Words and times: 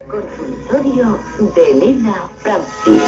Consultorio 0.00 1.20
de 1.54 1.70
Elena 1.70 2.28
Francis. 2.38 3.02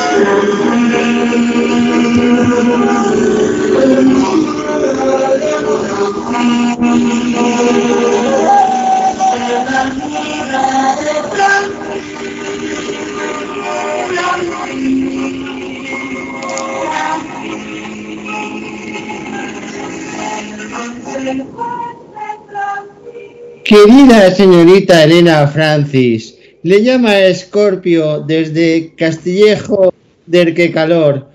Querida 23.64 24.30
señorita 24.30 25.02
Elena 25.02 25.48
Francis, 25.48 26.35
le 26.66 26.82
llama 26.82 27.12
Scorpio 27.32 28.24
desde 28.26 28.92
Castillejo 28.96 29.94
del 30.26 30.52
que 30.52 30.72
calor. 30.72 31.28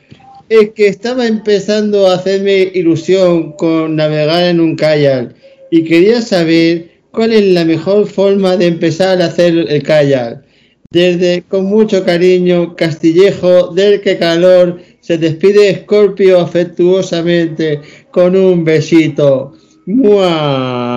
Es 0.50 0.72
que 0.72 0.88
estaba 0.88 1.26
empezando 1.26 2.08
a 2.08 2.16
hacerme 2.16 2.70
ilusión 2.74 3.54
con 3.54 3.96
navegar 3.96 4.44
en 4.44 4.60
un 4.60 4.76
kayak 4.76 5.34
y 5.72 5.86
quería 5.86 6.22
saber 6.22 6.90
cuál 7.12 7.32
es 7.32 7.46
la 7.46 7.64
mejor 7.64 8.08
forma 8.08 8.58
de 8.58 8.68
empezar 8.68 9.22
a 9.22 9.28
hacer 9.28 9.58
el 9.70 9.84
kayak. 9.84 10.44
Desde 10.92 11.44
con 11.48 11.64
mucho 11.64 12.04
cariño, 12.04 12.76
Castillejo 12.76 13.68
del 13.68 14.02
que 14.02 14.18
calor, 14.18 14.82
se 15.00 15.18
despide 15.18 15.84
Scorpio 15.84 16.42
afectuosamente 16.42 17.80
con 18.12 18.36
un 18.36 18.66
besito. 18.66 19.54
¡Mua! 19.86 20.91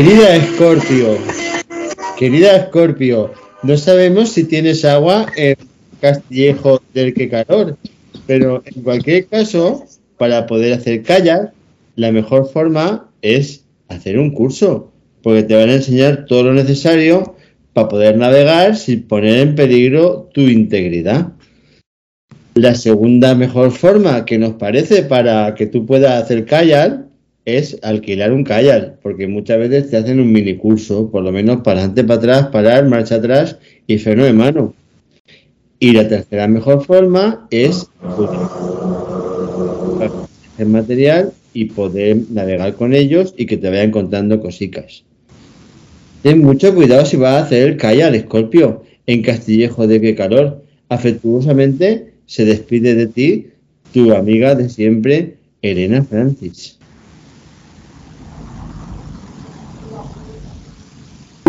Querida 0.00 0.34
Escorpio, 0.34 1.18
querida 2.18 2.56
Escorpio, 2.56 3.34
no 3.62 3.76
sabemos 3.76 4.30
si 4.30 4.44
tienes 4.44 4.86
agua 4.86 5.26
en 5.36 5.56
Castillejo 6.00 6.80
del 6.94 7.12
que 7.12 7.28
calor, 7.28 7.76
pero 8.26 8.62
en 8.64 8.82
cualquier 8.82 9.26
caso, 9.26 9.84
para 10.16 10.46
poder 10.46 10.72
hacer 10.72 11.02
kayak, 11.02 11.52
la 11.96 12.12
mejor 12.12 12.48
forma 12.48 13.10
es 13.20 13.66
hacer 13.88 14.18
un 14.18 14.30
curso, 14.30 14.90
porque 15.22 15.42
te 15.42 15.54
van 15.54 15.68
a 15.68 15.74
enseñar 15.74 16.24
todo 16.24 16.44
lo 16.44 16.54
necesario 16.54 17.36
para 17.74 17.88
poder 17.88 18.16
navegar 18.16 18.76
sin 18.78 19.02
poner 19.02 19.40
en 19.40 19.54
peligro 19.54 20.30
tu 20.32 20.40
integridad. 20.40 21.34
La 22.54 22.74
segunda 22.74 23.34
mejor 23.34 23.70
forma 23.70 24.24
que 24.24 24.38
nos 24.38 24.54
parece 24.54 25.02
para 25.02 25.54
que 25.54 25.66
tú 25.66 25.84
puedas 25.84 26.22
hacer 26.22 26.46
kayak 26.46 27.09
es 27.44 27.78
alquilar 27.82 28.32
un 28.32 28.44
kayak, 28.44 29.00
porque 29.00 29.26
muchas 29.26 29.58
veces 29.58 29.90
te 29.90 29.96
hacen 29.96 30.20
un 30.20 30.30
mini 30.32 30.56
curso, 30.56 31.10
por 31.10 31.22
lo 31.22 31.32
menos 31.32 31.62
para 31.62 31.80
adelante, 31.80 32.04
para 32.04 32.18
atrás, 32.18 32.46
parar, 32.52 32.86
marcha 32.86 33.16
atrás 33.16 33.58
y 33.86 33.98
freno 33.98 34.24
de 34.24 34.32
mano. 34.32 34.74
Y 35.78 35.92
la 35.92 36.06
tercera 36.08 36.46
mejor 36.46 36.84
forma 36.84 37.46
es 37.50 37.88
el 40.58 40.66
material 40.66 41.32
y 41.54 41.66
poder 41.66 42.18
navegar 42.30 42.74
con 42.74 42.94
ellos 42.94 43.34
y 43.36 43.46
que 43.46 43.56
te 43.56 43.70
vayan 43.70 43.90
contando 43.90 44.40
cositas. 44.40 45.04
Ten 46.22 46.42
mucho 46.42 46.74
cuidado 46.74 47.06
si 47.06 47.16
vas 47.16 47.34
a 47.34 47.44
hacer 47.46 47.70
el 47.70 47.76
kayak, 47.78 48.14
Escorpio, 48.14 48.84
en 49.06 49.22
Castillejo 49.22 49.86
de 49.86 50.00
qué 50.02 50.14
calor. 50.14 50.62
Afectuosamente 50.90 52.12
se 52.26 52.44
despide 52.44 52.94
de 52.94 53.06
ti 53.06 53.46
tu 53.92 54.12
amiga 54.12 54.54
de 54.54 54.68
siempre, 54.68 55.36
Elena 55.62 56.04
Francis. 56.04 56.79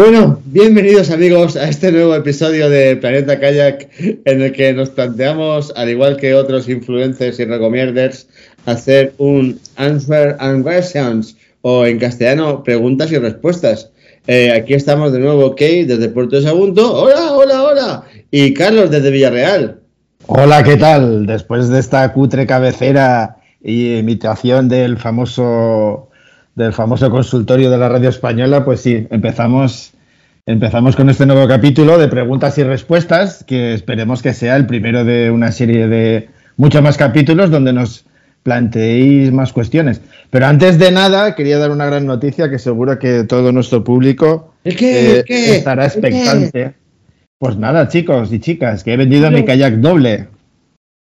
Bueno, 0.04 0.42
bienvenidos 0.46 1.12
amigos 1.12 1.56
a 1.56 1.70
este 1.70 1.92
nuevo 1.92 2.16
episodio 2.16 2.72
de 2.72 2.96
Planeta 2.96 3.40
Kayak 3.40 3.88
en 4.26 4.42
el 4.42 4.52
que 4.52 4.74
nos 4.74 4.90
planteamos, 4.90 5.72
al 5.76 5.92
igual 5.92 6.18
que 6.18 6.34
otros 6.34 6.68
influencers 6.68 7.40
y 7.40 7.46
recomienders, 7.46 8.28
hacer 8.66 9.14
un 9.20 9.60
answer 9.76 10.38
and 10.40 10.68
questions 10.68 11.38
o 11.62 11.86
en 11.86 12.00
castellano 12.00 12.64
preguntas 12.64 13.12
y 13.12 13.20
respuestas. 13.20 13.92
Eh, 14.26 14.52
aquí 14.52 14.74
estamos 14.74 15.14
de 15.14 15.20
nuevo 15.20 15.52
Kate 15.52 15.86
desde 15.86 16.10
Puerto 16.10 16.36
de 16.36 16.42
Sagunto. 16.42 17.00
Hola, 17.00 17.34
hola, 17.34 17.62
hola. 17.62 18.04
Y 18.32 18.56
Carlos 18.56 18.90
desde 18.90 19.12
Villarreal. 19.12 19.82
Hola, 20.26 20.64
¿qué 20.64 20.78
tal? 20.78 21.28
Después 21.28 21.70
de 21.70 21.78
esta 21.78 22.12
cutre 22.12 22.48
cabecera 22.48 23.38
y 23.64 23.98
imitación 23.98 24.68
del 24.68 24.98
famoso 24.98 26.10
del 26.56 26.74
famoso 26.74 27.10
consultorio 27.10 27.70
de 27.70 27.78
la 27.78 27.90
radio 27.90 28.10
española, 28.10 28.66
pues 28.66 28.82
sí, 28.82 29.08
empezamos, 29.10 29.94
empezamos 30.52 30.96
con 30.96 31.10
este 31.10 31.26
nuevo 31.26 31.48
capítulo 31.48 31.98
de 31.98 32.08
preguntas 32.08 32.58
y 32.58 32.64
respuestas, 32.64 33.44
que 33.46 33.74
esperemos 33.74 34.22
que 34.22 34.34
sea 34.34 34.56
el 34.58 34.66
primero 34.66 35.06
de 35.06 35.32
una 35.32 35.52
serie 35.52 35.88
de 35.88 36.30
muchos 36.58 36.82
más 36.82 36.98
capítulos 36.98 37.50
donde 37.50 37.74
nos 37.74 38.06
planteéis 38.44 39.32
más 39.32 39.54
cuestiones. 39.54 40.02
Pero 40.30 40.48
antes 40.48 40.78
de 40.78 40.92
nada, 40.92 41.36
quería 41.36 41.58
dar 41.58 41.72
una 41.72 41.86
gran 41.86 42.06
noticia 42.06 42.50
que 42.50 42.60
seguro 42.60 43.00
que 43.00 43.24
todo 43.24 43.52
nuestro 43.52 43.84
público 43.84 44.54
eh, 44.64 45.24
estará 45.28 45.86
expectante. 45.86 46.74
Pues 47.38 47.58
nada, 47.58 47.88
chicos 47.88 48.32
y 48.34 48.40
chicas, 48.40 48.84
que 48.84 48.94
he 48.94 48.98
vendido 48.98 49.32
mi 49.32 49.46
kayak 49.46 49.76
doble. 49.76 50.28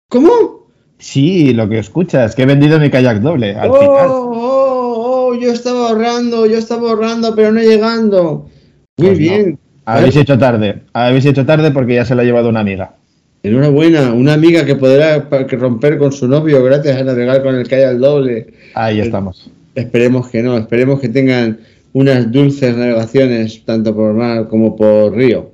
¿Cómo? 0.08 0.68
Sí, 0.98 1.52
lo 1.52 1.68
que 1.68 1.78
escuchas, 1.78 2.34
que 2.34 2.42
he 2.42 2.46
vendido 2.46 2.80
mi 2.80 2.90
kayak 2.90 3.20
doble 3.20 3.54
al 3.54 3.70
oh, 3.70 3.78
final. 3.78 4.06
Oh, 4.08 5.28
oh, 5.28 5.34
yo 5.34 5.52
estaba 5.52 5.88
ahorrando, 5.88 6.46
yo 6.46 6.58
estaba 6.58 6.90
ahorrando, 6.90 7.34
pero 7.34 7.52
no 7.52 7.60
llegando. 7.60 8.48
Muy 8.96 9.08
Pues 9.08 9.18
no. 9.18 9.24
bien. 9.24 9.58
Habéis 9.86 10.16
hecho 10.16 10.38
tarde, 10.38 10.76
habéis 10.94 11.26
hecho 11.26 11.44
tarde 11.44 11.70
porque 11.70 11.94
ya 11.94 12.04
se 12.06 12.14
lo 12.14 12.22
ha 12.22 12.24
llevado 12.24 12.48
una 12.48 12.60
amiga. 12.60 12.94
Enhorabuena, 13.42 14.14
una 14.14 14.32
amiga 14.32 14.64
que 14.64 14.76
podrá 14.76 15.28
que 15.46 15.56
romper 15.56 15.98
con 15.98 16.10
su 16.12 16.26
novio 16.26 16.64
gracias 16.64 16.98
a 16.98 17.04
navegar 17.04 17.42
con 17.42 17.54
el 17.54 17.68
kayak 17.68 17.90
al 17.90 18.00
doble. 18.00 18.46
Ahí 18.72 19.00
estamos. 19.00 19.50
Esperemos 19.74 20.30
que 20.30 20.42
no, 20.42 20.56
esperemos 20.56 21.00
que 21.00 21.10
tengan 21.10 21.58
unas 21.92 22.32
dulces 22.32 22.74
navegaciones 22.74 23.62
tanto 23.66 23.94
por 23.94 24.14
mar 24.14 24.48
como 24.48 24.74
por 24.74 25.14
río. 25.14 25.50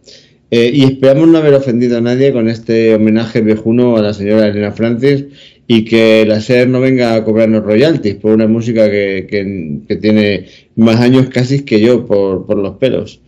Eh, 0.53 0.71
y 0.73 0.85
esperamos 0.85 1.27
no 1.27 1.39
haber 1.39 1.55
ofendido 1.55 1.99
a 1.99 2.01
nadie 2.01 2.33
con 2.33 2.49
este 2.49 2.95
homenaje 2.95 3.41
viejuno 3.41 3.97
a 3.97 4.03
la 4.03 4.13
señora 4.15 4.47
Elena 4.49 4.71
Francis 4.73 5.25
y 5.67 5.85
que 5.85 6.25
la 6.27 6.41
SER 6.41 6.69
no 6.69 6.81
venga 6.81 7.15
a 7.15 7.25
cobrarnos 7.25 7.65
royalties 7.65 8.17
por 8.17 8.33
una 8.33 8.47
música 8.47 8.89
que, 8.91 9.27
que- 9.29 9.79
que 9.89 9.97
tiene 9.97 10.47
más 10.77 11.01
años 11.01 11.27
casi 11.31 11.65
que 11.65 11.81
yo 11.81 12.07
por, 12.07 12.47
por 12.47 12.59
los 12.59 12.77
pelos. 12.77 13.21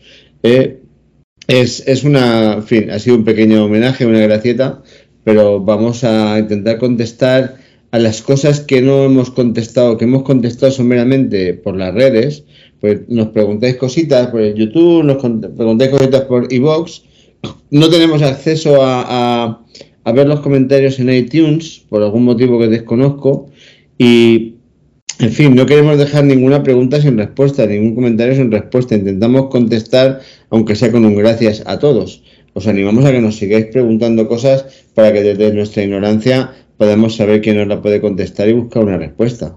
Eh, 0.42 0.80
es, 1.48 1.86
es 1.86 2.04
una, 2.04 2.54
en 2.54 2.62
fin, 2.64 2.90
ha 2.90 2.98
sido 2.98 3.16
un 3.16 3.24
pequeño 3.24 3.64
homenaje, 3.64 4.06
una 4.06 4.20
gracieta, 4.20 4.82
pero 5.24 5.60
vamos 5.60 6.04
a 6.04 6.38
intentar 6.38 6.78
contestar 6.78 7.56
a 7.90 7.98
las 7.98 8.22
cosas 8.22 8.60
que 8.60 8.80
no 8.80 9.04
hemos 9.04 9.30
contestado, 9.30 9.98
que 9.98 10.04
hemos 10.04 10.22
contestado 10.22 10.72
someramente 10.72 11.54
por 11.54 11.76
las 11.76 11.92
redes, 11.94 12.44
pues 12.80 13.00
nos 13.08 13.28
preguntáis 13.28 13.76
cositas 13.76 14.28
por 14.28 14.40
el 14.40 14.54
YouTube, 14.54 15.04
nos 15.04 15.18
preguntáis 15.22 15.90
cositas 15.90 16.22
por 16.22 16.52
iVoox, 16.52 17.02
no 17.70 17.88
tenemos 17.90 18.22
acceso 18.22 18.82
a, 18.82 19.04
a- 19.08 19.58
a 20.04 20.10
ver 20.12 20.26
los 20.26 20.40
comentarios 20.40 20.98
en 20.98 21.10
iTunes, 21.12 21.82
por 21.88 22.02
algún 22.02 22.24
motivo 22.24 22.58
que 22.58 22.66
desconozco, 22.66 23.50
y 23.98 24.54
en 25.22 25.32
fin, 25.32 25.54
no 25.54 25.66
queremos 25.66 25.98
dejar 25.98 26.24
ninguna 26.24 26.62
pregunta 26.62 27.00
sin 27.00 27.16
respuesta, 27.16 27.64
ningún 27.66 27.94
comentario 27.94 28.34
sin 28.34 28.50
respuesta. 28.50 28.94
Intentamos 28.94 29.48
contestar, 29.48 30.20
aunque 30.50 30.74
sea 30.74 30.90
con 30.90 31.04
un 31.04 31.14
gracias 31.14 31.62
a 31.66 31.78
todos. 31.78 32.22
Os 32.54 32.66
animamos 32.66 33.04
a 33.04 33.12
que 33.12 33.20
nos 33.20 33.36
sigáis 33.36 33.66
preguntando 33.66 34.28
cosas 34.28 34.66
para 34.94 35.12
que 35.12 35.22
desde 35.22 35.54
nuestra 35.54 35.84
ignorancia 35.84 36.50
podamos 36.76 37.16
saber 37.16 37.40
quién 37.40 37.56
nos 37.56 37.68
la 37.68 37.80
puede 37.80 38.00
contestar 38.00 38.48
y 38.48 38.52
buscar 38.52 38.82
una 38.82 38.98
respuesta. 38.98 39.54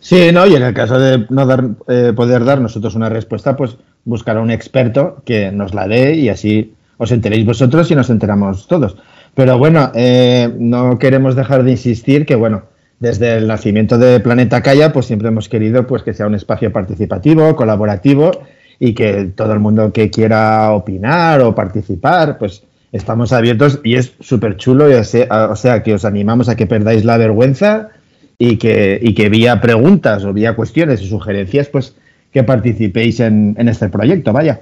Sí, 0.00 0.32
¿no? 0.32 0.46
Y 0.46 0.56
en 0.56 0.62
el 0.62 0.74
caso 0.74 0.98
de 0.98 1.26
no 1.28 1.46
dar, 1.46 1.68
eh, 1.88 2.12
poder 2.16 2.44
dar 2.44 2.60
nosotros 2.60 2.94
una 2.94 3.08
respuesta, 3.08 3.56
pues 3.56 3.76
buscar 4.04 4.38
a 4.38 4.40
un 4.40 4.50
experto 4.50 5.22
que 5.24 5.52
nos 5.52 5.74
la 5.74 5.86
dé 5.86 6.16
y 6.16 6.28
así 6.28 6.72
os 6.96 7.12
enteréis 7.12 7.46
vosotros 7.46 7.90
y 7.90 7.94
nos 7.94 8.10
enteramos 8.10 8.66
todos. 8.66 8.96
Pero 9.34 9.58
bueno, 9.58 9.92
eh, 9.94 10.50
no 10.58 10.98
queremos 10.98 11.36
dejar 11.36 11.62
de 11.62 11.72
insistir 11.72 12.26
que, 12.26 12.34
bueno, 12.34 12.64
desde 13.02 13.36
el 13.36 13.48
nacimiento 13.48 13.98
de 13.98 14.20
Planeta 14.20 14.62
Calla, 14.62 14.92
pues 14.92 15.06
siempre 15.06 15.26
hemos 15.26 15.48
querido 15.48 15.88
pues, 15.88 16.04
que 16.04 16.14
sea 16.14 16.28
un 16.28 16.36
espacio 16.36 16.72
participativo, 16.72 17.56
colaborativo 17.56 18.30
y 18.78 18.94
que 18.94 19.32
todo 19.34 19.52
el 19.52 19.58
mundo 19.58 19.92
que 19.92 20.08
quiera 20.08 20.70
opinar 20.70 21.40
o 21.40 21.52
participar, 21.52 22.38
pues 22.38 22.62
estamos 22.92 23.32
abiertos 23.32 23.80
y 23.82 23.96
es 23.96 24.12
súper 24.20 24.56
chulo. 24.56 24.86
O 24.86 25.56
sea, 25.56 25.82
que 25.82 25.94
os 25.94 26.04
animamos 26.04 26.48
a 26.48 26.54
que 26.54 26.66
perdáis 26.66 27.04
la 27.04 27.18
vergüenza 27.18 27.88
y 28.38 28.56
que, 28.56 29.00
y 29.02 29.14
que 29.14 29.28
vía 29.28 29.60
preguntas 29.60 30.24
o 30.24 30.32
vía 30.32 30.54
cuestiones 30.54 31.02
y 31.02 31.08
sugerencias, 31.08 31.66
pues 31.66 31.96
que 32.32 32.44
participéis 32.44 33.18
en, 33.18 33.56
en 33.58 33.68
este 33.68 33.88
proyecto, 33.88 34.32
vaya. 34.32 34.60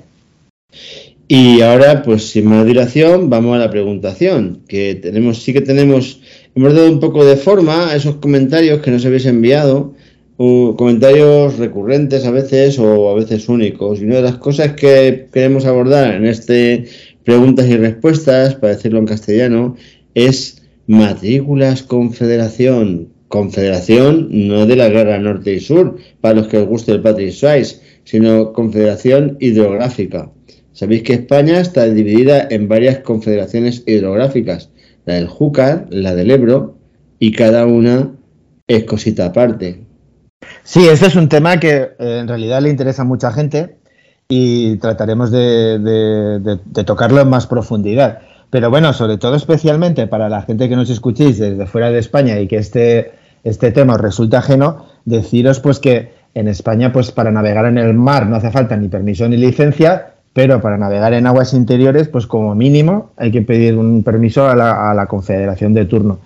Y 1.28 1.60
ahora, 1.60 2.02
pues 2.02 2.30
sin 2.30 2.46
más 2.46 2.64
dilación, 2.64 3.28
vamos 3.28 3.54
a 3.54 3.58
la 3.58 3.70
preguntación, 3.70 4.62
que 4.66 4.94
tenemos, 4.94 5.42
sí 5.42 5.52
que 5.52 5.60
tenemos, 5.60 6.19
hemos 6.54 6.74
dado 6.74 6.90
un 6.90 7.00
poco 7.00 7.24
de 7.24 7.36
forma 7.36 7.90
a 7.90 7.96
esos 7.96 8.16
comentarios 8.16 8.80
que 8.80 8.90
nos 8.90 9.04
habéis 9.04 9.26
enviado, 9.26 9.94
comentarios 10.36 11.58
recurrentes 11.58 12.24
a 12.24 12.30
veces 12.30 12.78
o 12.78 13.10
a 13.10 13.14
veces 13.14 13.48
únicos. 13.48 14.00
Y 14.00 14.04
una 14.04 14.16
de 14.16 14.22
las 14.22 14.36
cosas 14.38 14.72
que 14.72 15.28
queremos 15.32 15.66
abordar 15.66 16.14
en 16.14 16.26
este 16.26 16.86
preguntas 17.24 17.68
y 17.68 17.76
respuestas, 17.76 18.54
para 18.54 18.74
decirlo 18.74 18.98
en 18.98 19.06
castellano, 19.06 19.76
es 20.14 20.62
matrículas 20.86 21.82
confederación. 21.82 23.08
Confederación 23.28 24.28
no 24.48 24.66
de 24.66 24.76
la 24.76 24.88
guerra 24.88 25.18
norte 25.18 25.54
y 25.54 25.60
sur, 25.60 25.98
para 26.20 26.34
los 26.34 26.48
que 26.48 26.58
os 26.58 26.66
guste 26.66 26.92
el 26.92 27.02
Patrick 27.02 27.30
Swayze, 27.30 27.80
sino 28.04 28.52
confederación 28.52 29.36
hidrográfica. 29.38 30.32
Sabéis 30.72 31.02
que 31.02 31.12
España 31.12 31.60
está 31.60 31.84
dividida 31.86 32.48
en 32.50 32.66
varias 32.66 33.00
confederaciones 33.00 33.84
hidrográficas, 33.86 34.69
la 35.04 35.14
del 35.14 35.28
Júcar, 35.28 35.86
la 35.90 36.14
del 36.14 36.30
Ebro, 36.30 36.76
y 37.18 37.32
cada 37.32 37.66
una 37.66 38.10
es 38.66 38.84
cosita 38.84 39.26
aparte. 39.26 39.84
Sí, 40.62 40.86
este 40.88 41.06
es 41.06 41.16
un 41.16 41.28
tema 41.28 41.58
que 41.58 41.76
eh, 41.98 42.18
en 42.20 42.28
realidad 42.28 42.62
le 42.62 42.70
interesa 42.70 43.02
a 43.02 43.04
mucha 43.04 43.32
gente 43.32 43.76
y 44.28 44.76
trataremos 44.76 45.30
de, 45.30 46.58
tocarlo 46.86 47.20
en 47.20 47.28
más 47.28 47.46
profundidad. 47.46 48.20
Pero 48.48 48.70
bueno, 48.70 48.92
sobre 48.92 49.18
todo 49.18 49.36
especialmente 49.36 50.06
para 50.06 50.28
la 50.28 50.42
gente 50.42 50.68
que 50.68 50.76
nos 50.76 50.90
escuchéis 50.90 51.38
desde 51.38 51.66
fuera 51.66 51.90
de 51.90 51.98
España 51.98 52.38
y 52.40 52.46
que 52.46 52.56
este, 52.56 53.12
este 53.44 53.72
tema 53.72 53.94
os 53.94 54.00
resulta 54.00 54.38
ajeno, 54.38 54.86
deciros 55.04 55.60
pues 55.60 55.78
que 55.78 56.12
en 56.34 56.48
España 56.48 56.92
pues 56.92 57.10
para 57.10 57.32
navegar 57.32 57.66
en 57.66 57.78
el 57.78 57.94
mar 57.94 58.26
no 58.26 58.36
hace 58.36 58.50
falta 58.50 58.76
ni 58.76 58.88
permiso 58.88 59.28
ni 59.28 59.36
licencia, 59.36 60.14
pero 60.32 60.60
para 60.60 60.78
navegar 60.78 61.12
en 61.12 61.26
aguas 61.26 61.54
interiores 61.54 62.08
pues 62.08 62.26
como 62.26 62.54
mínimo 62.54 63.10
hay 63.16 63.30
que 63.30 63.42
pedir 63.42 63.76
un 63.76 64.02
permiso 64.02 64.48
a 64.48 64.54
la, 64.54 65.06
confederación 65.06 65.74
de 65.74 65.86
turno. 65.86 66.18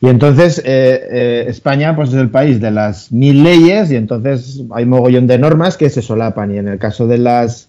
Y 0.00 0.08
entonces 0.08 0.60
eh, 0.64 1.08
eh, 1.10 1.44
España 1.48 1.96
pues 1.96 2.10
es 2.10 2.14
el 2.16 2.30
país 2.30 2.60
de 2.60 2.70
las 2.70 3.10
mil 3.10 3.42
leyes 3.42 3.90
y 3.90 3.96
entonces 3.96 4.62
hay 4.72 4.86
mogollón 4.86 5.26
de 5.26 5.38
normas 5.38 5.76
que 5.76 5.90
se 5.90 6.02
solapan 6.02 6.54
y 6.54 6.58
en 6.58 6.68
el 6.68 6.78
caso 6.78 7.06
de 7.06 7.18
las 7.18 7.68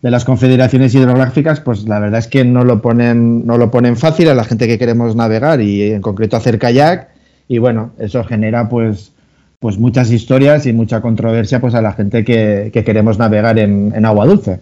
de 0.00 0.10
las 0.10 0.24
confederaciones 0.24 0.94
hidrográficas 0.94 1.60
pues 1.60 1.88
la 1.88 1.98
verdad 1.98 2.20
es 2.20 2.28
que 2.28 2.44
no 2.44 2.62
lo 2.62 2.80
ponen 2.80 3.44
no 3.44 3.58
lo 3.58 3.72
ponen 3.72 3.96
fácil 3.96 4.28
a 4.28 4.34
la 4.34 4.44
gente 4.44 4.68
que 4.68 4.78
queremos 4.78 5.16
navegar 5.16 5.60
y 5.60 5.92
en 5.92 6.02
concreto 6.02 6.36
hacer 6.36 6.58
kayak 6.58 7.08
y 7.48 7.58
bueno 7.58 7.90
eso 7.98 8.22
genera 8.22 8.68
pues 8.68 9.12
pues 9.58 9.78
muchas 9.78 10.12
historias 10.12 10.66
y 10.66 10.74
mucha 10.74 11.00
controversia 11.00 11.58
pues 11.58 11.74
a 11.74 11.80
la 11.80 11.94
gente 11.94 12.22
que, 12.22 12.70
queremos 12.84 13.18
navegar 13.18 13.58
en, 13.58 13.94
en 13.96 14.04
agua 14.04 14.26
dulce. 14.26 14.60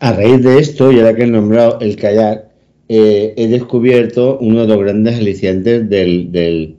A 0.00 0.12
raíz 0.12 0.42
de 0.44 0.58
esto, 0.60 0.92
y 0.92 1.00
ahora 1.00 1.16
que 1.16 1.24
he 1.24 1.26
nombrado 1.26 1.80
el 1.80 1.96
kayak, 1.96 2.44
eh, 2.88 3.34
he 3.36 3.48
descubierto 3.48 4.38
uno 4.40 4.62
de 4.62 4.68
los 4.68 4.78
grandes 4.78 5.16
alicientes 5.16 5.88
del, 5.90 6.76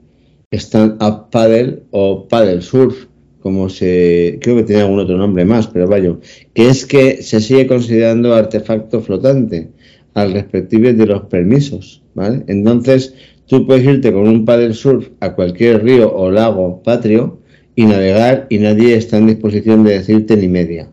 stand-up 0.52 1.28
paddle 1.30 1.82
o 1.90 2.26
paddle 2.28 2.62
surf, 2.62 3.06
como 3.40 3.68
se, 3.68 4.38
creo 4.40 4.56
que 4.56 4.62
tiene 4.62 4.82
algún 4.82 5.00
otro 5.00 5.18
nombre 5.18 5.44
más, 5.44 5.68
pero 5.68 5.86
vaya, 5.86 6.16
que 6.54 6.68
es 6.68 6.86
que 6.86 7.22
se 7.22 7.40
sigue 7.40 7.66
considerando 7.66 8.34
artefacto 8.34 9.02
flotante 9.02 9.68
al 10.14 10.32
respectivo 10.32 10.90
de 10.90 11.06
los 11.06 11.22
permisos, 11.26 12.02
¿vale? 12.14 12.42
Entonces, 12.46 13.14
tú 13.46 13.66
puedes 13.66 13.84
irte 13.84 14.12
con 14.12 14.28
un 14.28 14.46
paddle 14.46 14.72
surf 14.72 15.08
a 15.20 15.34
cualquier 15.34 15.84
río 15.84 16.10
o 16.10 16.30
lago 16.30 16.82
patrio 16.82 17.38
y 17.76 17.84
navegar 17.84 18.46
y 18.48 18.58
nadie 18.58 18.96
está 18.96 19.18
en 19.18 19.26
disposición 19.26 19.84
de 19.84 19.98
decirte 19.98 20.38
ni 20.38 20.48
media. 20.48 20.88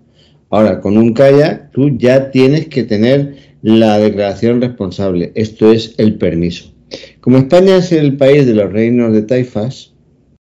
Ahora, 0.50 0.80
con 0.80 0.98
un 0.98 1.14
kayak, 1.14 1.72
tú 1.72 1.98
ya 1.98 2.32
tienes 2.32 2.68
que 2.68 2.84
tener 2.84 3.36
la 3.62 4.00
declaración 4.00 4.62
responsable, 4.62 5.32
esto 5.36 5.72
es 5.72 5.96
el 5.98 6.16
permiso. 6.16 6.72
Como 7.20 7.38
España 7.38 7.78
es 7.78 7.92
el 7.92 8.16
país 8.16 8.46
de 8.46 8.54
los 8.54 8.72
reinos 8.72 9.12
de 9.12 9.24
taifas, 9.24 9.94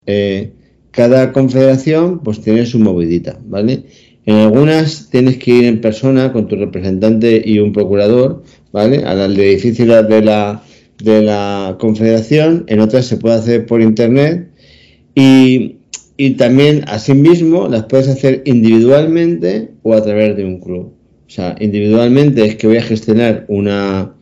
eh, 0.07 0.53
cada 0.89 1.31
confederación 1.31 2.19
pues 2.19 2.41
tiene 2.41 2.65
su 2.65 2.79
movidita, 2.79 3.39
¿vale? 3.45 3.83
En 4.25 4.35
algunas 4.35 5.09
tienes 5.09 5.37
que 5.37 5.51
ir 5.51 5.65
en 5.65 5.81
persona 5.81 6.31
con 6.31 6.47
tu 6.47 6.55
representante 6.55 7.41
y 7.43 7.59
un 7.59 7.73
procurador, 7.73 8.43
¿vale? 8.71 9.03
Al 9.03 9.39
edificio 9.39 9.85
de 10.03 10.21
la, 10.21 10.63
de 11.03 11.21
la 11.21 11.77
confederación, 11.79 12.65
en 12.67 12.79
otras 12.79 13.05
se 13.05 13.17
puede 13.17 13.35
hacer 13.35 13.65
por 13.65 13.81
internet 13.81 14.49
y, 15.15 15.77
y 16.17 16.31
también 16.31 16.83
asimismo 16.87 17.67
las 17.67 17.85
puedes 17.85 18.07
hacer 18.07 18.41
individualmente 18.45 19.69
o 19.83 19.93
a 19.93 20.03
través 20.03 20.35
de 20.37 20.45
un 20.45 20.59
club. 20.59 20.93
O 21.27 21.29
sea, 21.29 21.55
individualmente 21.59 22.45
es 22.45 22.55
que 22.55 22.67
voy 22.67 22.77
a 22.77 22.83
gestionar 22.83 23.45
una, 23.47 24.13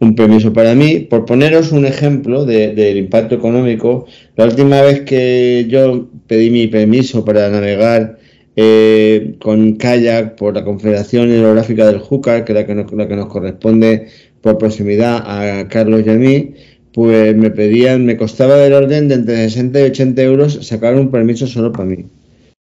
un 0.00 0.14
permiso 0.14 0.52
para 0.52 0.74
mí. 0.74 1.00
Por 1.00 1.24
poneros 1.24 1.72
un 1.72 1.86
ejemplo 1.86 2.44
del 2.44 2.96
impacto 2.96 3.36
económico, 3.36 4.06
la 4.36 4.44
última 4.44 4.82
vez 4.82 5.02
que 5.02 5.66
yo 5.68 6.08
pedí 6.26 6.50
mi 6.50 6.66
permiso 6.66 7.24
para 7.24 7.48
navegar 7.48 8.18
eh, 8.56 9.36
con 9.40 9.76
kayak 9.76 10.36
por 10.36 10.54
la 10.54 10.64
Confederación 10.64 11.30
Hidrográfica 11.30 11.86
del 11.86 11.98
Júcar, 11.98 12.44
que 12.44 12.52
es 12.52 12.58
la 12.58 12.66
que, 12.66 12.74
nos, 12.74 12.92
la 12.92 13.06
que 13.06 13.16
nos 13.16 13.26
corresponde 13.26 14.08
por 14.40 14.58
proximidad 14.58 15.22
a 15.24 15.68
Carlos 15.68 16.02
y 16.06 16.10
a 16.10 16.14
mí, 16.14 16.54
pues 16.96 17.36
me 17.36 17.50
pedían, 17.50 18.06
me 18.06 18.16
costaba 18.16 18.56
del 18.56 18.72
orden 18.72 19.06
de 19.08 19.16
entre 19.16 19.36
60 19.50 19.80
y 19.80 19.82
80 19.82 20.22
euros 20.22 20.66
sacar 20.66 20.94
un 20.94 21.10
permiso 21.10 21.46
solo 21.46 21.70
para 21.70 21.84
mí. 21.84 22.06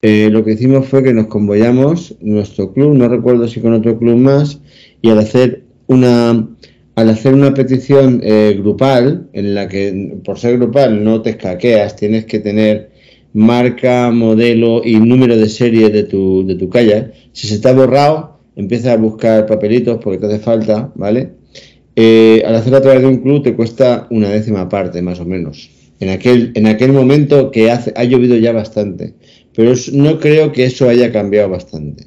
Eh, 0.01 0.29
lo 0.31 0.43
que 0.43 0.53
hicimos 0.53 0.87
fue 0.87 1.03
que 1.03 1.13
nos 1.13 1.27
convoyamos, 1.27 2.15
nuestro 2.21 2.73
club, 2.73 2.95
no 2.95 3.07
recuerdo 3.07 3.47
si 3.47 3.59
con 3.59 3.73
otro 3.73 3.99
club 3.99 4.17
más, 4.17 4.59
y 5.03 5.11
al 5.11 5.19
hacer 5.19 5.65
una, 5.85 6.49
al 6.95 7.09
hacer 7.11 7.35
una 7.35 7.53
petición 7.53 8.19
eh, 8.23 8.55
grupal, 8.57 9.29
en 9.33 9.53
la 9.53 9.67
que 9.67 10.17
por 10.25 10.39
ser 10.39 10.57
grupal 10.57 11.03
no 11.03 11.21
te 11.21 11.29
escaqueas, 11.29 11.95
tienes 11.95 12.25
que 12.25 12.39
tener 12.39 12.89
marca, 13.33 14.09
modelo 14.09 14.81
y 14.83 14.95
número 14.95 15.37
de 15.37 15.49
serie 15.49 15.91
de 15.91 16.01
tu, 16.01 16.43
de 16.47 16.55
tu 16.55 16.67
kayak. 16.67 17.13
Si 17.31 17.45
se 17.45 17.53
está 17.53 17.73
borrado, 17.73 18.39
empieza 18.55 18.93
a 18.93 18.97
buscar 18.97 19.45
papelitos 19.45 19.99
porque 20.03 20.17
te 20.17 20.25
hace 20.25 20.39
falta, 20.39 20.91
¿vale? 20.95 21.44
Eh, 21.95 22.43
al 22.45 22.55
hacerlo 22.55 22.77
a 22.77 22.81
través 22.81 23.01
de 23.01 23.07
un 23.07 23.17
club 23.17 23.43
te 23.43 23.55
cuesta 23.55 24.07
una 24.09 24.29
décima 24.29 24.67
parte, 24.67 25.01
más 25.01 25.19
o 25.19 25.25
menos. 25.25 25.69
En 25.99 26.09
aquel, 26.09 26.51
en 26.55 26.67
aquel 26.67 26.91
momento 26.91 27.51
que 27.51 27.71
hace, 27.71 27.93
ha 27.95 28.03
llovido 28.03 28.35
ya 28.35 28.51
bastante. 28.51 29.13
Pero 29.55 29.73
no 29.93 30.19
creo 30.19 30.51
que 30.51 30.65
eso 30.65 30.89
haya 30.89 31.11
cambiado 31.11 31.49
bastante. 31.49 32.05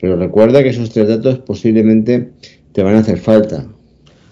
Pero 0.00 0.16
recuerda 0.16 0.62
que 0.62 0.70
esos 0.70 0.90
tres 0.90 1.08
datos 1.08 1.38
posiblemente 1.38 2.30
te 2.72 2.82
van 2.82 2.96
a 2.96 2.98
hacer 2.98 3.18
falta. 3.18 3.66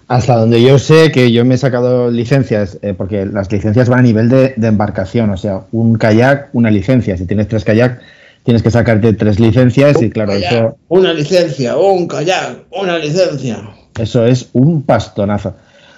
Hasta 0.07 0.35
donde 0.37 0.61
yo 0.61 0.79
sé 0.79 1.11
que 1.11 1.31
yo 1.31 1.45
me 1.45 1.55
he 1.55 1.57
sacado 1.57 2.09
licencias, 2.09 2.79
eh, 2.81 2.95
porque 2.97 3.27
las 3.27 3.51
licencias 3.51 3.89
van 3.89 3.99
a 3.99 4.03
nivel 4.03 4.29
de, 4.29 4.53
embarcación, 4.57 5.29
o 5.29 5.37
sea, 5.37 5.65
un 5.71 5.95
kayak, 5.97 6.49
una 6.53 6.71
licencia. 6.71 7.15
Si 7.15 7.25
tienes 7.25 7.47
tres 7.47 7.63
kayak, 7.63 7.99
tienes 8.43 8.63
que 8.63 8.71
sacarte 8.71 9.13
tres 9.13 9.39
licencias 9.39 10.01
y 10.01 10.09
claro, 10.09 10.33
eso... 10.33 10.77
Una 10.87 11.13
licencia, 11.13 11.77
un 11.77 12.07
kayak, 12.07 12.65
una 12.71 12.97
licencia. 12.97 13.61
Eso 13.99 14.25
es 14.25 14.49
un 14.53 14.83
pastonazo. 14.83 15.53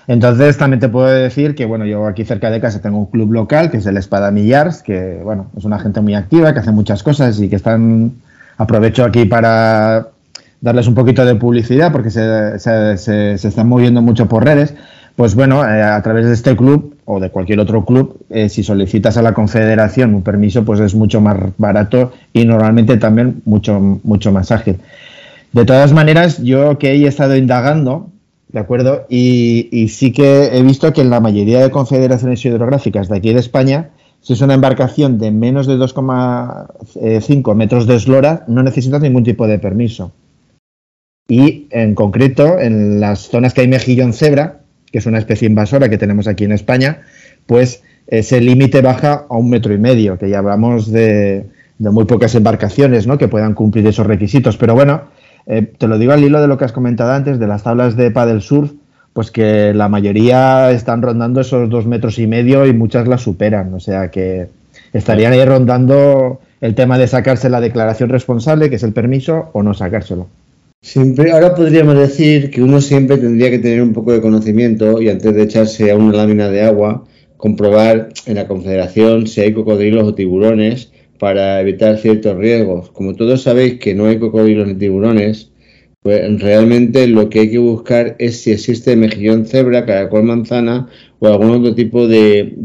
Entonces 0.08 0.58
también 0.58 0.80
te 0.80 0.90
puedo 0.90 1.08
decir 1.08 1.56
que, 1.56 1.66
bueno, 1.66 1.86
yo 1.86 2.08
aquí 2.08 2.26
cerca 2.26 2.50
de 2.50 2.60
casa 2.60 2.82
tengo 2.82 2.98
un 2.98 3.06
club 3.06 3.32
local 3.32 3.70
que 3.70 3.78
es 3.78 3.86
el 3.86 3.98
Espada 3.98 4.32
Millars, 4.32 4.82
que, 4.82 5.22
bueno, 5.24 5.48
es 5.56 5.64
una 5.64 5.80
gente 5.80 6.02
muy 6.02 6.16
activa, 6.16 6.54
que 6.54 6.60
hace 6.60 6.72
muchas 6.72 7.04
cosas 7.04 7.40
y 7.40 7.48
que 7.48 7.56
están, 7.56 8.14
aprovecho 8.58 9.04
aquí 9.04 9.26
para 9.26 10.08
darles 10.60 10.88
un 10.88 10.96
poquito 10.96 11.26
de 11.26 11.36
publicidad 11.36 11.92
porque 11.92 12.12
se, 12.12 12.60
se, 12.60 13.34
están 13.34 13.68
moviendo 13.68 14.02
mucho 14.02 14.28
por 14.28 14.44
redes. 14.44 14.74
Pues 15.16 15.36
bueno, 15.36 15.64
eh, 15.64 15.84
a 15.84 16.02
través 16.02 16.26
de 16.26 16.34
este 16.34 16.56
club 16.56 16.96
o 17.06 17.20
de 17.20 17.30
cualquier 17.30 17.60
otro 17.60 17.84
club, 17.86 18.18
eh, 18.30 18.50
si 18.50 18.64
solicitas 18.64 19.18
a 19.18 19.22
la 19.22 19.34
confederación 19.34 20.16
un 20.16 20.24
permiso, 20.24 20.64
pues 20.64 20.80
es 20.80 20.96
mucho 20.96 21.20
más 21.22 21.38
barato 21.58 22.14
y 22.34 22.46
normalmente 22.46 22.98
también 22.98 23.42
mucho, 23.46 23.80
mucho 24.04 24.32
más 24.32 24.52
ágil. 24.52 24.78
De 25.54 25.66
todas 25.66 25.94
maneras, 25.94 26.42
yo 26.44 26.78
que 26.78 26.92
he 26.92 27.08
estado 27.08 27.36
indagando, 27.36 28.12
¿De 28.52 28.60
acuerdo? 28.60 29.06
Y, 29.10 29.88
sí 29.90 30.12
que 30.12 30.50
he 30.52 30.62
visto 30.62 30.92
que 30.92 31.02
en 31.02 31.10
la 31.10 31.22
mayoría 31.22 31.62
de 31.62 31.72
confederaciones 31.72 32.44
hidrográficas 32.44 33.08
de 33.08 33.18
aquí 33.18 33.34
de 33.34 33.40
España, 33.40 33.92
si 34.20 34.34
es 34.34 34.42
una 34.42 34.56
embarcación 34.56 35.18
de 35.18 35.32
menos 35.32 35.68
de 35.68 35.78
2,5 35.78 37.56
metros 37.56 37.88
de 37.88 37.96
eslora, 37.96 38.44
no 38.48 38.62
necesitas 38.62 39.02
ningún 39.02 39.24
tipo 39.24 39.48
de 39.48 39.58
permiso. 39.58 40.12
Y 41.30 41.68
en 41.72 41.96
concreto, 41.96 42.60
en 42.60 43.00
las 43.00 43.30
zonas 43.30 43.54
que 43.54 43.62
hay 43.62 43.70
mejillón 43.70 44.12
cebra, 44.12 44.60
que 44.92 44.98
es 44.98 45.06
una 45.06 45.20
especie 45.20 45.48
invasora 45.48 45.88
que 45.90 45.98
tenemos 45.98 46.28
aquí 46.28 46.44
en 46.44 46.52
España, 46.52 47.04
pues 47.46 47.84
ese 48.08 48.42
límite 48.42 48.82
baja 48.82 49.28
a 49.30 49.38
un 49.38 49.50
metro 49.50 49.74
y 49.74 49.78
medio, 49.78 50.18
que 50.18 50.30
ya 50.30 50.40
hablamos 50.40 50.92
de, 50.92 51.46
de 51.80 51.90
muy 51.90 52.04
pocas 52.04 52.36
embarcaciones 52.36 53.08
¿no? 53.08 53.18
que 53.18 53.30
puedan 53.30 53.54
cumplir 53.54 53.88
esos 53.88 54.06
requisitos. 54.06 54.58
Pero 54.58 54.76
bueno, 54.76 55.04
eh, 55.46 55.62
te 55.78 55.88
lo 55.88 55.98
digo 55.98 56.14
al 56.14 56.24
hilo 56.24 56.42
de 56.42 56.48
lo 56.48 56.58
que 56.58 56.66
has 56.66 56.72
comentado 56.72 57.12
antes, 57.12 57.40
de 57.40 57.48
las 57.48 57.64
tablas 57.64 57.96
de 57.96 58.12
paddle 58.12 58.42
surf, 58.42 58.72
pues 59.14 59.32
que 59.32 59.74
la 59.74 59.90
mayoría 59.90 60.72
están 60.72 61.02
rondando 61.02 61.42
esos 61.42 61.70
dos 61.70 61.86
metros 61.86 62.20
y 62.20 62.28
medio 62.28 62.66
y 62.66 62.74
muchas 62.74 63.08
las 63.08 63.22
superan. 63.22 63.74
O 63.74 63.80
sea 63.80 64.10
que 64.10 64.48
estarían 64.94 65.34
ahí 65.34 65.44
rondando 65.44 66.40
el 66.62 66.76
tema 66.76 66.98
de 66.98 67.08
sacarse 67.08 67.50
la 67.50 67.60
declaración 67.60 68.10
responsable, 68.10 68.70
que 68.70 68.76
es 68.76 68.84
el 68.84 68.94
permiso, 68.94 69.50
o 69.54 69.64
no 69.64 69.74
sacárselo. 69.74 70.28
Siempre, 70.82 71.32
ahora 71.32 71.54
podríamos 71.54 71.96
decir 71.96 72.50
que 72.50 72.64
uno 72.64 72.82
siempre 72.82 73.18
tendría 73.18 73.52
que 73.52 73.60
tener 73.60 73.82
un 73.82 73.94
poco 73.94 74.14
de 74.14 74.22
conocimiento 74.22 75.02
y 75.02 75.10
antes 75.10 75.34
de 75.34 75.44
echarse 75.44 75.92
a 75.92 75.96
una 75.96 76.18
lámina 76.18 76.50
de 76.50 76.64
agua, 76.64 77.04
comprobar 77.38 78.10
en 78.26 78.36
la 78.36 78.48
confederación 78.48 79.28
si 79.28 79.42
hay 79.42 79.54
cocodrilos 79.54 80.08
o 80.08 80.16
tiburones 80.16 80.92
para 81.22 81.62
evitar 81.62 82.00
ciertos 82.00 82.36
riesgos. 82.36 82.90
Como 82.90 83.16
todos 83.16 83.44
sabéis 83.44 83.78
que 83.78 83.94
no 83.94 84.08
hay 84.08 84.18
cocodrilos 84.18 84.68
ni 84.68 84.74
tiburones, 84.74 85.52
pues 86.02 86.42
realmente 86.42 87.06
lo 87.06 87.30
que 87.30 87.42
hay 87.42 87.52
que 87.52 87.60
buscar 87.60 88.16
es 88.18 88.42
si 88.42 88.50
existe 88.52 88.96
mejillón 88.96 89.46
cebra, 89.46 89.86
caracol 89.86 90.24
manzana 90.24 90.88
o 91.20 91.28
algún 91.28 91.52
otro 91.52 91.76
tipo 91.76 92.08
de, 92.08 92.56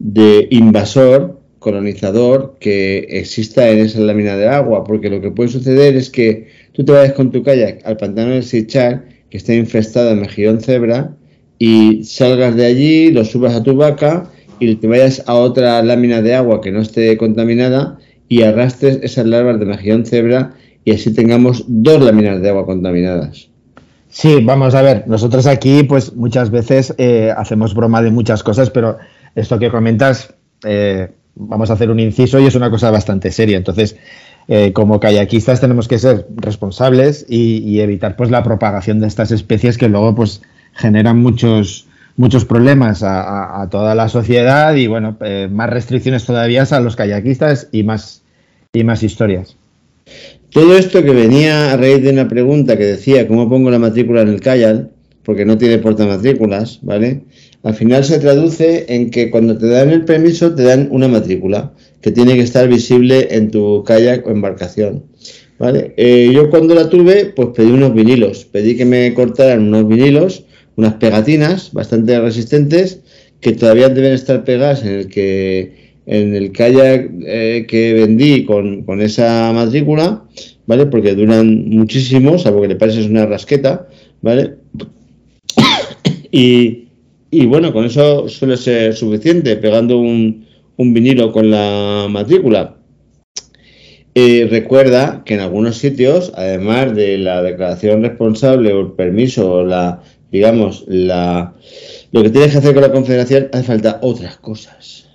de, 0.00 0.48
invasor 0.50 1.40
colonizador 1.60 2.56
que 2.58 3.06
exista 3.10 3.70
en 3.70 3.78
esa 3.78 4.00
lámina 4.00 4.36
de 4.36 4.48
agua, 4.48 4.82
porque 4.82 5.08
lo 5.08 5.20
que 5.20 5.30
puede 5.30 5.48
suceder 5.48 5.94
es 5.94 6.10
que 6.10 6.48
tú 6.72 6.84
te 6.84 6.90
vayas 6.90 7.12
con 7.12 7.30
tu 7.30 7.44
kayak 7.44 7.86
al 7.86 7.96
pantano 7.96 8.32
del 8.32 8.42
Sichar, 8.42 9.04
que 9.30 9.36
está 9.36 9.54
infestado 9.54 10.08
de 10.08 10.16
mejillón 10.16 10.60
cebra, 10.60 11.16
y 11.60 12.02
salgas 12.02 12.56
de 12.56 12.66
allí, 12.66 13.12
lo 13.12 13.24
subas 13.24 13.54
a 13.54 13.62
tu 13.62 13.76
vaca 13.76 14.32
y 14.58 14.74
te 14.76 14.86
vayas 14.86 15.22
a 15.26 15.34
otra 15.34 15.82
lámina 15.82 16.22
de 16.22 16.34
agua 16.34 16.60
que 16.60 16.72
no 16.72 16.80
esté 16.80 17.16
contaminada 17.16 17.98
y 18.28 18.42
arrastres 18.42 18.98
esas 19.02 19.26
larvas 19.26 19.58
de 19.58 19.66
mejillón 19.66 20.04
cebra 20.04 20.54
y 20.84 20.92
así 20.92 21.12
tengamos 21.12 21.64
dos 21.66 22.02
láminas 22.02 22.40
de 22.40 22.48
agua 22.48 22.66
contaminadas. 22.66 23.48
Sí, 24.08 24.38
vamos 24.42 24.74
a 24.74 24.82
ver, 24.82 25.04
nosotros 25.06 25.46
aquí 25.46 25.82
pues 25.82 26.14
muchas 26.14 26.50
veces 26.50 26.94
eh, 26.96 27.32
hacemos 27.36 27.74
broma 27.74 28.02
de 28.02 28.10
muchas 28.10 28.42
cosas, 28.42 28.70
pero 28.70 28.98
esto 29.34 29.58
que 29.58 29.70
comentas 29.70 30.34
eh, 30.64 31.10
vamos 31.34 31.70
a 31.70 31.74
hacer 31.74 31.90
un 31.90 32.00
inciso 32.00 32.40
y 32.40 32.46
es 32.46 32.54
una 32.54 32.70
cosa 32.70 32.90
bastante 32.90 33.30
seria. 33.30 33.56
Entonces, 33.56 33.96
eh, 34.48 34.72
como 34.72 35.00
kayakistas 35.00 35.60
tenemos 35.60 35.88
que 35.88 35.98
ser 35.98 36.26
responsables 36.36 37.26
y, 37.28 37.80
evitar 37.80 38.16
pues 38.16 38.30
la 38.30 38.42
propagación 38.42 39.00
de 39.00 39.08
estas 39.08 39.32
especies 39.32 39.76
que 39.76 39.88
luego 39.88 40.14
pues 40.14 40.42
generan 40.72 41.18
muchos 41.20 41.86
muchos 42.16 42.44
problemas 42.44 43.02
a, 43.02 43.68
toda 43.70 43.94
la 43.94 44.08
sociedad 44.08 44.74
y 44.74 44.86
bueno 44.86 45.16
eh, 45.20 45.48
más 45.50 45.70
restricciones 45.70 46.24
todavía 46.24 46.62
a 46.62 46.80
los 46.80 46.96
kayakistas 46.96 47.68
y 47.72 47.82
más 47.82 48.22
y 48.72 48.84
más 48.84 49.02
historias. 49.02 49.56
Todo 50.50 50.76
esto 50.76 51.02
que 51.02 51.10
venía 51.10 51.72
a 51.72 51.76
raíz 51.76 52.02
de 52.02 52.10
una 52.10 52.28
pregunta 52.28 52.78
que 52.78 52.84
decía 52.84 53.26
cómo 53.26 53.48
pongo 53.48 53.70
la 53.70 53.78
matrícula 53.78 54.22
en 54.22 54.28
el 54.28 54.40
kayak, 54.40 54.88
porque 55.22 55.44
no 55.44 55.58
tiene 55.58 55.78
portamatrículas, 55.78 56.78
¿vale? 56.82 57.22
al 57.66 57.74
final 57.74 58.04
se 58.04 58.20
traduce 58.20 58.86
en 58.88 59.10
que 59.10 59.28
cuando 59.28 59.58
te 59.58 59.66
dan 59.66 59.90
el 59.90 60.04
permiso 60.04 60.54
te 60.54 60.62
dan 60.62 60.88
una 60.92 61.08
matrícula 61.08 61.72
que 62.00 62.12
tiene 62.12 62.34
que 62.34 62.42
estar 62.42 62.68
visible 62.68 63.26
en 63.32 63.50
tu 63.50 63.82
kayak 63.82 64.24
o 64.24 64.30
embarcación. 64.30 65.02
¿vale? 65.58 65.92
Eh, 65.96 66.30
yo 66.32 66.48
cuando 66.48 66.76
la 66.76 66.88
tuve, 66.88 67.26
pues 67.26 67.48
pedí 67.56 67.72
unos 67.72 67.92
vinilos, 67.92 68.44
pedí 68.44 68.76
que 68.76 68.84
me 68.84 69.12
cortaran 69.14 69.66
unos 69.66 69.88
vinilos, 69.88 70.44
unas 70.76 70.94
pegatinas 70.94 71.72
bastante 71.72 72.20
resistentes 72.20 73.00
que 73.40 73.52
todavía 73.52 73.88
deben 73.88 74.12
estar 74.12 74.44
pegadas 74.44 74.82
en 74.82 74.88
el 74.88 75.08
que 75.08 75.86
en 76.06 76.34
el 76.34 76.52
kayak 76.52 77.10
eh, 77.26 77.66
que 77.68 77.94
vendí 77.94 78.44
con, 78.44 78.82
con, 78.84 79.00
esa 79.00 79.52
matrícula, 79.52 80.22
¿vale? 80.66 80.86
Porque 80.86 81.16
duran 81.16 81.68
muchísimo, 81.68 82.38
salvo 82.38 82.62
que 82.62 82.68
le 82.68 82.76
pases 82.76 83.06
una 83.06 83.26
rasqueta, 83.26 83.88
¿vale? 84.22 84.54
y, 86.30 86.86
y 87.30 87.46
bueno, 87.46 87.72
con 87.72 87.84
eso 87.84 88.28
suele 88.28 88.56
ser 88.56 88.94
suficiente, 88.94 89.56
pegando 89.56 89.98
un, 89.98 90.46
vinilo 90.78 91.32
con 91.32 91.50
la 91.50 92.06
matrícula. 92.08 92.76
Recuerda 94.14 95.22
que 95.26 95.34
en 95.34 95.40
algunos 95.40 95.76
sitios, 95.76 96.32
además 96.34 96.94
de 96.94 97.18
la 97.18 97.42
declaración 97.42 98.02
responsable 98.02 98.72
o 98.72 98.80
el 98.80 98.92
permiso 98.92 99.52
o 99.52 99.64
la, 99.64 100.00
digamos, 100.36 100.84
la, 100.86 101.52
lo 102.12 102.22
que 102.22 102.30
tienes 102.30 102.52
que 102.52 102.58
hacer 102.58 102.72
con 102.74 102.82
la 102.82 102.92
confederación, 102.92 103.48
hace 103.52 103.64
falta 103.64 103.98
otras 104.02 104.36
cosas. 104.36 105.06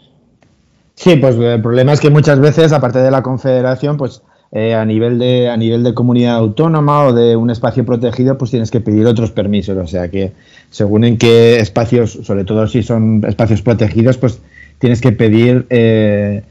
Sí, 0.95 1.15
pues 1.15 1.35
el 1.35 1.61
problema 1.61 1.93
es 1.93 1.99
que 1.99 2.09
muchas 2.09 2.39
veces, 2.39 2.73
aparte 2.73 2.99
de 2.99 3.09
la 3.09 3.23
confederación, 3.23 3.97
pues 3.97 4.21
eh, 4.51 4.75
a, 4.75 4.85
nivel 4.85 5.17
de, 5.17 5.49
a 5.49 5.57
nivel 5.57 5.81
de 5.83 5.93
comunidad 5.93 6.35
autónoma 6.35 7.05
o 7.05 7.13
de 7.13 7.35
un 7.35 7.49
espacio 7.49 7.85
protegido, 7.85 8.37
pues 8.37 8.51
tienes 8.51 8.69
que 8.69 8.81
pedir 8.81 9.05
otros 9.05 9.31
permisos. 9.31 9.77
O 9.77 9.87
sea 9.87 10.09
que 10.09 10.33
según 10.69 11.03
en 11.03 11.17
qué 11.17 11.59
espacios, 11.59 12.19
sobre 12.23 12.43
todo 12.43 12.67
si 12.67 12.83
son 12.83 13.23
espacios 13.27 13.61
protegidos, 13.61 14.17
pues 14.17 14.39
tienes 14.77 15.01
que 15.01 15.11
pedir 15.11 15.65
eh, 15.69 16.43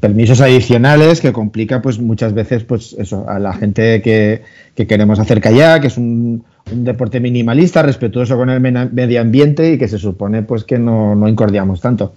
permisos 0.00 0.40
adicionales 0.40 1.20
que 1.20 1.32
complica 1.32 1.82
pues 1.82 1.98
muchas 1.98 2.32
veces 2.32 2.64
pues 2.64 2.94
eso 2.98 3.28
a 3.28 3.38
la 3.38 3.52
gente 3.52 4.00
que, 4.02 4.42
queremos 4.86 5.18
hacer 5.18 5.40
kayak, 5.40 5.82
que 5.82 5.88
es 5.88 5.98
un, 5.98 6.44
deporte 6.70 7.20
minimalista, 7.20 7.82
respetuoso 7.82 8.36
con 8.36 8.48
el 8.50 8.60
medio 8.60 9.20
ambiente 9.20 9.72
y 9.72 9.78
que 9.78 9.88
se 9.88 9.98
supone 9.98 10.42
pues 10.42 10.64
que 10.64 10.78
no, 10.78 11.14
no 11.14 11.28
incordiamos 11.28 11.80
tanto. 11.80 12.14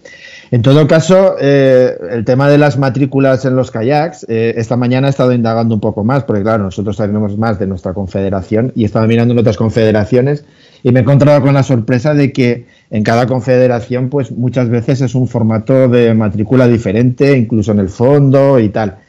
En 0.50 0.62
todo 0.62 0.88
caso, 0.88 1.36
eh, 1.42 1.98
el 2.12 2.24
tema 2.24 2.50
de 2.50 2.58
las 2.58 2.78
matrículas 2.78 3.44
en 3.44 3.58
los 3.58 3.70
kayaks, 3.70 4.26
eh, 4.30 4.54
esta 4.56 4.78
mañana 4.78 5.08
he 5.08 5.10
estado 5.10 5.34
indagando 5.34 5.76
un 5.76 5.82
poco 5.82 6.06
más, 6.06 6.24
porque 6.24 6.44
claro, 6.44 6.64
nosotros 6.64 6.96
sabemos 6.96 7.38
más 7.38 7.60
de 7.60 7.68
nuestra 7.68 7.94
confederación 7.94 8.72
y 8.74 8.84
he 8.84 8.86
estado 8.86 9.06
mirando 9.08 9.34
en 9.34 9.40
otras 9.40 9.58
confederaciones 9.58 10.46
y 10.84 10.92
me 10.92 11.00
he 11.00 11.04
encontrado 11.04 11.42
con 11.42 11.54
la 11.54 11.64
sorpresa 11.64 12.14
de 12.14 12.32
que 12.32 12.66
en 12.90 13.04
cada 13.04 13.28
confederación, 13.28 14.10
pues 14.10 14.32
muchas 14.32 14.70
veces 14.70 15.02
es 15.02 15.16
un 15.16 15.28
formato 15.28 15.90
de 15.90 16.14
matrícula 16.14 16.68
diferente, 16.68 17.38
incluso 17.38 17.74
en 17.74 17.80
el 17.80 17.90
fondo 17.90 18.60
y 18.60 18.70
tal. 18.70 19.00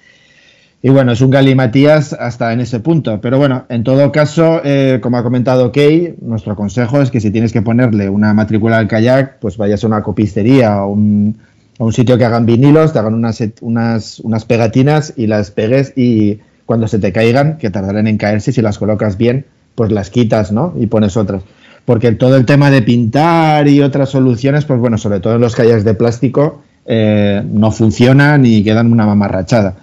Y 0.81 0.91
bueno, 0.91 1.11
es 1.13 1.21
un 1.21 1.31
galimatías 1.31 2.13
hasta 2.13 2.53
en 2.53 2.61
ese 2.61 2.79
punto. 2.79 3.21
Pero 3.21 3.39
bueno, 3.39 3.65
en 3.69 3.83
todo 3.83 4.13
caso, 4.13 4.61
eh, 4.65 5.01
como 5.03 5.17
ha 5.17 5.25
comentado 5.25 5.73
Kay, 5.73 6.15
nuestro 6.21 6.55
consejo 6.55 7.03
es 7.03 7.11
que 7.11 7.21
si 7.21 7.31
tienes 7.33 7.53
que 7.53 7.63
ponerle 7.63 8.09
una 8.09 8.33
matrícula 8.33 8.79
al 8.79 8.87
kayak, 8.87 9.41
pues 9.41 9.57
vayas 9.57 9.83
a 9.83 9.89
una 9.89 10.03
copistería 10.03 10.85
o 10.85 10.93
un, 10.93 11.37
a 11.81 11.85
un 11.85 11.93
sitio 11.93 12.17
que 12.17 12.25
hagan 12.25 12.47
vinilos, 12.47 12.93
te 12.93 13.01
hagan 13.01 13.15
unas, 13.15 13.43
unas, 13.61 14.21
unas 14.21 14.45
pegatinas 14.45 15.15
y 15.17 15.27
las 15.27 15.51
pegues 15.51 15.93
y 15.97 16.39
cuando 16.65 16.87
se 16.87 17.01
te 17.01 17.13
caigan, 17.13 17.59
que 17.59 17.71
tardarán 17.71 18.07
en 18.07 18.19
caerse, 18.19 18.53
si 18.53 18.63
las 18.63 18.79
colocas 18.79 19.17
bien, 19.19 19.47
pues 19.75 19.91
las 19.91 20.11
quitas, 20.11 20.53
¿no? 20.53 20.75
Y 20.79 20.87
pones 20.87 21.17
otras. 21.17 21.43
Porque 21.87 22.13
todo 22.13 22.37
el 22.37 22.45
tema 22.45 22.71
de 22.71 22.83
pintar 22.83 23.67
y 23.67 23.81
otras 23.81 24.11
soluciones, 24.11 24.65
pues 24.65 24.79
bueno, 24.79 24.99
sobre 24.99 25.19
todo 25.19 25.37
en 25.37 25.41
los 25.41 25.57
kayaks 25.57 25.83
de 25.83 25.95
plástico, 25.95 26.63
eh, 26.85 27.43
no 27.51 27.73
funcionan 27.73 28.45
y 28.47 28.63
quedan 28.63 28.93
una 28.93 29.07
mamarrachada. 29.07 29.77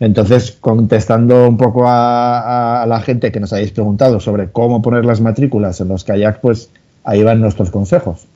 Entonces, 0.00 0.56
contestando 0.60 1.48
un 1.48 1.56
poco 1.56 1.84
a, 1.86 2.84
la 2.88 3.00
gente 3.00 3.32
que 3.32 3.40
nos 3.40 3.52
habéis 3.52 3.72
preguntado 3.72 4.20
sobre 4.20 4.50
cómo 4.50 4.80
poner 4.80 5.04
las 5.04 5.20
matrículas 5.20 5.80
en 5.80 5.88
los 5.88 6.04
kayaks, 6.04 6.38
pues 6.40 6.70
ahí 7.04 7.22
van 7.22 7.40
nuestros 7.40 7.70
consejos. 7.70 8.26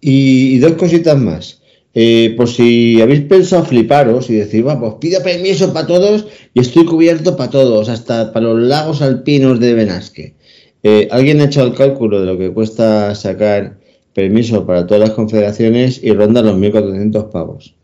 Y, 0.00 0.58
dos 0.58 0.72
cositas 0.72 1.18
más. 1.18 1.60
Eh, 1.98 2.34
por 2.36 2.48
si 2.48 3.00
habéis 3.00 3.22
pensado 3.22 3.64
fliparos 3.64 4.28
y 4.28 4.34
decir, 4.34 4.66
va, 4.66 4.78
pues 4.78 4.94
pido 5.00 5.22
permiso 5.22 5.72
para 5.72 5.86
todos 5.86 6.26
y 6.52 6.60
estoy 6.60 6.84
cubierto 6.84 7.36
para 7.36 7.50
todos, 7.50 7.88
hasta 7.88 8.32
para 8.34 8.46
los 8.46 8.60
lagos 8.60 9.00
alpinos 9.00 9.60
de 9.60 9.72
Benasque. 9.72 10.34
Eh, 10.82 11.08
Alguien 11.10 11.40
ha 11.40 11.44
hecho 11.44 11.64
el 11.64 11.72
cálculo 11.72 12.20
de 12.20 12.26
lo 12.26 12.38
que 12.38 12.52
cuesta 12.52 13.14
sacar 13.14 13.78
permiso 14.12 14.66
para 14.66 14.86
todas 14.86 15.08
las 15.08 15.16
confederaciones 15.16 16.00
y 16.02 16.12
ronda 16.12 16.42
los 16.42 16.56
1.400 16.56 17.30
pavos. 17.30 17.74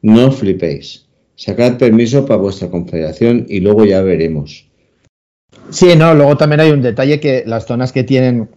No 0.00 0.32
flipéis. 0.32 1.09
Sacad 1.40 1.78
permiso 1.78 2.26
para 2.26 2.38
vuestra 2.38 2.68
confederación 2.68 3.46
y 3.48 3.60
luego 3.60 3.86
ya 3.86 4.02
veremos. 4.02 4.66
Sí, 5.70 5.96
no, 5.96 6.14
luego 6.14 6.36
también 6.36 6.60
hay 6.60 6.70
un 6.70 6.82
detalle 6.82 7.18
que 7.18 7.44
las 7.46 7.64
zonas 7.64 7.92
que 7.92 8.04
tienen 8.04 8.50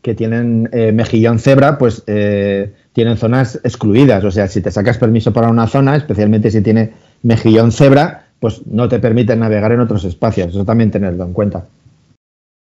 que 0.00 0.14
tienen 0.14 0.70
eh, 0.72 0.92
mejillón 0.92 1.40
cebra, 1.40 1.76
pues 1.76 2.04
eh, 2.06 2.72
tienen 2.92 3.16
zonas 3.16 3.58
excluidas. 3.64 4.22
O 4.22 4.30
sea, 4.30 4.46
si 4.46 4.60
te 4.60 4.70
sacas 4.70 4.96
permiso 4.96 5.32
para 5.32 5.48
una 5.48 5.66
zona, 5.66 5.96
especialmente 5.96 6.52
si 6.52 6.62
tiene 6.62 6.92
mejillón 7.24 7.72
cebra, 7.72 8.28
pues 8.38 8.64
no 8.68 8.88
te 8.88 9.00
permiten 9.00 9.40
navegar 9.40 9.72
en 9.72 9.80
otros 9.80 10.04
espacios. 10.04 10.50
Eso 10.50 10.64
también 10.64 10.92
tenerlo 10.92 11.24
en 11.24 11.32
cuenta. 11.32 11.66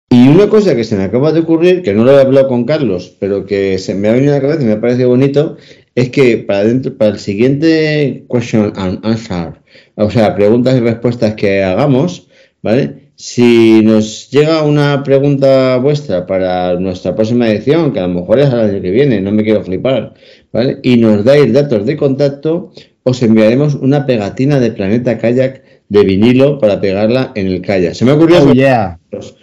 Y 0.10 0.29
una 0.29 0.50
cosa 0.50 0.75
que 0.75 0.84
se 0.84 0.98
me 0.98 1.03
acaba 1.03 1.32
de 1.32 1.41
ocurrir, 1.41 1.84
que 1.84 1.94
no 1.94 2.03
lo 2.03 2.17
he 2.17 2.22
hablado 2.22 2.48
con 2.48 2.65
Carlos, 2.65 3.15
pero 3.20 3.46
que 3.46 3.77
se 3.77 3.94
me 3.94 4.10
ha 4.10 4.13
venido 4.13 4.34
a 4.34 4.38
la 4.38 4.41
cabeza 4.41 4.63
y 4.63 4.65
me 4.65 4.72
ha 4.72 4.82
parecido 4.82 5.10
bonito, 5.10 5.58
es 5.98 6.12
que 6.12 6.38
para, 6.38 6.63
dentro, 6.63 6.96
para 6.96 7.10
el 7.10 7.18
siguiente 7.18 8.24
question 8.30 8.72
and 8.75 9.04
answer, 9.04 9.54
o 9.96 10.12
sea, 10.12 10.36
preguntas 10.36 10.77
y 10.77 10.80
respuestas 10.80 11.34
que 11.34 11.63
hagamos, 11.63 12.27
¿vale? 12.62 13.10
Si 13.16 13.82
nos 13.82 14.30
llega 14.30 14.62
una 14.62 15.01
pregunta 15.01 15.77
vuestra 15.77 16.27
para 16.27 16.80
nuestra 16.80 17.16
próxima 17.16 17.50
edición, 17.50 17.94
que 17.94 18.00
a 18.00 18.06
lo 18.06 18.13
mejor 18.13 18.38
es 18.38 18.54
el 18.54 18.60
año 18.60 18.80
que 18.80 18.92
viene, 18.92 19.22
no 19.22 19.32
me 19.32 19.44
quiero 19.44 19.63
flipar, 19.63 20.13
¿vale? 20.54 20.77
Y 20.84 20.98
nos 20.98 21.25
dais 21.25 21.51
datos 21.51 21.84
de 21.88 21.98
contacto, 21.98 22.72
os 23.01 23.24
enviaremos 23.24 23.74
una 23.74 24.06
pegatina 24.06 24.60
de 24.60 24.70
Planeta 24.70 25.18
Kayak 25.18 25.63
de 25.89 26.04
vinilo 26.04 26.60
para 26.60 26.80
pegarla 26.80 27.32
en 27.34 27.48
el 27.48 27.62
kayak. 27.63 27.96
Se 27.96 28.06
me 28.06 28.12
ha 28.12 28.13
ocurrido... 28.13 28.44
Oh, 28.44 28.54
yeah. 28.54 29.00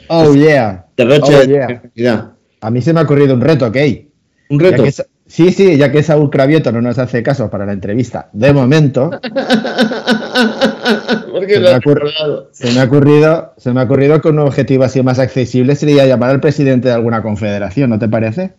Oh, 0.07 0.33
yeah. 0.37 0.87
Oh, 1.01 1.91
yeah. 1.97 2.37
A 2.61 2.71
mí 2.71 2.81
se 2.81 2.93
me 2.93 3.01
ha 3.01 3.03
ocurrido 3.03 3.35
un 3.35 3.41
reto, 3.41 3.67
¿ok? 3.67 3.77
Un 4.51 4.61
reto. 4.61 4.85
Sí, 5.27 5.53
sí, 5.53 5.79
ya 5.79 5.91
que 5.91 6.03
Saúl 6.03 6.29
Cravioto 6.29 6.71
no 6.71 6.83
nos 6.83 6.99
hace 6.99 7.23
caso 7.23 7.49
para 7.49 7.65
la 7.65 7.73
entrevista, 7.73 8.29
de 8.33 8.53
momento. 8.53 9.11
se, 11.49 11.61
me 11.61 11.69
ha 11.71 11.79
ocurrido, 11.79 12.51
se, 12.53 12.73
me 12.73 12.81
ha 12.81 12.85
ocurrido, 12.85 13.55
se 13.57 13.73
me 13.73 13.81
ha 13.81 13.85
ocurrido 13.85 14.21
que 14.21 14.29
un 14.29 14.39
objetivo 14.41 14.85
así 14.85 15.03
más 15.03 15.19
accesible 15.19 15.77
sería 15.77 16.05
llamar 16.07 16.31
al 16.31 16.41
presidente 16.41 16.89
de 16.89 16.95
alguna 16.95 17.23
confederación, 17.23 17.89
¿no 17.91 17.99
te 17.99 18.09
parece? 18.09 18.53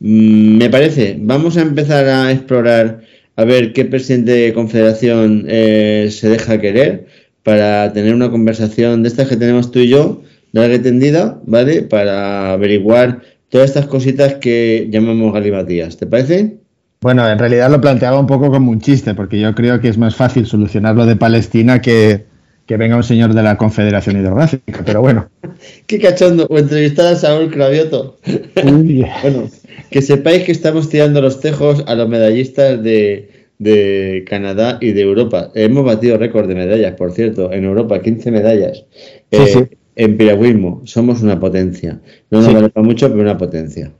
Mm, 0.00 0.58
me 0.58 0.68
parece. 0.68 1.16
Vamos 1.20 1.56
a 1.56 1.62
empezar 1.62 2.06
a 2.06 2.32
explorar 2.32 3.02
a 3.36 3.44
ver 3.44 3.72
qué 3.72 3.84
presidente 3.84 4.32
de 4.32 4.52
confederación 4.52 5.44
eh, 5.48 6.08
se 6.10 6.28
deja 6.28 6.60
querer 6.60 7.06
para 7.42 7.92
tener 7.92 8.14
una 8.14 8.30
conversación 8.30 9.02
de 9.02 9.08
estas 9.08 9.28
que 9.28 9.36
tenemos 9.36 9.70
tú 9.70 9.78
y 9.78 9.88
yo, 9.88 10.22
larga 10.52 10.74
y 10.74 10.80
tendida, 10.80 11.40
¿vale? 11.46 11.82
Para 11.82 12.52
averiguar 12.52 13.22
todas 13.50 13.68
estas 13.68 13.86
cositas 13.86 14.36
que 14.36 14.88
llamamos 14.90 15.34
galimatías. 15.34 15.96
¿Te 15.96 16.06
parece? 16.06 16.56
Bueno, 17.02 17.28
en 17.28 17.38
realidad 17.38 17.70
lo 17.70 17.80
planteaba 17.80 18.18
un 18.18 18.26
poco 18.26 18.50
como 18.50 18.70
un 18.70 18.80
chiste, 18.80 19.14
porque 19.14 19.40
yo 19.40 19.54
creo 19.54 19.80
que 19.80 19.88
es 19.88 19.98
más 19.98 20.14
fácil 20.14 20.46
solucionarlo 20.46 21.06
de 21.06 21.16
Palestina 21.16 21.80
que, 21.80 22.24
que 22.66 22.76
venga 22.76 22.96
un 22.96 23.02
señor 23.02 23.34
de 23.34 23.42
la 23.42 23.56
Confederación 23.56 24.20
Hidrográfica, 24.20 24.82
pero 24.84 25.00
bueno. 25.00 25.28
Qué 25.86 25.98
cachondo, 25.98 26.46
o 26.48 26.58
entrevistar 26.58 27.06
a 27.06 27.16
Saúl 27.16 27.50
Cravioto. 27.50 28.18
bueno, 28.62 29.48
que 29.90 30.02
sepáis 30.02 30.44
que 30.44 30.52
estamos 30.52 30.88
tirando 30.88 31.20
los 31.20 31.40
tejos 31.40 31.82
a 31.86 31.94
los 31.94 32.08
medallistas 32.08 32.82
de, 32.82 33.48
de 33.58 34.24
Canadá 34.28 34.78
y 34.80 34.92
de 34.92 35.00
Europa. 35.00 35.50
Hemos 35.54 35.84
batido 35.84 36.18
récord 36.18 36.48
de 36.48 36.54
medallas, 36.54 36.94
por 36.96 37.12
cierto, 37.12 37.50
en 37.50 37.64
Europa, 37.64 38.02
15 38.02 38.30
medallas. 38.30 38.84
Sí, 39.32 39.46
sí. 39.46 39.58
En 40.00 40.16
piragüismo, 40.16 40.80
somos 40.84 41.20
una 41.20 41.38
potencia. 41.38 42.00
No 42.30 42.40
nos 42.40 42.46
Sí. 42.72 42.80
mucho, 42.80 43.10
pero 43.10 43.20
una 43.20 43.36
potencia. 43.36 43.90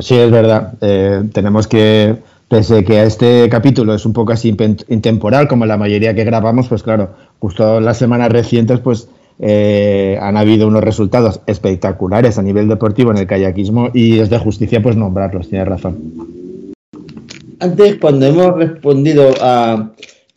Sí, 0.00 0.16
es 0.16 0.28
verdad. 0.28 0.74
Eh, 0.80 1.22
tenemos 1.32 1.68
que, 1.68 2.16
pese 2.48 2.82
que 2.82 2.98
a 2.98 3.04
este 3.04 3.48
capítulo 3.48 3.94
es 3.94 4.04
un 4.04 4.12
poco 4.12 4.32
así 4.32 4.48
intemporal, 4.88 5.46
como 5.46 5.64
la 5.64 5.76
mayoría 5.76 6.12
que 6.12 6.24
grabamos, 6.24 6.66
pues 6.66 6.82
claro, 6.82 7.10
justo 7.38 7.80
las 7.80 7.98
semanas 7.98 8.32
recientes, 8.32 8.80
pues 8.80 9.06
eh, 9.38 10.18
han 10.20 10.36
habido 10.36 10.66
unos 10.66 10.82
resultados 10.82 11.40
espectaculares 11.46 12.36
a 12.36 12.42
nivel 12.42 12.66
deportivo 12.66 13.12
en 13.12 13.18
el 13.18 13.28
kayakismo 13.28 13.90
y 13.94 14.18
es 14.18 14.30
de 14.30 14.38
justicia 14.38 14.82
pues 14.82 14.96
nombrarlos, 14.96 15.50
tienes 15.50 15.68
razón. 15.68 15.98
Antes, 17.60 17.98
cuando 18.00 18.26
hemos 18.26 18.56
respondido 18.56 19.32
a, 19.40 19.92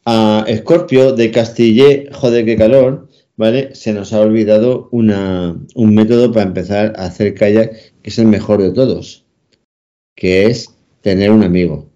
a 0.05 0.45
Scorpio 0.57 1.13
de 1.13 1.31
Castillé, 1.31 2.09
joder, 2.13 2.45
qué 2.45 2.55
calor, 2.55 3.06
¿vale? 3.37 3.73
Se 3.75 3.93
nos 3.93 4.11
ha 4.11 4.19
olvidado 4.19 4.89
una, 4.91 5.55
un 5.75 5.95
método 5.95 6.31
para 6.33 6.47
empezar 6.47 6.93
a 6.97 7.05
hacer 7.05 7.35
kayak 7.35 7.71
que 8.01 8.09
es 8.09 8.19
el 8.19 8.27
mejor 8.27 8.61
de 8.61 8.71
todos, 8.71 9.25
que 10.15 10.47
es 10.47 10.75
tener 11.01 11.31
un 11.31 11.43
amigo. 11.43 11.89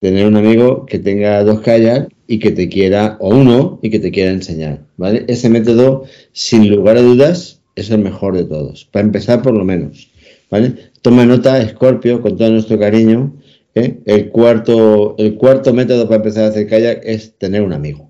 Tener 0.00 0.26
un 0.26 0.36
amigo 0.36 0.84
que 0.86 0.98
tenga 0.98 1.42
dos 1.42 1.62
kayaks 1.62 2.14
y 2.28 2.38
que 2.38 2.50
te 2.50 2.68
quiera, 2.68 3.16
o 3.18 3.34
uno, 3.34 3.80
y 3.82 3.90
que 3.90 3.98
te 3.98 4.10
quiera 4.10 4.30
enseñar, 4.30 4.86
¿vale? 4.96 5.24
Ese 5.26 5.48
método, 5.48 6.04
sin 6.32 6.68
lugar 6.68 6.98
a 6.98 7.02
dudas, 7.02 7.62
es 7.76 7.90
el 7.90 8.00
mejor 8.00 8.36
de 8.36 8.44
todos, 8.44 8.84
para 8.84 9.06
empezar 9.06 9.42
por 9.42 9.54
lo 9.54 9.64
menos, 9.64 10.10
¿vale? 10.50 10.74
Toma 11.02 11.24
nota, 11.24 11.66
Scorpio, 11.68 12.20
con 12.20 12.36
todo 12.36 12.50
nuestro 12.50 12.78
cariño, 12.78 13.36
¿eh? 13.74 14.00
El 14.04 14.28
cuarto, 14.30 15.14
el 15.18 15.36
cuarto 15.36 15.72
método 15.72 16.04
para 16.04 16.16
empezar 16.16 16.44
a 16.44 16.48
hacer 16.48 16.66
kayak 16.66 17.00
es 17.04 17.38
tener 17.38 17.62
un 17.62 17.72
amigo. 17.72 18.05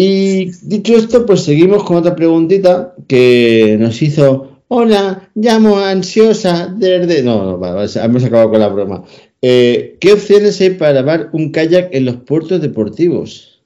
Y 0.00 0.52
dicho 0.62 0.94
esto, 0.96 1.26
pues 1.26 1.42
seguimos 1.42 1.82
con 1.82 1.96
otra 1.96 2.14
preguntita 2.14 2.94
que 3.08 3.76
nos 3.80 4.00
hizo. 4.00 4.62
Hola, 4.68 5.28
llamo 5.34 5.76
ansiosa 5.80 6.72
desde. 6.72 7.24
No, 7.24 7.44
no, 7.44 7.58
va, 7.58 7.72
va, 7.74 7.84
hemos 8.04 8.22
acabado 8.22 8.50
con 8.50 8.60
la 8.60 8.68
broma. 8.68 9.02
Eh, 9.42 9.96
¿Qué 9.98 10.12
opciones 10.12 10.60
hay 10.60 10.70
para 10.70 10.92
lavar 10.92 11.30
un 11.32 11.50
kayak 11.50 11.88
en 11.92 12.04
los 12.04 12.14
puertos 12.18 12.60
deportivos? 12.60 13.60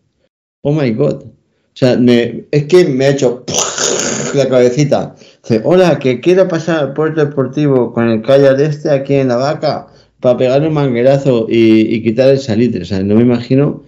Oh 0.62 0.72
my 0.72 0.90
god. 0.92 1.22
O 1.24 1.74
sea, 1.74 1.96
me- 1.98 2.46
es 2.50 2.64
que 2.64 2.86
me 2.86 3.04
ha 3.04 3.10
hecho 3.10 3.44
la 4.34 4.48
cabecita. 4.48 5.14
Dice, 5.42 5.60
hola, 5.64 5.98
que 5.98 6.20
quiero 6.20 6.48
pasar 6.48 6.78
al 6.78 6.92
puerto 6.94 7.22
deportivo 7.26 7.92
con 7.92 8.08
el 8.08 8.22
kayak 8.22 8.56
de 8.56 8.66
este 8.68 8.88
aquí 8.90 9.16
en 9.16 9.28
la 9.28 9.36
vaca 9.36 9.88
para 10.20 10.38
pegarle 10.38 10.68
un 10.68 10.74
manguerazo 10.74 11.44
y, 11.50 11.94
y 11.94 12.02
quitar 12.02 12.30
el 12.30 12.38
salitre. 12.38 12.80
O 12.82 12.86
sea, 12.86 13.02
no 13.02 13.16
me 13.16 13.22
imagino 13.22 13.82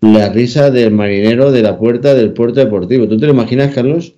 la 0.00 0.28
risa 0.28 0.70
del 0.70 0.92
marinero 0.92 1.50
de 1.50 1.62
la 1.62 1.78
puerta 1.78 2.14
del 2.14 2.32
puerto 2.32 2.60
deportivo. 2.60 3.08
¿Tú 3.08 3.18
te 3.18 3.26
lo 3.26 3.32
imaginas, 3.32 3.74
Carlos? 3.74 4.14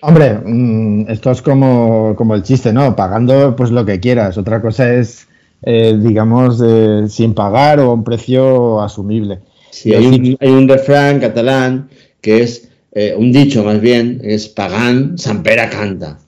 Hombre, 0.00 0.34
mm, 0.34 1.08
esto 1.08 1.30
es 1.30 1.42
como, 1.42 2.14
como 2.16 2.34
el 2.34 2.42
chiste, 2.42 2.72
¿no? 2.72 2.96
Pagando 2.96 3.54
pues 3.54 3.70
lo 3.70 3.84
que 3.84 4.00
quieras. 4.00 4.36
Otra 4.36 4.60
cosa 4.60 4.92
es, 4.92 5.28
eh, 5.62 5.96
digamos, 5.98 6.60
eh, 6.64 7.04
sin 7.08 7.34
pagar 7.34 7.78
o 7.78 7.90
a 7.90 7.94
un 7.94 8.02
precio 8.02 8.80
asumible. 8.80 9.38
Sí, 9.70 9.94
hay 9.94 10.06
un, 10.06 10.36
hay 10.40 10.50
un 10.50 10.68
refrán 10.68 11.20
catalán 11.20 11.88
que 12.20 12.42
es 12.42 12.68
eh, 12.92 13.14
un 13.16 13.32
dicho 13.32 13.64
más 13.64 13.80
bien, 13.80 14.20
es 14.22 14.48
pagán, 14.48 15.16
San 15.16 15.42
Pera 15.42 15.70
canta, 15.70 16.18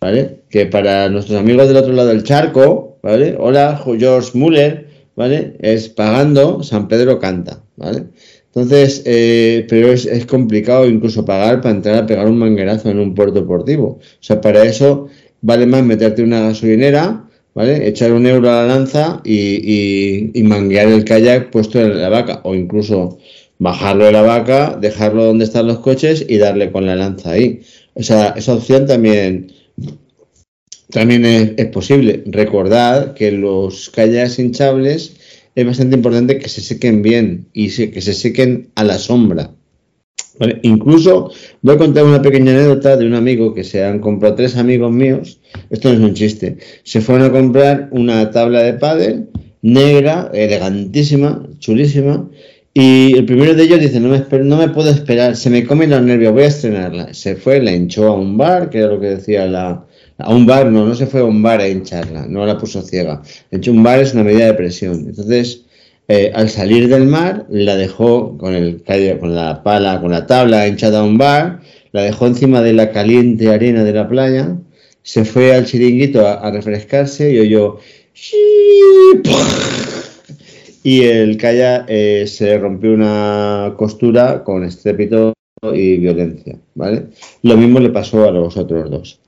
¿vale? 0.00 0.42
Que 0.48 0.66
para 0.66 1.08
nuestros 1.10 1.38
amigos 1.38 1.68
del 1.68 1.76
otro 1.76 1.92
lado 1.92 2.08
del 2.08 2.22
charco, 2.22 2.98
¿vale? 3.02 3.36
Hola, 3.38 3.82
George 3.84 4.30
Muller, 4.32 4.88
¿vale? 5.16 5.56
Es 5.60 5.88
pagando, 5.88 6.62
San 6.62 6.88
Pedro 6.88 7.18
canta, 7.18 7.60
¿vale? 7.76 8.04
Entonces, 8.54 9.02
eh, 9.04 9.66
pero 9.68 9.90
es, 9.92 10.26
complicado 10.26 10.86
incluso 10.88 11.24
pagar 11.24 11.60
para 11.60 11.74
entrar 11.74 11.96
a 11.96 12.06
pegar 12.06 12.28
un 12.28 12.38
manguerazo 12.38 12.88
en 12.88 13.00
un 13.00 13.14
puerto 13.14 13.40
deportivo. 13.40 13.98
O 14.00 14.00
sea, 14.20 14.40
para 14.40 14.64
eso 14.64 15.08
vale 15.40 15.66
más 15.66 15.82
meterte 15.82 16.22
una 16.22 16.40
gasolinera, 16.40 17.28
¿vale? 17.54 17.88
Echar 17.88 18.12
un 18.12 18.26
euro 18.26 18.48
a 18.50 18.62
la 18.62 18.66
lanza 18.66 19.20
y, 19.24 19.34
y, 19.34 20.30
y 20.34 20.42
manguear 20.44 20.86
el 20.86 21.04
kayak 21.04 21.50
puesto 21.50 21.80
en 21.80 22.00
la 22.00 22.08
vaca. 22.08 22.42
O 22.44 22.54
incluso 22.54 23.18
bajarlo 23.58 24.04
de 24.04 24.12
la 24.12 24.22
vaca, 24.22 24.78
dejarlo 24.80 25.24
donde 25.24 25.44
están 25.44 25.66
los 25.66 25.80
coches 25.80 26.24
y 26.28 26.38
darle 26.38 26.70
con 26.70 26.86
la 26.86 26.94
lanza 26.94 27.32
ahí. 27.32 27.62
O 27.94 28.04
sea, 28.04 28.34
esa 28.36 28.54
opción 28.54 28.86
también, 28.86 29.52
también 30.90 31.24
es, 31.24 31.52
es 31.56 31.66
posible. 31.66 32.22
Recordad 32.26 33.14
que 33.14 33.32
los 33.32 33.90
kayaks 33.90 34.38
hinchables 34.38 35.16
es 35.54 35.66
bastante 35.66 35.96
importante 35.96 36.38
que 36.38 36.48
se 36.48 36.60
sequen 36.60 37.02
bien 37.02 37.46
y 37.52 37.68
que 37.68 38.00
se 38.00 38.14
sequen 38.14 38.70
a 38.74 38.84
la 38.84 38.98
sombra. 38.98 39.50
¿vale? 40.38 40.60
Incluso 40.62 41.30
voy 41.62 41.74
a 41.74 41.78
contar 41.78 42.04
una 42.04 42.22
pequeña 42.22 42.52
anécdota 42.52 42.96
de 42.96 43.06
un 43.06 43.14
amigo 43.14 43.54
que 43.54 43.64
se 43.64 43.84
han 43.84 44.00
comprado 44.00 44.34
tres 44.34 44.56
amigos 44.56 44.92
míos. 44.92 45.40
Esto 45.70 45.88
no 45.90 45.94
es 45.94 46.00
un 46.00 46.14
chiste. 46.14 46.58
Se 46.82 47.00
fueron 47.00 47.26
a 47.26 47.32
comprar 47.32 47.88
una 47.92 48.30
tabla 48.30 48.62
de 48.62 48.74
pádel 48.74 49.28
negra, 49.64 50.30
elegantísima, 50.34 51.48
chulísima. 51.58 52.28
Y 52.74 53.16
el 53.16 53.24
primero 53.24 53.54
de 53.54 53.62
ellos 53.62 53.80
dice, 53.80 53.98
no 53.98 54.08
me, 54.08 54.38
no 54.40 54.56
me 54.58 54.68
puedo 54.68 54.90
esperar, 54.90 55.36
se 55.36 55.48
me 55.48 55.64
comen 55.64 55.90
los 55.90 56.02
nervios, 56.02 56.32
voy 56.32 56.42
a 56.42 56.48
estrenarla. 56.48 57.14
Se 57.14 57.36
fue, 57.36 57.62
la 57.62 57.72
hinchó 57.72 58.08
a 58.08 58.14
un 58.14 58.36
bar, 58.36 58.68
que 58.68 58.78
era 58.78 58.88
lo 58.88 59.00
que 59.00 59.06
decía 59.06 59.46
la... 59.46 59.86
A 60.18 60.32
un 60.32 60.46
bar, 60.46 60.66
no, 60.66 60.86
no 60.86 60.94
se 60.94 61.06
fue 61.06 61.20
a 61.20 61.24
un 61.24 61.42
bar 61.42 61.60
a 61.60 61.68
hincharla, 61.68 62.26
no 62.26 62.46
la 62.46 62.56
puso 62.56 62.82
ciega. 62.82 63.22
De 63.50 63.58
hecho, 63.58 63.72
un 63.72 63.82
bar 63.82 63.98
es 63.98 64.14
una 64.14 64.22
medida 64.22 64.46
de 64.46 64.54
presión. 64.54 65.06
Entonces, 65.08 65.64
eh, 66.06 66.30
al 66.34 66.50
salir 66.50 66.88
del 66.88 67.06
mar, 67.06 67.46
la 67.48 67.76
dejó 67.76 68.36
con, 68.36 68.54
el, 68.54 68.82
con 69.18 69.34
la 69.34 69.62
pala, 69.62 70.00
con 70.00 70.10
la 70.10 70.26
tabla 70.26 70.68
hinchada 70.68 71.00
a 71.00 71.04
un 71.04 71.16
bar, 71.16 71.60
la 71.92 72.02
dejó 72.02 72.26
encima 72.26 72.60
de 72.60 72.74
la 72.74 72.92
caliente 72.92 73.48
arena 73.48 73.84
de 73.84 73.92
la 73.92 74.08
playa, 74.08 74.56
se 75.02 75.24
fue 75.24 75.54
al 75.54 75.64
chiringuito 75.64 76.26
a, 76.26 76.50
refrescarse 76.50 77.32
y 77.32 77.38
oyó... 77.38 77.78
Y 80.82 81.02
el 81.04 81.38
kayak 81.38 81.86
eh, 81.88 82.26
se 82.26 82.58
rompió 82.58 82.92
una 82.92 83.72
costura 83.78 84.44
con 84.44 84.64
estrépito 84.64 85.32
y 85.72 85.96
violencia, 85.96 86.58
¿vale? 86.74 87.06
Lo 87.42 87.56
mismo 87.56 87.80
le 87.80 87.88
pasó 87.88 88.28
a 88.28 88.30
los 88.30 88.56
otros 88.58 88.90
dos. 88.90 89.20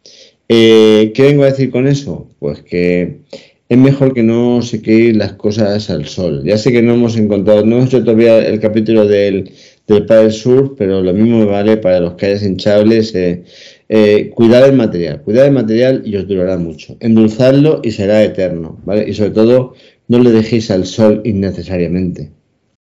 Eh, 0.48 1.12
¿Qué 1.14 1.22
vengo 1.22 1.42
a 1.42 1.46
decir 1.46 1.70
con 1.70 1.87
eso? 1.87 2.28
Pues 2.38 2.62
que 2.62 3.20
es 3.68 3.78
mejor 3.78 4.14
que 4.14 4.22
no 4.22 4.62
se 4.62 4.80
queden 4.80 5.18
las 5.18 5.32
cosas 5.32 5.90
al 5.90 6.06
sol. 6.06 6.42
Ya 6.44 6.56
sé 6.56 6.72
que 6.72 6.82
no 6.82 6.94
hemos 6.94 7.16
encontrado, 7.16 7.64
no 7.64 7.76
hemos 7.76 7.88
hecho 7.88 8.04
todavía 8.04 8.38
el 8.38 8.61
capítulo 8.61 9.06
del, 9.06 9.50
del 9.88 10.06
paddle 10.06 10.30
surf, 10.30 10.72
pero 10.78 11.02
lo 11.02 11.12
mismo 11.12 11.46
vale 11.46 11.76
para 11.76 12.00
los 12.00 12.14
kayaks 12.14 12.44
hinchables. 12.44 13.14
Eh, 13.14 13.42
eh, 13.88 14.30
cuidar 14.35 14.64
el 14.64 14.74
material, 14.74 15.22
cuidar 15.22 15.46
el 15.46 15.52
material 15.52 16.02
y 16.04 16.16
os 16.16 16.26
durará 16.26 16.56
mucho. 16.59 16.96
Endulzarlo 17.00 17.80
y 17.82 17.90
será 17.92 18.22
eterno, 18.22 18.78
¿vale? 18.85 19.09
Y 19.09 19.14
sobre 19.14 19.30
todo, 19.30 19.74
no 20.09 20.18
le 20.18 20.30
dejéis 20.30 20.70
al 20.70 20.87
sol 20.87 21.22
innecesariamente. 21.24 22.30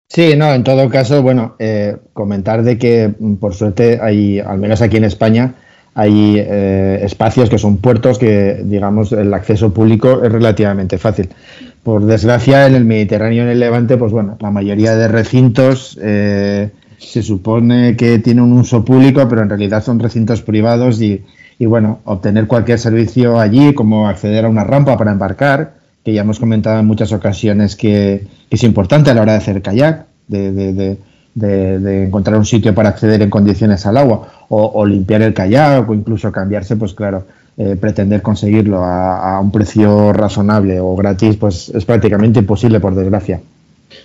Sí, 0.08 0.34
no, 0.36 0.52
en 0.52 0.64
todo 0.64 0.88
caso, 0.88 1.22
bueno, 1.22 1.54
eh, 1.60 1.96
comentar 2.12 2.64
de 2.64 2.78
que 2.78 3.12
mm, 3.16 3.36
por 3.36 3.54
suerte 3.54 3.98
hay, 4.02 4.40
al 4.40 4.58
menos 4.58 4.82
aquí 4.82 4.96
en 4.96 5.04
España, 5.04 5.54
hay 5.94 6.37
eh, 6.38 7.00
espacios 7.03 7.50
que 7.50 7.59
son 7.59 7.79
puertos 7.79 8.18
que, 8.18 8.62
digamos, 8.64 9.12
el 9.12 9.33
acceso 9.35 9.72
público 9.72 10.22
es 10.22 10.31
relativamente 10.31 10.98
fácil. 10.98 11.29
Por 11.83 12.05
desgracia, 12.05 12.66
en 12.66 12.74
el 12.74 12.85
Mediterráneo 12.85 13.38
y 13.38 13.40
en 13.40 13.48
el 13.48 13.61
Levante, 13.61 13.96
pues 13.96 14.12
bueno, 14.12 14.37
la 14.40 14.50
mayoría 14.50 14.94
de 14.94 15.09
recintos 15.09 15.98
eh, 16.00 16.70
se 16.98 17.22
supone 17.22 17.96
que 17.96 18.18
tienen 18.18 18.44
un 18.44 18.53
uso 18.53 18.85
público, 18.85 19.26
pero 19.29 19.42
en 19.42 19.48
realidad 19.48 19.83
son 19.83 19.98
recintos 19.98 20.42
privados 20.42 21.00
y, 21.00 21.24
y 21.59 21.66
bueno, 21.66 22.00
obtener 22.05 22.46
cualquier 22.46 22.79
servicio 22.79 23.40
allí, 23.40 23.74
como 23.74 24.09
acceder 24.09 24.44
a 24.44 24.48
una 24.48 24.64
rampa 24.64 24.96
para 24.96 25.12
embarcar, 25.12 25.74
que 26.05 26.12
ya 26.12 26.22
hemos 26.22 26.38
comentado 26.38 26.79
en 26.81 26.87
muchas 26.87 27.12
ocasiones 27.12 27.76
que, 27.76 28.26
que 28.48 28.57
es 28.57 28.62
importante 28.62 29.11
a 29.11 29.14
la 29.14 29.22
hora 29.22 29.33
de 29.33 29.38
hacer 29.38 29.62
kayak, 29.62 30.07
de, 30.29 30.53
de, 30.53 30.72
de, 30.72 30.98
de, 31.34 31.78
de 31.78 32.04
encontrar 32.04 32.36
un 32.36 32.44
sitio 32.44 32.74
para 32.74 32.90
acceder 32.90 33.22
en 33.22 33.30
condiciones 33.30 33.86
al 33.86 33.96
agua, 33.96 34.46
o, 34.48 34.84
limpiar 34.84 35.22
el 35.22 35.32
kayak, 35.32 35.88
o 35.88 35.94
incluso 35.94 36.32
cambiarse, 36.32 36.76
pues 36.76 36.92
claro, 36.92 37.24
eh, 37.56 37.76
pretender 37.80 38.20
conseguirlo 38.20 38.84
a, 38.84 39.38
un 39.40 39.52
precio 39.52 40.12
razonable 40.12 40.80
o 40.80 40.96
gratis, 40.96 41.36
pues 41.36 41.68
es 41.68 41.84
prácticamente 41.84 42.40
imposible, 42.40 42.80
por 42.80 42.94
desgracia. 42.94 43.40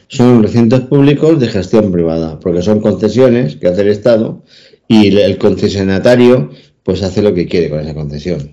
Son 0.07 0.43
recintos 0.43 0.81
públicos 0.81 1.39
de 1.39 1.47
gestión 1.47 1.91
privada, 1.91 2.39
porque 2.39 2.61
son 2.61 2.79
concesiones 2.79 3.55
que 3.55 3.67
hace 3.67 3.81
el 3.81 3.89
Estado 3.89 4.41
y 4.88 5.17
el 5.17 5.38
concesionatario 5.38 6.51
pues 6.83 7.01
hace 7.01 7.23
lo 7.23 7.33
que 7.33 7.47
quiere 7.47 7.69
con 7.69 7.79
esa 7.79 7.95
concesión. 7.95 8.51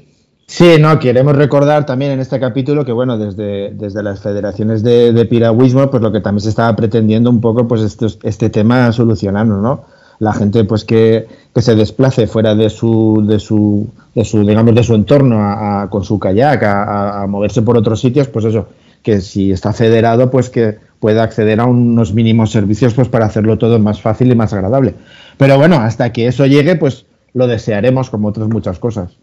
Sí, 0.52 0.76
no, 0.78 0.98
queremos 0.98 1.34
recordar 1.34 1.86
también 1.86 2.10
en 2.12 2.20
este 2.20 2.38
capítulo 2.38 2.84
que, 2.84 2.92
bueno, 2.92 3.16
desde, 3.16 3.70
desde 3.70 4.02
las 4.02 4.20
federaciones 4.20 4.82
de, 4.82 5.24
piragüismo, 5.24 5.90
pues 5.90 6.02
lo 6.02 6.12
que 6.12 6.20
también 6.20 6.42
se 6.42 6.50
estaba 6.50 6.76
pretendiendo 6.76 7.30
un 7.30 7.40
poco, 7.40 7.66
pues 7.66 7.80
este, 7.80 8.08
este 8.22 8.50
tema 8.50 8.92
solucionarlo, 8.92 9.62
¿no? 9.62 9.86
La 10.18 10.34
gente, 10.34 10.64
pues 10.64 10.84
que, 10.84 11.26
se 11.56 11.74
desplace 11.74 12.26
fuera 12.26 12.54
de 12.54 12.68
su, 12.68 13.24
de 13.26 13.38
su, 13.38 13.88
de 14.14 14.26
su 14.26 14.46
digamos, 14.46 14.74
de 14.74 14.82
su 14.82 14.94
entorno 14.94 15.38
a, 15.40 15.88
con 15.88 16.04
su 16.04 16.18
kayak, 16.18 16.62
a, 16.64 17.26
moverse 17.26 17.62
por 17.62 17.78
otros 17.78 18.02
sitios, 18.02 18.28
pues 18.28 18.44
eso, 18.44 18.68
que 19.02 19.22
si 19.22 19.52
está 19.52 19.72
federado, 19.72 20.30
pues 20.30 20.50
que 20.50 20.76
pueda 21.00 21.22
acceder 21.22 21.60
a 21.60 21.64
unos 21.64 22.12
mínimos 22.12 22.50
servicios, 22.50 22.92
pues 22.92 23.08
para 23.08 23.24
hacerlo 23.24 23.56
todo 23.56 23.78
más 23.78 24.02
fácil 24.02 24.30
y 24.30 24.34
más 24.34 24.52
agradable. 24.52 24.96
Pero 25.38 25.56
bueno, 25.56 25.76
hasta 25.76 26.12
que 26.12 26.26
eso 26.26 26.44
llegue, 26.44 26.76
pues 26.76 27.06
lo 27.32 27.46
desearemos 27.46 28.10
como 28.10 28.28
otras 28.28 28.48
muchas 28.48 28.78
cosas. 28.78 29.16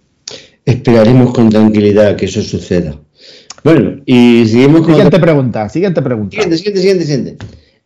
Esperaremos 0.65 1.34
con 1.34 1.50
tranquilidad 1.50 2.15
que 2.15 2.26
eso 2.26 2.41
suceda. 2.41 3.00
Bueno, 3.63 4.02
y 4.06 4.45
seguimos 4.45 4.82
con. 4.82 4.93
Siguiente 4.93 5.19
pregunta, 5.19 5.69
siguiente 5.69 6.02
pregunta. 6.02 6.32
Siguiente, 6.32 6.58
siguiente, 6.58 6.80
siguiente, 6.82 7.06
siguiente. 7.06 7.45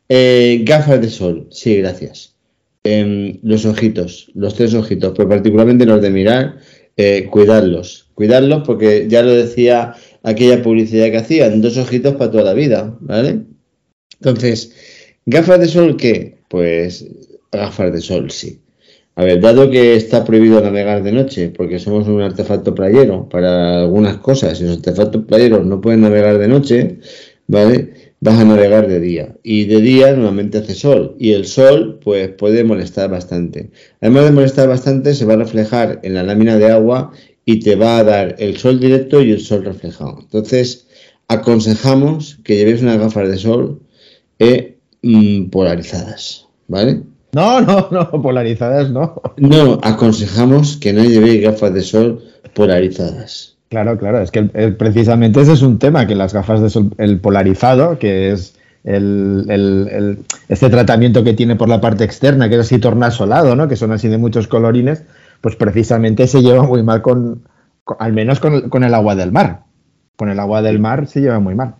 Eh, 0.10 0.62
gafas 0.64 1.02
de 1.02 1.10
sol, 1.10 1.48
sí, 1.50 1.78
gracias. 1.78 2.36
Em, 2.84 3.40
los 3.44 3.66
ojitos, 3.66 4.30
los 4.36 4.56
tres 4.56 4.74
ojitos, 4.74 5.14
pero 5.16 5.30
particularmente 5.30 5.86
los 5.86 6.02
de 6.02 6.10
mirar, 6.10 6.58
eh, 6.98 7.28
cuidarlos. 7.32 8.10
Cuidarlos 8.14 8.64
porque 8.66 9.08
ya 9.08 9.24
lo 9.24 9.32
decía 9.32 9.96
aquella 10.22 10.62
publicidad 10.62 11.10
que 11.10 11.18
hacían, 11.18 11.62
dos 11.62 11.78
ojitos 11.78 12.16
para 12.16 12.30
toda 12.30 12.44
la 12.44 12.54
vida, 12.54 12.96
¿vale? 13.00 13.42
Entonces, 14.20 14.74
gafas 15.26 15.60
de 15.60 15.68
sol, 15.68 15.98
¿qué? 15.98 16.40
Pues 16.50 17.08
gafas 17.52 17.94
de 17.94 18.02
sol, 18.02 18.30
sí. 18.32 18.60
A 19.15 19.23
ver, 19.23 19.39
dado 19.41 19.69
que 19.69 19.95
está 19.95 20.23
prohibido 20.26 20.60
navegar 20.60 21.04
de 21.04 21.12
noche, 21.12 21.49
porque 21.56 21.78
somos 21.80 22.08
un 22.08 22.21
artefacto 22.21 22.73
playero 22.73 23.30
para 23.30 23.82
algunas 23.82 24.17
cosas, 24.17 24.60
y 24.60 24.63
los 24.63 24.78
artefactos 24.78 25.26
playeros 25.26 25.65
no 25.65 25.82
pueden 25.82 26.02
navegar 26.02 26.39
de 26.39 26.47
noche, 26.47 26.99
¿vale? 27.47 28.15
Vas 28.21 28.39
a 28.39 28.45
navegar 28.45 28.88
de 28.88 28.99
día. 28.99 29.36
Y 29.43 29.65
de 29.65 29.82
día 29.82 30.13
normalmente 30.13 30.58
hace 30.58 30.73
sol. 30.73 31.15
Y 31.19 31.34
el 31.34 31.45
sol, 31.45 31.99
pues, 32.04 32.30
puede 32.30 32.63
molestar 32.63 33.10
bastante. 33.10 33.69
Además 34.02 34.26
de 34.26 34.32
molestar 34.32 34.67
bastante, 34.67 35.13
se 35.13 35.26
va 35.26 35.34
a 35.34 35.38
reflejar 35.38 35.99
en 36.04 36.15
la 36.15 36.23
lámina 36.23 36.58
de 36.58 36.71
agua 36.71 37.12
y 37.45 37.60
te 37.60 37.76
va 37.76 37.99
a 37.99 38.04
dar 38.04 38.36
el 38.39 38.58
sol 38.58 38.80
directo 38.80 39.21
y 39.21 39.32
el 39.32 39.41
sol 39.41 39.63
reflejado. 39.65 40.19
Entonces, 40.21 40.88
aconsejamos 41.28 42.39
que 42.43 42.56
llevéis 42.56 42.82
unas 42.82 42.97
gafas 42.97 43.30
de 43.30 43.38
sol 43.38 43.82
eh, 44.39 44.78
mm, 45.02 45.49
polarizadas, 45.49 46.47
¿vale? 46.67 47.04
No, 47.34 47.62
no, 47.62 47.88
no, 47.91 48.10
polarizadas 48.22 48.91
no. 48.91 49.22
No, 49.38 49.80
aconsejamos 49.82 50.78
que 50.78 50.93
no 50.93 51.04
llevéis 51.04 51.43
gafas 51.43 51.74
de 51.74 51.82
sol 51.82 52.24
polarizadas. 52.54 53.58
Claro, 53.69 53.98
claro, 53.98 54.22
es 54.22 54.30
que 54.30 54.43
precisamente 54.43 55.41
ese 55.41 55.54
es 55.54 55.63
un 55.63 55.80
tema, 55.80 56.06
que 56.06 56.13
las 56.13 56.32
gafas 56.32 56.62
de 56.62 56.69
sol, 56.69 56.91
el 57.00 57.19
polarizado, 57.19 57.98
que 57.98 58.32
es 58.32 58.56
el, 58.84 60.19
este 60.48 60.69
tratamiento 60.69 61.24
que 61.24 61.34
tiene 61.34 61.56
por 61.56 61.69
la 61.69 61.82
parte 61.82 62.04
externa, 62.04 62.50
que 62.50 62.56
es 62.56 62.62
así 62.62 62.78
tornasolado, 62.78 63.56
¿no? 63.56 63.67
que 63.67 63.76
son 63.76 63.91
así 63.91 64.10
de 64.10 64.19
muchos 64.19 64.48
colorines, 64.48 65.04
pues 65.41 65.56
precisamente 65.56 66.28
se 66.28 66.43
lleva 66.43 66.63
muy 66.63 66.84
mal 66.84 67.02
con, 67.02 67.48
al 67.98 68.13
menos 68.13 68.39
con, 68.39 68.69
con 68.69 68.84
el 68.84 68.93
agua 68.93 69.15
del 69.15 69.32
mar. 69.32 69.63
Con 70.15 70.30
el 70.30 70.39
agua 70.39 70.62
del 70.62 70.80
mar 70.80 71.08
se 71.08 71.22
lleva 71.22 71.39
muy 71.39 71.56
mal. 71.56 71.76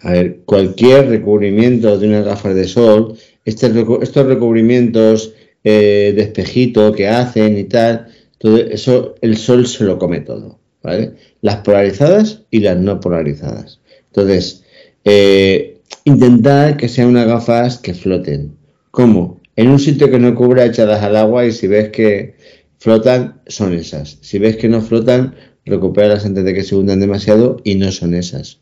A 0.00 0.12
ver, 0.12 0.40
cualquier 0.44 1.08
recubrimiento 1.08 1.98
de 1.98 2.06
unas 2.06 2.24
gafas 2.24 2.54
de 2.54 2.68
sol 2.68 3.18
este 3.48 3.72
estos 4.02 4.26
recubrimientos 4.26 5.32
eh, 5.64 6.12
de 6.14 6.22
espejito 6.22 6.92
que 6.92 7.08
hacen 7.08 7.56
y 7.56 7.64
tal, 7.64 8.08
todo 8.36 8.58
eso 8.58 9.14
el 9.22 9.36
sol 9.36 9.66
se 9.66 9.84
lo 9.84 9.98
come 9.98 10.20
todo, 10.20 10.58
¿vale? 10.82 11.12
Las 11.40 11.56
polarizadas 11.56 12.42
y 12.50 12.60
las 12.60 12.76
no 12.76 13.00
polarizadas. 13.00 13.80
Entonces, 14.08 14.64
eh, 15.04 15.80
intentar 16.04 16.76
que 16.76 16.88
sean 16.88 17.08
unas 17.08 17.26
gafas 17.26 17.78
que 17.78 17.94
floten. 17.94 18.56
¿Cómo? 18.90 19.40
En 19.56 19.68
un 19.68 19.78
sitio 19.78 20.10
que 20.10 20.18
no 20.18 20.34
cubra 20.34 20.66
echadas 20.66 21.02
al 21.02 21.16
agua 21.16 21.46
y 21.46 21.52
si 21.52 21.66
ves 21.66 21.88
que 21.88 22.34
flotan, 22.78 23.40
son 23.46 23.72
esas. 23.72 24.18
Si 24.20 24.38
ves 24.38 24.56
que 24.56 24.68
no 24.68 24.82
flotan, 24.82 25.34
recupéralas 25.68 26.24
antes 26.24 26.44
de 26.44 26.54
que 26.54 26.64
se 26.64 26.74
hundan 26.74 27.00
demasiado 27.00 27.58
y 27.64 27.76
no 27.76 27.92
son 27.92 28.14
esas. 28.14 28.58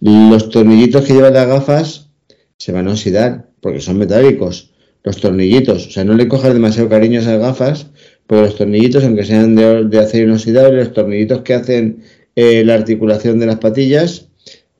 Los 0.00 0.50
tornillitos 0.50 1.04
que 1.04 1.14
llevan 1.14 1.34
las 1.34 1.46
gafas 1.46 2.10
se 2.56 2.72
van 2.72 2.88
a 2.88 2.92
oxidar 2.92 3.48
porque 3.60 3.80
son 3.80 3.98
metálicos. 3.98 4.70
Los 5.02 5.18
tornillitos, 5.20 5.86
o 5.86 5.90
sea, 5.90 6.04
no 6.04 6.14
le 6.14 6.28
cojas 6.28 6.52
demasiado 6.52 6.88
cariño 6.88 7.20
a 7.20 7.22
esas 7.22 7.40
gafas, 7.40 7.86
porque 8.26 8.44
los 8.44 8.56
tornillitos, 8.56 9.02
aunque 9.04 9.24
sean 9.24 9.56
de, 9.56 9.98
acero 9.98 10.28
inoxidable, 10.28 10.76
los 10.76 10.92
tornillitos 10.92 11.40
que 11.40 11.54
hacen 11.54 12.02
eh, 12.36 12.64
la 12.64 12.74
articulación 12.74 13.38
de 13.38 13.46
las 13.46 13.56
patillas, 13.56 14.28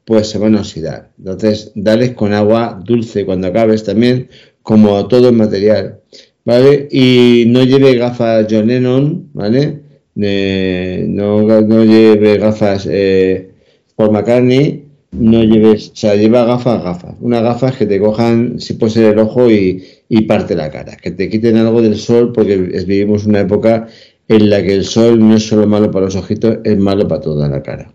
pues 0.04 0.28
se 0.28 0.38
van 0.38 0.56
a 0.56 0.61
oxidar. 0.61 1.11
Entonces, 1.18 1.72
dales 1.74 2.12
con 2.12 2.35
agua 2.35 2.83
dulce 2.85 3.24
cuando 3.24 3.46
acabes 3.46 3.85
también, 3.85 4.28
como 4.62 5.09
todo 5.09 5.30
el 5.30 5.37
material, 5.37 6.00
¿vale? 6.44 6.88
Y 6.90 7.44
no 7.48 7.64
lleve 7.64 7.94
gafas 7.94 8.46
John 8.50 8.66
Lennon, 8.66 9.30
¿vale? 9.33 9.79
No, 10.14 11.60
no 11.62 11.84
lleve 11.84 12.38
gafas 12.38 12.86
eh, 12.90 13.50
Paul 13.96 14.12
McCartney, 14.12 14.90
no 15.12 15.42
lleves, 15.42 15.90
o 15.90 15.96
sea, 15.96 16.14
lleva 16.14 16.44
gafas, 16.44 16.82
gafas. 16.82 17.14
Unas 17.20 17.42
gafas 17.42 17.76
que 17.76 17.86
te 17.86 18.00
cojan, 18.00 18.60
si 18.60 18.74
puede 18.74 18.92
ser 18.92 19.12
el 19.12 19.18
ojo 19.18 19.50
y, 19.50 19.82
parte 20.26 20.54
la 20.54 20.70
cara, 20.70 20.96
que 20.96 21.10
te 21.10 21.28
quiten 21.28 21.56
algo 21.56 21.82
del 21.82 21.96
sol, 21.96 22.32
porque 22.32 22.56
vivimos 22.56 23.26
una 23.26 23.40
época 23.40 23.88
en 24.28 24.48
la 24.48 24.62
que 24.62 24.74
el 24.74 24.84
sol 24.84 25.18
no 25.18 25.34
es 25.36 25.48
solo 25.48 25.66
malo 25.66 25.90
para 25.90 26.06
los 26.06 26.16
ojitos, 26.16 26.58
es 26.64 26.78
malo 26.78 27.08
para 27.08 27.20
toda 27.20 27.48
la 27.48 27.62
cara. 27.62 27.92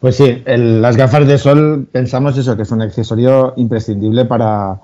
Pues 0.00 0.16
sí, 0.16 0.42
las 0.46 0.96
gafas 0.96 1.26
de 1.26 1.38
sol 1.38 1.88
pensamos 1.90 2.38
eso, 2.38 2.56
que 2.56 2.62
es 2.62 2.70
un 2.70 2.82
accesorio 2.82 3.54
imprescindible 3.56 4.26
para, 4.26 4.80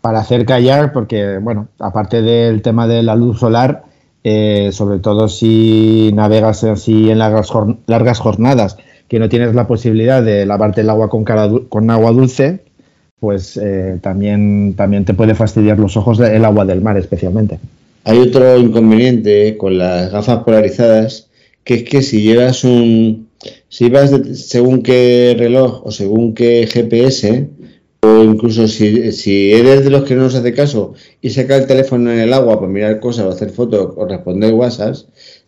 para 0.00 0.20
hacer 0.20 0.46
callar, 0.46 0.92
porque, 0.92 1.38
bueno, 1.38 1.68
aparte 1.78 2.22
del 2.22 2.62
tema 2.62 2.86
de 2.86 3.02
la 3.02 3.16
luz 3.16 3.40
solar, 3.40 3.84
eh, 4.22 4.70
sobre 4.72 4.98
todo 4.98 5.28
si 5.28 6.10
navegas 6.14 6.64
así 6.64 7.10
en 7.10 7.18
largas, 7.18 7.48
largas 7.86 8.18
jornadas 8.18 8.76
que 9.08 9.18
no 9.18 9.28
tienes 9.28 9.54
la 9.54 9.66
posibilidad 9.66 10.22
de 10.22 10.46
lavarte 10.46 10.82
el 10.82 10.90
agua 10.90 11.10
con, 11.10 11.90
agua 11.90 12.12
dulce, 12.12 12.60
pues 13.18 13.56
eh, 13.56 13.98
también, 14.00 14.74
también 14.76 15.04
te 15.04 15.14
puede 15.14 15.34
fastidiar 15.34 15.78
los 15.78 15.96
ojos 15.96 16.20
el 16.20 16.44
agua 16.44 16.64
del 16.64 16.80
mar 16.80 16.96
especialmente. 16.96 17.58
Hay 18.04 18.18
otro 18.18 18.56
inconveniente 18.56 19.56
con 19.56 19.78
las 19.78 20.12
gafas 20.12 20.44
polarizadas, 20.44 21.28
que 21.64 21.74
es 21.74 21.82
que 21.82 22.02
si 22.02 22.22
llevas 22.22 22.62
un, 22.62 23.28
si 23.68 23.88
vas 23.88 24.12
según 24.34 24.82
qué 24.82 25.34
reloj 25.36 25.82
o 25.84 25.90
según 25.90 26.34
qué 26.34 26.68
GPS, 26.70 27.48
o 28.02 28.22
incluso 28.22 28.66
si, 28.68 29.52
eres 29.52 29.84
de 29.84 29.90
los 29.90 30.04
que 30.04 30.14
no 30.14 30.22
nos 30.22 30.34
hace 30.34 30.52
caso 30.52 30.94
y 31.20 31.30
saca 31.30 31.56
el 31.56 31.66
teléfono 31.66 32.10
en 32.10 32.18
el 32.18 32.32
agua 32.32 32.56
para 32.60 32.72
mirar 32.72 33.00
cosas 33.00 33.26
o 33.26 33.30
hacer 33.30 33.50
fotos 33.50 33.94
o 33.96 34.06
responder 34.06 34.54
WhatsApp, 34.54 34.96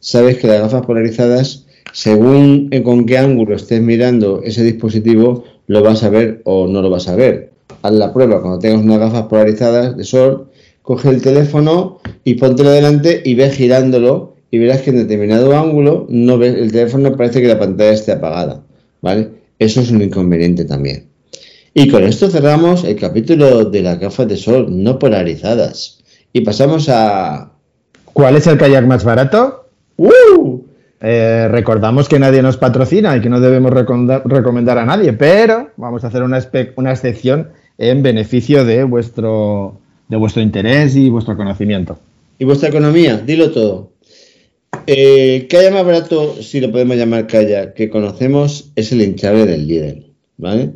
sabes 0.01 0.39
que 0.39 0.47
las 0.47 0.61
gafas 0.61 0.87
polarizadas 0.87 1.67
según 1.93 2.71
con 2.85 3.05
qué 3.05 3.19
ángulo 3.19 3.55
estés 3.55 3.81
mirando 3.83 4.43
ese 4.43 4.65
dispositivo, 4.65 5.45
lo 5.67 5.83
vas 5.83 6.03
a 6.03 6.09
ver 6.09 6.41
o 6.45 6.67
no 6.67 6.81
lo 6.81 6.91
vas 6.91 7.07
a 7.09 7.17
ver. 7.17 7.53
Haz 7.83 7.93
la 7.93 8.13
prueba 8.13 8.41
cuando 8.41 8.59
tengas 8.59 8.83
unas 8.83 8.99
gafas 8.99 9.25
polarizadas 9.25 9.97
de 9.97 10.05
sol, 10.05 10.49
coge 10.83 11.11
el 11.11 11.21
teléfono 11.21 11.99
y 12.25 12.35
póntelo 12.35 12.71
delante 12.71 13.23
y 13.25 13.35
ve 13.35 13.51
girándolo 13.51 14.37
y 14.51 14.59
verás 14.59 14.83
que 14.83 14.91
en 14.91 14.97
determinado 14.97 15.57
ángulo 15.57 16.07
no 16.09 16.39
ves, 16.39 16.55
el 16.55 16.73
teléfono 16.73 17.15
parece 17.17 17.41
que 17.43 17.49
la 17.49 17.59
pantalla 17.59 17.93
esté 17.93 18.13
apagada. 18.13 18.63
¿Vale? 19.03 19.29
Eso 19.59 19.81
es 19.81 19.91
un 19.91 20.03
inconveniente 20.03 20.65
también. 20.65 21.12
Y 21.75 21.89
con 21.89 22.05
esto 22.05 22.29
cerramos 22.29 22.85
el 22.85 22.97
capítulo 22.97 23.65
de 23.65 23.83
las 23.83 23.99
gafas 23.99 24.29
de 24.29 24.37
sol 24.37 24.67
no 24.71 24.99
polarizadas. 24.99 26.01
Y 26.33 26.43
pasamos 26.43 26.89
a. 26.89 27.53
¿Cuál 28.13 28.37
es 28.37 28.47
el 28.47 28.59
kayak 28.59 28.87
más 28.87 29.05
barato? 29.05 29.71
¡Uh! 29.97 30.61
Eh, 31.01 31.49
recordamos 31.51 32.09
que 32.09 32.19
nadie 32.19 32.43
nos 32.43 32.59
patrocina 32.59 33.17
y 33.17 33.21
que 33.21 33.29
no 33.29 33.41
debemos 33.41 33.73
recomendar 33.73 34.79
a 34.79 34.85
nadie, 34.85 35.13
pero 35.15 35.71
vamos 35.77 36.05
a 36.05 36.09
hacer 36.09 36.23
una, 36.23 36.41
una 36.77 36.93
excepción 36.93 37.49
en 37.79 38.03
beneficio 38.03 38.65
de 38.65 38.85
vuestro, 38.85 39.81
de 40.09 40.17
vuestro 40.17 40.43
interés 40.43 40.95
y 40.95 41.11
vuestro 41.11 41.37
conocimiento. 41.37 41.99
Y 42.39 42.45
vuestra 42.45 42.69
economía, 42.69 43.17
dilo 43.17 43.51
todo. 43.51 43.93
Eh, 44.87 45.49
haya 45.51 45.71
más 45.71 45.85
barato, 45.85 46.41
si 46.41 46.61
lo 46.61 46.71
podemos 46.71 46.97
llamar 46.97 47.27
Calla, 47.27 47.75
que 47.75 47.89
conocemos, 47.89 48.71
es 48.77 48.93
el 48.93 49.03
hinchable 49.03 49.47
del 49.47 49.67
líder, 49.67 50.03
¿vale? 50.37 50.73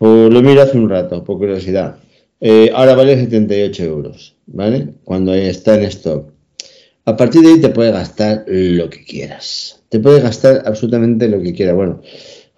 Lo 0.00 0.42
miro 0.42 0.62
hace 0.62 0.78
un 0.78 0.88
rato, 0.88 1.24
por 1.24 1.38
curiosidad. 1.38 1.96
Eh, 2.40 2.70
ahora 2.72 2.94
vale 2.94 3.18
78 3.18 3.82
euros, 3.84 4.36
¿vale? 4.46 4.94
Cuando 5.04 5.34
está 5.34 5.74
en 5.74 5.84
stock. 5.84 6.32
A 7.04 7.16
partir 7.16 7.42
de 7.42 7.48
ahí 7.48 7.60
te 7.60 7.70
puedes 7.70 7.92
gastar 7.92 8.44
lo 8.46 8.88
que 8.90 9.04
quieras. 9.04 9.82
Te 9.88 9.98
puedes 9.98 10.22
gastar 10.22 10.62
absolutamente 10.66 11.26
lo 11.28 11.40
que 11.40 11.54
quieras. 11.54 11.74
Bueno, 11.74 12.02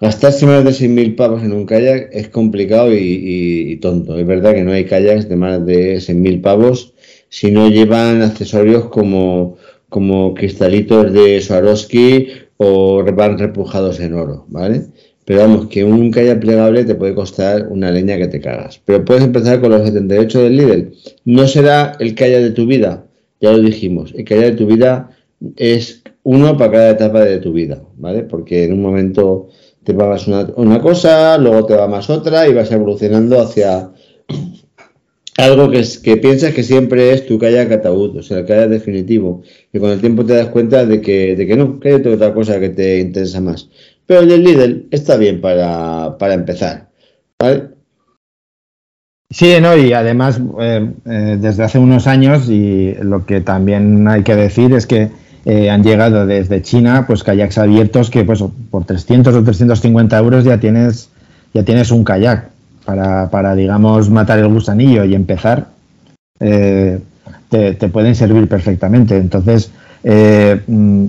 Gastarse 0.01 0.47
más 0.47 0.65
de 0.65 0.71
6.000 0.71 1.15
pavos 1.15 1.43
en 1.43 1.53
un 1.53 1.67
kayak 1.67 2.09
es 2.13 2.31
complicado 2.31 2.91
y, 2.95 3.79
tonto. 3.83 4.19
Es 4.19 4.27
verdad 4.27 4.55
que 4.55 4.63
no 4.63 4.73
hay 4.73 4.87
kayaks 4.87 5.29
de 5.29 5.37
más 5.37 5.67
de 5.67 6.01
6.000 6.01 6.41
pavos 6.41 6.95
si 7.29 7.51
no 7.51 7.69
llevan 7.69 8.23
accesorios 8.23 8.87
como, 8.87 9.59
como 9.91 10.33
cristalitos 10.33 11.13
de 11.13 11.43
Swarovski 11.43 12.29
o 12.57 13.05
van 13.15 13.39
repujados 13.39 14.01
en 14.01 14.15
oro, 14.15 14.47
¿vale? 14.49 14.87
Pero 15.31 15.43
vamos, 15.43 15.69
que 15.69 15.85
un 15.85 16.11
kayak 16.11 16.41
plegable 16.41 16.85
te 16.85 16.97
puede 16.97 17.15
costar 17.15 17.69
una 17.69 17.93
leña 17.93 18.17
que 18.17 18.27
te 18.27 18.41
cagas. 18.41 18.83
Pero 18.85 19.05
puedes 19.05 19.23
empezar 19.23 19.61
con 19.61 19.71
los 19.71 19.83
78 19.87 20.43
del 20.43 20.57
Lidl. 20.57 20.93
No 21.25 21.47
será 21.47 21.93
el 22.01 22.17
kayak 22.17 22.43
de 22.43 22.51
tu 22.51 22.67
vida, 22.67 23.07
ya 23.41 23.53
lo 23.53 23.61
dijimos. 23.61 24.13
El 24.17 24.25
kayak 24.25 24.45
de 24.45 24.57
tu 24.57 24.67
vida 24.67 25.11
es 25.55 26.03
uno 26.25 26.57
para 26.57 26.73
cada 26.73 26.91
etapa 26.91 27.21
de 27.21 27.39
tu 27.39 27.53
vida, 27.53 27.81
¿vale? 27.97 28.25
Porque 28.25 28.65
en 28.65 28.73
un 28.73 28.83
momento 28.83 29.47
te 29.85 29.95
pagas 29.95 30.27
una, 30.27 30.81
cosa, 30.81 31.39
luego 31.39 31.65
te 31.65 31.77
va 31.77 31.87
más 31.87 32.11
otra 32.11 32.49
y 32.49 32.53
vas 32.53 32.73
evolucionando 32.73 33.41
hacia 33.41 33.93
algo 35.37 35.71
que, 35.71 35.79
es, 35.79 35.99
que 35.99 36.17
piensas 36.17 36.53
que 36.55 36.65
siempre 36.65 37.13
es 37.13 37.27
tu 37.27 37.39
kayak 37.39 37.71
ataúd, 37.71 38.17
o 38.17 38.23
sea, 38.25 38.41
el 38.41 38.47
kayak 38.47 38.69
definitivo. 38.69 39.43
Y 39.73 39.79
con 39.79 39.91
el 39.91 40.01
tiempo 40.01 40.25
te 40.25 40.35
das 40.35 40.49
cuenta 40.49 40.85
de 40.85 41.01
que, 41.01 41.37
de 41.37 41.47
que 41.47 41.57
no, 41.57 41.79
que 41.79 41.91
hay 41.91 41.95
otra 41.95 42.35
cosa 42.35 42.59
que 42.59 42.71
te 42.71 42.99
interesa 42.99 43.41
más. 43.41 43.69
Pero 44.11 44.23
el 44.23 44.29
del 44.29 44.43
Lidl 44.43 44.87
está 44.91 45.17
bien 45.17 45.41
para, 45.41 46.35
empezar, 46.35 46.89
¿vale? 47.39 47.69
Sí, 49.31 49.55
no, 49.63 49.77
y 49.77 49.93
además 49.93 50.41
eh, 50.61 50.91
eh, 51.07 51.39
desde 51.41 51.63
hace 51.63 51.79
unos 51.79 52.09
años 52.09 52.49
y 52.49 52.93
lo 53.03 53.25
que 53.25 53.41
también 53.41 54.09
hay 54.09 54.25
que 54.25 54.35
decir 54.35 54.75
es 54.75 54.89
que 54.89 55.13
eh, 55.45 55.71
han 55.71 55.85
llegado 55.85 56.27
desde 56.27 56.61
China, 56.61 57.05
pues 57.07 57.23
kayaks 57.23 57.59
abiertos 57.59 58.11
que 58.11 58.25
pues 58.25 58.43
por 58.73 58.85
300 58.85 59.33
o 59.33 59.45
350 59.45 60.19
euros 60.19 60.43
ya 60.43 60.59
tienes, 60.59 61.09
ya 61.55 61.63
tienes 61.63 61.93
un 61.93 62.03
kayak 62.03 62.49
para, 62.85 63.31
para 63.31 63.55
digamos, 63.55 64.11
matar 64.11 64.41
el 64.41 64.49
gusanillo 64.49 65.05
y 65.05 65.15
empezar. 65.15 65.69
Eh, 66.41 66.99
te, 67.49 67.75
pueden 67.75 68.17
servir 68.17 68.49
perfectamente. 68.49 69.17
Entonces, 69.17 69.71
mm, 70.03 71.07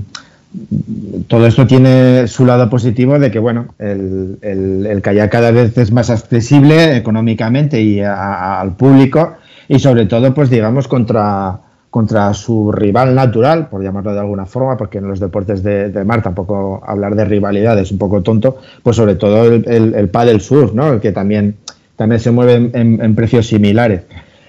todo 1.27 1.47
esto 1.47 1.65
tiene 1.65 2.27
su 2.27 2.45
lado 2.45 2.69
positivo 2.69 3.17
de 3.19 3.31
que, 3.31 3.39
bueno, 3.39 3.73
el, 3.79 4.37
el, 4.41 5.01
kayak 5.01 5.31
cada 5.31 5.51
vez 5.51 5.77
es 5.77 5.91
más 5.91 6.09
accesible 6.09 6.97
económicamente 6.97 7.81
y 7.81 8.01
al 8.01 8.75
público 8.75 9.35
y 9.67 9.79
sobre 9.79 10.05
todo, 10.05 10.33
pues 10.33 10.49
digamos, 10.49 10.87
contra 10.87 11.61
contra 11.91 12.33
su 12.33 12.71
rival 12.71 13.13
natural, 13.13 13.67
por 13.67 13.83
llamarlo 13.83 14.13
de 14.13 14.21
alguna 14.21 14.45
forma, 14.45 14.77
porque 14.77 14.99
en 14.99 15.09
los 15.09 15.19
deportes 15.19 15.61
de, 15.61 15.91
mar 16.05 16.23
tampoco 16.23 16.81
hablar 16.87 17.15
de 17.15 17.25
rivalidad 17.25 17.77
es 17.77 17.91
un 17.91 17.97
poco 17.97 18.23
tonto, 18.23 18.59
pues 18.81 18.95
sobre 18.95 19.15
todo 19.15 19.45
el, 19.45 19.65
el, 19.67 19.93
el 19.93 20.09
paddle 20.09 20.39
surf, 20.39 20.73
¿no? 20.73 21.01
Que 21.01 21.11
también, 21.11 21.57
también 21.97 22.21
se 22.21 22.31
mueve 22.31 22.71
en, 22.73 23.15
precios 23.15 23.47
similares. 23.47 24.03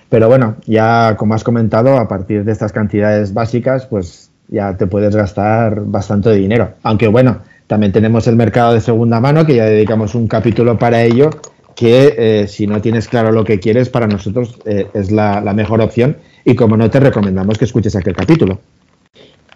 Pero 0.09 0.29
bueno, 0.29 0.55
ya 0.67 1.17
como 1.17 1.35
has 1.35 1.43
comentado, 1.43 1.99
a 1.99 2.07
partir 2.07 2.45
de 2.45 2.53
estas 2.53 2.73
cantidades 2.73 3.35
básicas, 3.35 3.87
pues 3.87 4.31
ya 4.53 4.77
te 4.77 4.87
puedes 4.87 5.17
gastar 5.17 5.83
bastante 5.85 6.33
dinero. 6.33 6.75
Aunque 6.83 7.09
bueno, 7.09 7.41
también 7.67 7.91
tenemos 7.91 8.27
el 8.27 8.37
mercado 8.37 8.75
de 8.75 8.81
segunda 8.81 9.19
mano, 9.19 9.47
que 9.47 9.57
ya 9.57 9.65
dedicamos 9.65 10.15
un 10.15 10.29
capítulo 10.29 10.79
para 10.79 11.03
ello, 11.03 11.31
que 11.75 12.15
eh, 12.19 12.47
si 12.47 12.67
no 12.67 12.83
tienes 12.83 13.09
claro 13.09 13.33
lo 13.33 13.45
que 13.45 13.59
quieres, 13.59 13.89
para 13.89 14.07
nosotros 14.07 14.59
eh, 14.67 14.87
es 14.93 15.11
la, 15.11 15.41
mejor 15.55 15.81
opción 15.81 16.19
y 16.45 16.55
como 16.55 16.77
no 16.77 16.91
te 16.91 17.01
recomendamos 17.01 17.57
que 17.57 17.65
escuches 17.65 17.97
aquel 17.97 18.15
capítulo. 18.15 18.61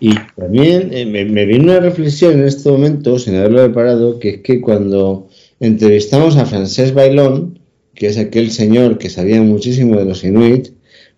Y 0.00 0.14
también 0.35 0.90
eh, 0.92 1.04
me, 1.04 1.24
viene 1.24 1.64
una 1.64 1.80
reflexión 1.80 2.32
en 2.32 2.44
este 2.44 2.70
momento, 2.70 3.18
sin 3.18 3.37
haberlo 3.37 3.64
preparado, 3.64 4.18
que 4.18 4.30
es 4.30 4.40
que 4.40 4.62
cuando 4.62 5.28
entrevistamos 5.61 6.38
a 6.38 6.46
Francesc 6.46 6.94
Bailón, 6.94 7.59
que 7.94 8.06
es 8.06 8.16
aquel 8.16 8.50
señor 8.50 8.96
que 8.96 9.11
sabía 9.11 9.42
muchísimo 9.42 9.96
de 9.96 10.06
los 10.06 10.24
Inuit, 10.24 10.68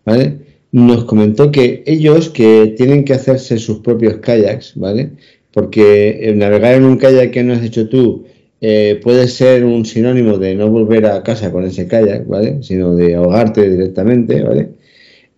¿vale? 0.04 0.47
Nos 0.72 1.04
comentó 1.04 1.50
que 1.50 1.82
ellos 1.86 2.28
que 2.30 2.74
tienen 2.76 3.04
que 3.04 3.14
hacerse 3.14 3.58
sus 3.58 3.78
propios 3.80 4.18
kayaks, 4.18 4.74
¿vale? 4.76 5.12
Porque 5.52 6.32
navegar 6.36 6.74
en 6.74 6.84
un 6.84 6.98
kayak 6.98 7.30
que 7.30 7.42
no 7.42 7.54
has 7.54 7.62
hecho 7.62 7.88
tú 7.88 8.26
eh, 8.60 9.00
puede 9.02 9.28
ser 9.28 9.64
un 9.64 9.84
sinónimo 9.86 10.38
de 10.38 10.54
no 10.54 10.68
volver 10.68 11.06
a 11.06 11.22
casa 11.22 11.50
con 11.50 11.64
ese 11.64 11.86
kayak, 11.86 12.26
¿vale? 12.26 12.62
Sino 12.62 12.94
de 12.94 13.14
ahogarte 13.14 13.68
directamente, 13.68 14.42
¿vale? 14.42 14.78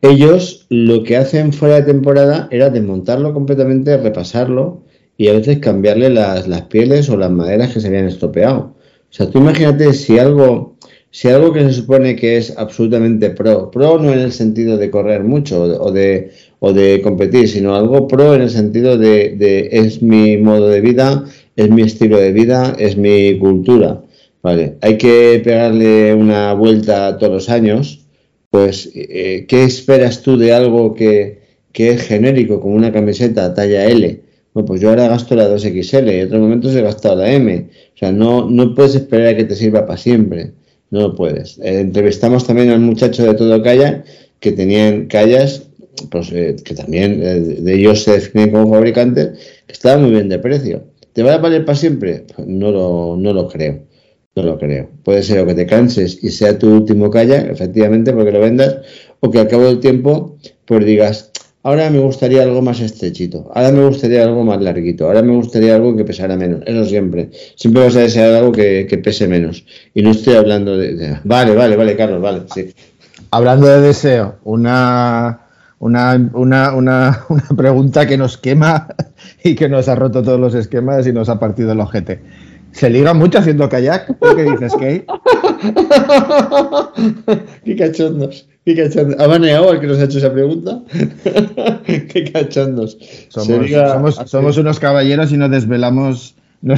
ellos 0.03 0.67
lo 0.71 1.03
que 1.03 1.17
hacen 1.17 1.53
fuera 1.53 1.77
de 1.77 1.83
temporada 1.83 2.49
era 2.51 2.71
desmontarlo 2.71 3.35
completamente, 3.35 3.97
repasarlo 3.97 4.83
y 5.17 5.29
a 5.29 5.35
veces 5.35 5.59
cambiarle 5.59 6.09
las, 6.11 6.47
pieles 6.63 7.11
o 7.11 7.17
las 7.17 7.31
maderas 7.31 7.73
que 7.73 7.81
se 7.81 7.89
habían 7.89 8.07
estropeado. 8.07 8.77
O 9.11 9.13
sea, 9.13 9.29
tú 9.31 9.39
imagínate 9.39 9.93
si 9.93 10.19
algo, 10.19 10.77
si 11.11 11.29
algo 11.29 11.53
que 11.53 11.65
se 11.65 11.73
supone 11.73 12.17
que 12.17 12.37
es 12.37 12.57
absolutamente 12.57 13.31
pro, 13.31 13.71
pro 13.71 13.99
no 13.99 14.13
en 14.13 14.21
el 14.21 14.33
sentido 14.33 14.77
de 14.77 14.91
correr 14.91 15.25
mucho 15.25 15.63
o 15.63 15.91
de, 15.91 16.31
o 16.61 16.73
de 16.73 17.01
competir, 17.03 17.49
sino 17.49 17.75
algo 17.75 18.07
pro 18.07 18.35
en 18.35 18.43
el 18.43 18.51
sentido 18.51 18.97
de, 18.97 19.69
es 19.73 20.03
mi 20.03 20.37
modo 20.37 20.69
de 20.69 20.81
vida, 20.81 21.25
es 21.57 21.71
mi 21.71 21.83
estilo 21.83 22.19
de 22.19 22.33
vida, 22.33 22.77
es 22.79 22.97
mi 22.97 23.39
cultura. 23.39 24.03
Vale, 24.43 24.77
hay 24.81 24.97
que 24.97 25.41
pegarle 25.45 26.15
una 26.15 26.55
vuelta 26.55 27.19
todos 27.19 27.33
los 27.33 27.49
años 27.51 28.01
pues, 28.51 28.91
eh, 28.95 29.47
¿qué 29.49 29.65
esperas 29.65 30.23
tú 30.23 30.37
de 30.37 30.53
algo 30.53 30.95
que, 30.95 31.41
es 31.73 32.03
genérico, 32.03 32.61
como 32.61 32.75
una 32.75 32.93
camiseta 32.93 33.55
talla 33.55 33.87
L? 33.87 34.23
Bueno, 34.53 34.67
pues 34.67 34.81
yo 34.81 34.91
ahora 34.91 35.09
gasto 35.09 35.37
la 35.37 35.49
2XL 35.49 36.13
y 36.13 36.21
en 36.21 36.27
otros 36.27 36.41
momentos 36.41 36.75
he 36.75 36.83
gastado 36.83 37.17
la 37.17 37.33
M. 37.33 37.69
O 37.95 37.99
sea, 37.99 38.11
no, 38.11 38.51
no 38.51 38.75
puedes 38.75 38.97
esperar 38.97 39.29
a 39.29 39.37
que 39.37 39.45
te 39.45 39.55
sirva 39.55 39.87
para 39.87 39.97
siempre. 39.99 40.53
No 40.91 41.01
lo 41.01 41.15
puedes. 41.15 41.59
Eh, 41.59 41.81
entrevistamos 41.81 42.47
también 42.47 42.71
al 42.71 42.81
muchacho 42.81 43.25
de 43.25 43.35
todo 43.35 43.63
Calla, 43.63 44.05
que 44.41 44.53
tenían 44.53 45.07
callas, 45.07 45.69
pues, 46.11 46.31
eh, 46.33 46.57
que 46.65 46.75
también 46.75 47.21
de 47.65 47.75
ellos 47.75 48.03
se 48.03 48.13
definen 48.13 48.51
como 48.51 48.73
fabricantes, 48.73 49.39
que 49.67 49.73
estaban 49.73 50.03
muy 50.03 50.11
bien 50.11 50.29
de 50.29 50.39
precio. 50.39 50.85
¿Te 51.13 51.23
va 51.23 51.35
a 51.35 51.39
valer 51.39 51.65
para 51.65 51.77
siempre? 51.77 52.25
Pues 52.35 52.47
no, 52.47 52.71
lo, 52.71 53.17
no 53.17 53.33
lo 53.33 53.49
creo. 53.49 53.81
No 54.37 54.43
lo 54.45 54.59
creo. 54.59 54.89
Puede 55.03 55.23
ser 55.23 55.41
o 55.41 55.47
que 55.47 55.55
te 55.55 55.67
canses 55.67 56.23
y 56.23 56.31
sea 56.31 56.57
tu 56.59 56.73
último 56.73 57.11
kayak, 57.11 57.51
efectivamente, 57.51 58.13
porque 58.13 58.31
lo 58.31 58.41
vendas, 58.41 58.79
o 59.19 59.31
que 59.31 59.41
al 59.41 59.49
cabo 59.49 59.65
del 59.65 59.81
tiempo, 59.81 60.39
pues 60.67 60.85
digas, 60.85 61.31
ahora 61.63 61.91
me 61.91 61.99
gustaría 61.99 62.43
algo 62.43 62.63
más 62.63 62.81
estrechito, 62.81 63.51
ahora 63.55 63.71
me 63.73 63.85
gustaría 63.87 64.25
algo 64.25 64.45
más 64.45 64.61
larguito, 64.61 65.07
ahora 65.07 65.23
me 65.23 65.35
gustaría 65.35 65.77
algo 65.77 65.97
que 65.97 66.05
pesara 66.05 66.37
menos. 66.37 66.63
Eso 66.67 66.85
siempre. 66.85 67.31
Siempre 67.57 67.85
vas 67.85 67.97
a 67.97 68.01
desear 68.01 68.35
algo 68.35 68.53
que, 68.53 69.01
pese 69.03 69.29
menos. 69.29 69.65
Y 69.95 70.03
no 70.03 70.11
estoy 70.11 70.35
hablando 70.35 70.77
de, 70.77 71.19
Vale, 71.25 71.55
vale, 71.55 71.77
vale, 71.77 71.97
Carlos, 71.97 72.21
vale, 72.23 72.43
sí. 72.55 72.73
Hablando 73.31 73.67
de 73.67 73.81
deseo, 73.81 74.37
una, 74.45 75.41
una, 75.79 76.31
una, 76.35 76.75
una, 76.75 77.25
una 77.29 77.49
pregunta 77.57 78.07
que 78.07 78.17
nos 78.17 78.39
quema 78.39 78.89
y 79.45 79.55
que 79.55 79.69
nos 79.69 79.89
ha 79.89 79.95
roto 79.95 80.23
todos 80.23 80.41
los 80.41 80.55
esquemas 80.55 81.07
y 81.07 81.13
nos 81.13 81.29
ha 81.29 81.39
partido 81.39 81.73
el 81.73 81.81
ojete. 81.81 82.21
¿Se 82.73 82.89
liga 82.89 83.15
mucho 83.15 83.39
haciendo 83.39 83.69
kayak? 83.69 84.07
qué 84.37 84.43
dices, 84.45 84.73
Kate? 84.73 85.07
qué 87.65 87.77
cachondos. 87.77 88.49
Qué 88.65 88.77
cachondos. 88.77 89.19
¿Ha 89.19 89.27
baneado 89.27 89.73
el 89.73 89.81
que 89.81 89.87
nos 89.87 89.99
ha 89.99 90.05
hecho 90.05 90.19
esa 90.19 90.33
pregunta? 90.33 90.83
qué 91.87 92.31
cachondos. 92.33 92.99
Somos, 93.29 94.59
unos 94.59 94.79
caballeros 94.79 95.33
y 95.33 95.39
no 95.39 95.49
desvelamos, 95.49 96.35
no, 96.63 96.77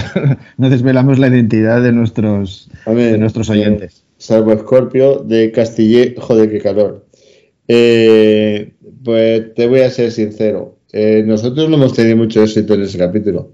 desvelamos 0.57 1.19
la 1.19 1.29
identidad 1.29 1.83
de 1.83 1.93
nuestros, 1.93 2.71
de 2.87 3.19
nuestros 3.19 3.49
eh, 3.49 3.53
oyentes. 3.53 4.05
salvo 4.17 4.57
Scorpio 4.57 5.19
de 5.19 5.51
Castille, 5.51 6.15
joder, 6.19 6.51
qué 6.51 6.61
calor. 6.61 7.05
Eh, 7.67 8.73
pues 9.05 9.55
te 9.55 9.67
voy 9.67 9.81
a 9.81 9.91
ser 9.91 10.13
sincero. 10.13 10.77
Eh, 10.93 11.25
nosotros 11.27 11.69
no 11.69 11.77
hemos 11.77 11.95
tenido 11.95 12.17
mucho 12.17 12.43
éxito 12.45 12.75
en 12.75 12.83
ese 12.83 12.99
capítulo. 12.99 13.53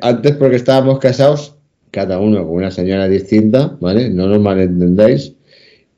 Antes 0.00 0.32
porque 0.32 0.56
estábamos 0.56 0.98
casados, 0.98 1.54
cada 1.92 2.18
uno 2.18 2.44
con 2.44 2.56
una 2.56 2.72
señora 2.72 3.06
distinta, 3.06 3.76
¿vale? 3.80 4.10
No 4.10 4.26
nos 4.26 4.40
malentendáis. 4.40 5.34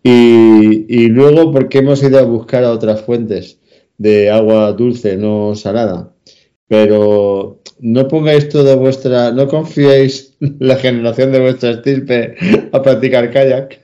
Y, 0.05 0.85
y 0.89 1.09
luego 1.09 1.51
porque 1.51 1.79
hemos 1.79 2.03
ido 2.03 2.21
a 2.21 2.25
buscar 2.25 2.63
a 2.63 2.71
otras 2.71 3.01
fuentes 3.03 3.59
de 3.99 4.31
agua 4.31 4.73
dulce, 4.73 5.17
no 5.17 5.55
salada. 5.55 6.13
Pero 6.69 7.61
no 7.81 8.09
pongáis 8.09 8.49
todo 8.49 8.79
vuestra, 8.79 9.33
no 9.33 9.49
confiéis 9.49 10.35
la 10.59 10.77
generación 10.77 11.33
de 11.33 11.41
vuestra 11.41 11.71
estirpe 11.71 12.37
a 12.73 12.83
practicar 12.83 13.31
kayak. 13.31 13.81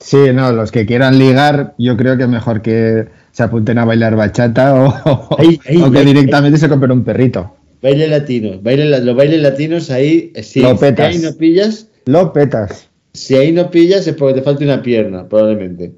Sí, 0.00 0.18
no, 0.34 0.50
los 0.52 0.72
que 0.72 0.84
quieran 0.84 1.18
ligar, 1.18 1.74
yo 1.78 1.96
creo 1.96 2.18
que 2.18 2.26
mejor 2.26 2.60
que 2.60 3.06
se 3.30 3.42
apunten 3.42 3.78
a 3.78 3.84
bailar 3.84 4.16
bachata 4.16 4.74
o, 4.74 5.36
que 5.92 6.04
directamente 6.04 6.58
se 6.58 6.68
compren 6.68 6.90
un 6.92 7.04
perrito. 7.04 7.54
Baile 7.80 8.08
latino. 8.08 8.60
Baile, 8.60 9.00
los 9.00 9.16
bailes 9.16 9.40
latinos 9.40 9.90
ahí, 9.90 10.32
eh, 10.34 10.42
si, 10.42 10.60
lo 10.60 10.76
petas. 10.76 11.14
ahí 11.14 11.18
no 11.18 11.32
pillas. 11.34 11.88
Lo 12.06 12.32
petas. 12.32 12.88
Si 13.12 13.34
ahí 13.34 13.52
no 13.52 13.70
pillas 13.70 14.06
es 14.06 14.14
porque 14.14 14.34
te 14.34 14.42
falta 14.42 14.64
una 14.64 14.82
pierna, 14.82 15.28
probablemente. 15.28 15.92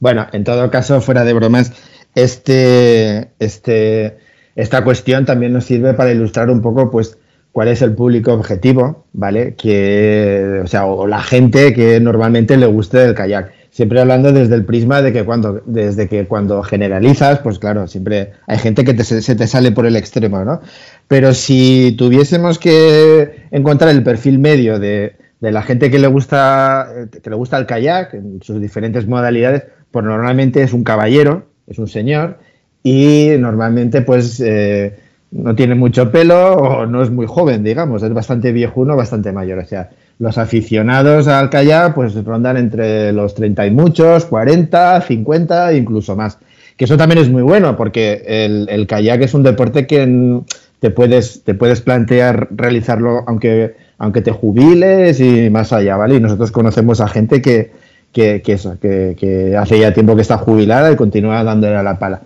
Bueno, 0.00 0.26
en 0.32 0.44
todo 0.44 0.70
caso, 0.70 1.00
fuera 1.00 1.24
de 1.24 1.32
bromas, 1.32 1.72
este, 2.14 3.30
este, 3.38 4.18
esta 4.56 4.84
cuestión 4.84 5.24
también 5.24 5.52
nos 5.52 5.64
sirve 5.64 5.94
para 5.94 6.12
ilustrar 6.12 6.50
un 6.50 6.60
poco, 6.60 6.90
pues, 6.90 7.18
cuál 7.52 7.68
es 7.68 7.82
el 7.82 7.94
público 7.94 8.32
objetivo, 8.32 9.06
¿vale? 9.12 9.54
Que, 9.54 10.60
o 10.64 10.66
sea, 10.66 10.86
o 10.86 11.06
la 11.06 11.22
gente 11.22 11.72
que 11.72 12.00
normalmente 12.00 12.56
le 12.56 12.66
guste 12.66 13.04
el 13.04 13.14
kayak. 13.14 13.52
Siempre 13.70 14.00
hablando 14.00 14.32
desde 14.32 14.54
el 14.54 14.64
prisma 14.64 15.02
de 15.02 15.12
que 15.12 15.24
cuando, 15.24 15.62
desde 15.66 16.08
que 16.08 16.26
cuando 16.26 16.62
generalizas, 16.62 17.40
pues 17.40 17.58
claro, 17.58 17.88
siempre 17.88 18.32
hay 18.46 18.58
gente 18.58 18.84
que 18.84 19.02
se 19.02 19.34
te 19.34 19.46
sale 19.46 19.72
por 19.72 19.86
el 19.86 19.96
extremo, 19.96 20.44
¿no? 20.44 20.60
Pero 21.08 21.34
si 21.34 21.94
tuviésemos 21.98 22.58
que 22.58 23.46
encontrar 23.50 23.90
el 23.90 24.02
perfil 24.02 24.38
medio 24.38 24.78
de, 24.78 25.16
de 25.40 25.52
la 25.52 25.62
gente 25.62 25.90
que 25.90 25.98
le 25.98 26.06
gusta 26.06 26.88
que 27.22 27.30
le 27.30 27.36
gusta 27.36 27.58
el 27.58 27.66
kayak 27.66 28.14
en 28.14 28.40
sus 28.42 28.60
diferentes 28.60 29.06
modalidades, 29.06 29.64
pues 29.90 30.04
normalmente 30.04 30.62
es 30.62 30.72
un 30.72 30.84
caballero, 30.84 31.46
es 31.66 31.78
un 31.78 31.88
señor 31.88 32.38
y 32.82 33.30
normalmente 33.38 34.02
pues 34.02 34.40
eh, 34.40 34.96
no 35.30 35.54
tiene 35.54 35.74
mucho 35.74 36.10
pelo 36.10 36.52
o 36.52 36.86
no 36.86 37.02
es 37.02 37.10
muy 37.10 37.26
joven, 37.26 37.64
digamos, 37.64 38.02
es 38.02 38.12
bastante 38.12 38.52
viejuno, 38.52 38.96
bastante 38.96 39.32
mayor. 39.32 39.58
O 39.58 39.64
sea, 39.66 39.90
los 40.18 40.38
aficionados 40.38 41.26
al 41.26 41.50
kayak 41.50 41.94
pues 41.94 42.14
rondan 42.24 42.56
entre 42.56 43.12
los 43.12 43.34
30 43.34 43.66
y 43.66 43.70
muchos, 43.70 44.26
40, 44.26 45.00
50, 45.00 45.74
incluso 45.74 46.14
más. 46.14 46.38
Que 46.76 46.84
eso 46.84 46.96
también 46.96 47.20
es 47.20 47.30
muy 47.30 47.42
bueno 47.42 47.76
porque 47.76 48.22
el, 48.26 48.66
el 48.68 48.86
kayak 48.86 49.22
es 49.22 49.34
un 49.34 49.42
deporte 49.42 49.86
que 49.86 50.42
te 50.80 50.90
puedes, 50.90 51.42
te 51.44 51.54
puedes 51.54 51.80
plantear 51.80 52.48
realizarlo 52.50 53.24
aunque, 53.26 53.74
aunque 54.04 54.20
te 54.20 54.30
jubiles 54.30 55.18
y 55.20 55.50
más 55.50 55.72
allá, 55.72 55.96
¿vale? 55.96 56.16
Y 56.16 56.20
nosotros 56.20 56.52
conocemos 56.52 57.00
a 57.00 57.08
gente 57.08 57.42
que, 57.42 57.72
que, 58.12 58.42
que 58.42 59.56
hace 59.56 59.78
ya 59.78 59.92
tiempo 59.92 60.14
que 60.14 60.22
está 60.22 60.38
jubilada 60.38 60.92
y 60.92 60.96
continúa 60.96 61.42
dándole 61.42 61.76
a 61.76 61.82
la 61.82 61.98
pala. 61.98 62.22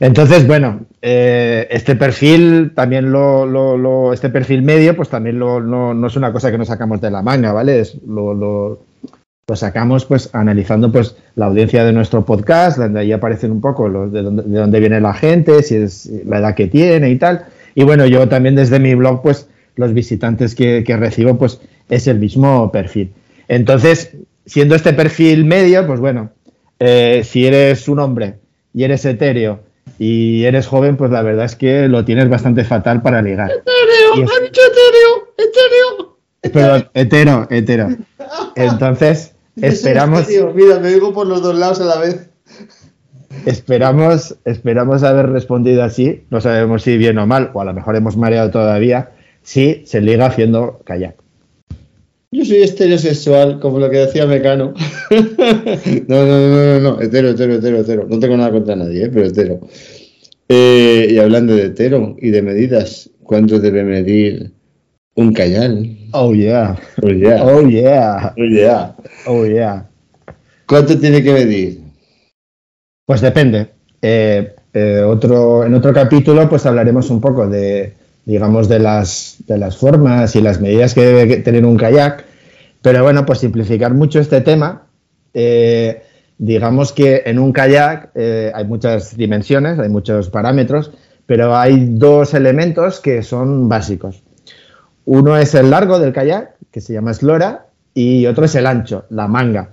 Entonces, 0.00 0.46
bueno, 0.46 0.80
eh, 1.00 1.66
este 1.70 1.96
perfil 1.96 2.72
también 2.74 3.10
lo, 3.10 3.46
lo, 3.46 4.12
este 4.12 4.28
perfil 4.28 4.62
medio, 4.62 4.94
pues 4.96 5.08
también 5.08 5.38
lo, 5.38 5.60
no, 5.60 5.94
no, 5.94 6.06
es 6.06 6.16
una 6.16 6.32
cosa 6.32 6.50
que 6.50 6.58
nos 6.58 6.68
sacamos 6.68 7.00
de 7.00 7.10
la 7.10 7.22
manga, 7.22 7.52
¿vale? 7.52 7.80
Es, 7.80 7.96
lo, 8.06 8.34
lo, 8.34 8.80
sacamos 9.54 10.04
pues 10.04 10.30
analizando 10.34 10.90
pues 10.90 11.16
la 11.36 11.46
audiencia 11.46 11.84
de 11.84 11.92
nuestro 11.92 12.24
podcast, 12.24 12.78
donde 12.78 13.00
ahí 13.00 13.12
aparecen 13.12 13.52
un 13.52 13.60
poco 13.60 13.88
los, 13.88 14.12
de, 14.12 14.22
de 14.22 14.58
dónde 14.58 14.80
viene 14.80 15.00
la 15.00 15.14
gente, 15.14 15.62
si 15.62 15.76
es 15.76 16.10
la 16.26 16.38
edad 16.38 16.54
que 16.54 16.66
tiene 16.66 17.10
y 17.10 17.16
tal. 17.16 17.46
Y 17.74 17.84
bueno, 17.84 18.04
yo 18.06 18.28
también 18.28 18.56
desde 18.56 18.78
mi 18.80 18.94
blog, 18.94 19.22
pues 19.22 19.48
los 19.76 19.92
visitantes 19.92 20.54
que, 20.54 20.84
que 20.84 20.96
recibo, 20.96 21.38
pues 21.38 21.60
es 21.88 22.06
el 22.06 22.18
mismo 22.18 22.70
perfil. 22.72 23.12
Entonces, 23.48 24.16
siendo 24.46 24.74
este 24.74 24.92
perfil 24.92 25.44
medio, 25.44 25.86
pues 25.86 26.00
bueno, 26.00 26.30
eh, 26.78 27.22
si 27.24 27.46
eres 27.46 27.88
un 27.88 27.98
hombre 27.98 28.36
y 28.72 28.84
eres 28.84 29.04
etéreo 29.04 29.60
y 29.98 30.44
eres 30.44 30.66
joven, 30.66 30.96
pues 30.96 31.10
la 31.10 31.22
verdad 31.22 31.44
es 31.44 31.56
que 31.56 31.88
lo 31.88 32.04
tienes 32.04 32.28
bastante 32.28 32.64
fatal 32.64 33.02
para 33.02 33.22
ligar. 33.22 33.50
Etéreo, 33.50 34.14
es... 34.14 34.42
dicho 34.42 34.60
etéreo, 34.60 35.34
etéreo. 35.38 36.14
Perdón, 36.52 36.90
hetero, 36.94 37.46
hetero. 37.50 37.88
Entonces, 38.56 39.34
esperamos. 39.60 40.26
Mira, 40.54 40.78
me 40.78 40.88
digo 40.88 41.12
por 41.12 41.26
los 41.26 41.42
dos 41.42 41.56
lados 41.56 41.80
a 41.80 41.84
la 41.84 41.98
vez. 41.98 42.28
Esperamos, 43.46 44.36
esperamos 44.44 45.02
haber 45.02 45.30
respondido 45.30 45.82
así. 45.82 46.24
No 46.30 46.40
sabemos 46.40 46.82
si 46.82 46.96
bien 46.96 47.18
o 47.18 47.26
mal, 47.26 47.50
o 47.54 47.60
a 47.60 47.64
lo 47.64 47.74
mejor 47.74 47.96
hemos 47.96 48.16
mareado 48.16 48.50
todavía. 48.50 49.10
Si 49.44 49.84
se 49.86 50.00
liga 50.00 50.26
haciendo 50.26 50.80
kayak. 50.84 51.16
Yo 52.32 52.44
soy 52.44 52.62
estereosexual, 52.62 53.60
como 53.60 53.78
lo 53.78 53.88
que 53.90 53.98
decía 53.98 54.26
Mecano. 54.26 54.74
no, 56.08 56.26
no, 56.26 56.40
no, 56.40 56.48
no, 56.48 56.80
no, 56.80 57.00
hetero, 57.00 57.28
hetero, 57.28 57.54
hetero, 57.54 57.80
hetero. 57.80 58.06
No 58.08 58.18
tengo 58.18 58.36
nada 58.36 58.50
contra 58.50 58.74
nadie, 58.74 59.04
¿eh? 59.04 59.10
pero 59.12 59.26
hetero. 59.26 59.60
Eh, 60.48 61.08
y 61.10 61.18
hablando 61.18 61.54
de 61.54 61.66
hetero 61.66 62.16
y 62.18 62.30
de 62.30 62.42
medidas, 62.42 63.08
¿cuánto 63.22 63.60
debe 63.60 63.84
medir 63.84 64.50
un 65.14 65.32
cayal? 65.32 65.96
Oh 66.12 66.34
yeah. 66.34 66.76
Oh 67.02 67.10
yeah. 67.10 67.44
Oh 67.44 67.68
yeah. 67.68 68.34
Oh 68.36 68.44
yeah. 68.44 68.96
Oh 69.26 69.46
yeah. 69.46 69.88
¿Cuánto 70.66 70.98
tiene 70.98 71.22
que 71.22 71.32
medir? 71.32 71.80
Pues 73.06 73.20
depende. 73.20 73.68
Eh, 74.02 74.56
eh, 74.72 75.02
otro, 75.06 75.64
en 75.64 75.74
otro 75.74 75.92
capítulo, 75.92 76.48
pues 76.48 76.66
hablaremos 76.66 77.10
un 77.10 77.20
poco 77.20 77.46
de 77.46 77.92
digamos, 78.24 78.68
de 78.68 78.78
las, 78.78 79.36
de 79.46 79.58
las 79.58 79.76
formas 79.76 80.34
y 80.36 80.40
las 80.40 80.60
medidas 80.60 80.94
que 80.94 81.04
debe 81.04 81.36
tener 81.38 81.64
un 81.64 81.76
kayak. 81.76 82.24
Pero 82.82 83.02
bueno, 83.02 83.24
pues 83.24 83.38
simplificar 83.38 83.94
mucho 83.94 84.20
este 84.20 84.40
tema, 84.40 84.86
eh, 85.32 86.02
digamos 86.38 86.92
que 86.92 87.22
en 87.26 87.38
un 87.38 87.52
kayak 87.52 88.10
eh, 88.14 88.52
hay 88.54 88.64
muchas 88.64 89.16
dimensiones, 89.16 89.78
hay 89.78 89.88
muchos 89.88 90.30
parámetros, 90.30 90.90
pero 91.26 91.56
hay 91.56 91.86
dos 91.90 92.34
elementos 92.34 93.00
que 93.00 93.22
son 93.22 93.68
básicos. 93.68 94.22
Uno 95.06 95.36
es 95.36 95.54
el 95.54 95.70
largo 95.70 95.98
del 95.98 96.12
kayak, 96.12 96.56
que 96.70 96.80
se 96.80 96.92
llama 96.92 97.10
eslora, 97.10 97.66
y 97.94 98.26
otro 98.26 98.46
es 98.46 98.54
el 98.54 98.66
ancho, 98.66 99.04
la 99.10 99.28
manga. 99.28 99.70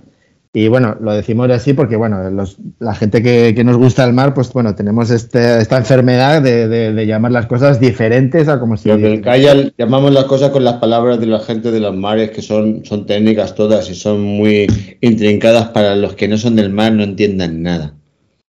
Y 0.54 0.68
bueno, 0.68 0.96
lo 1.00 1.14
decimos 1.14 1.50
así 1.50 1.72
porque, 1.72 1.96
bueno, 1.96 2.28
los, 2.30 2.58
la 2.78 2.94
gente 2.94 3.22
que, 3.22 3.54
que, 3.56 3.64
nos 3.64 3.78
gusta 3.78 4.04
el 4.04 4.12
mar, 4.12 4.34
pues 4.34 4.52
bueno, 4.52 4.74
tenemos 4.74 5.10
este, 5.10 5.58
esta 5.58 5.78
enfermedad 5.78 6.42
de, 6.42 6.68
de, 6.68 6.92
de, 6.92 7.06
llamar 7.06 7.32
las 7.32 7.46
cosas 7.46 7.80
diferentes 7.80 8.48
a 8.48 8.60
como 8.60 8.76
si... 8.76 8.90
Calla, 9.22 9.54
llamamos 9.78 10.12
las 10.12 10.24
cosas 10.24 10.50
con 10.50 10.62
las 10.62 10.74
palabras 10.74 11.18
de 11.20 11.26
la 11.26 11.40
gente 11.40 11.70
de 11.70 11.80
los 11.80 11.96
mares, 11.96 12.32
que 12.32 12.42
son, 12.42 12.84
son 12.84 13.06
técnicas 13.06 13.54
todas 13.54 13.88
y 13.88 13.94
son 13.94 14.20
muy 14.20 14.66
intrincadas 15.00 15.68
para 15.68 15.96
los 15.96 16.14
que 16.16 16.28
no 16.28 16.36
son 16.36 16.56
del 16.56 16.68
mar, 16.68 16.92
no 16.92 17.02
entiendan 17.02 17.62
nada. 17.62 17.94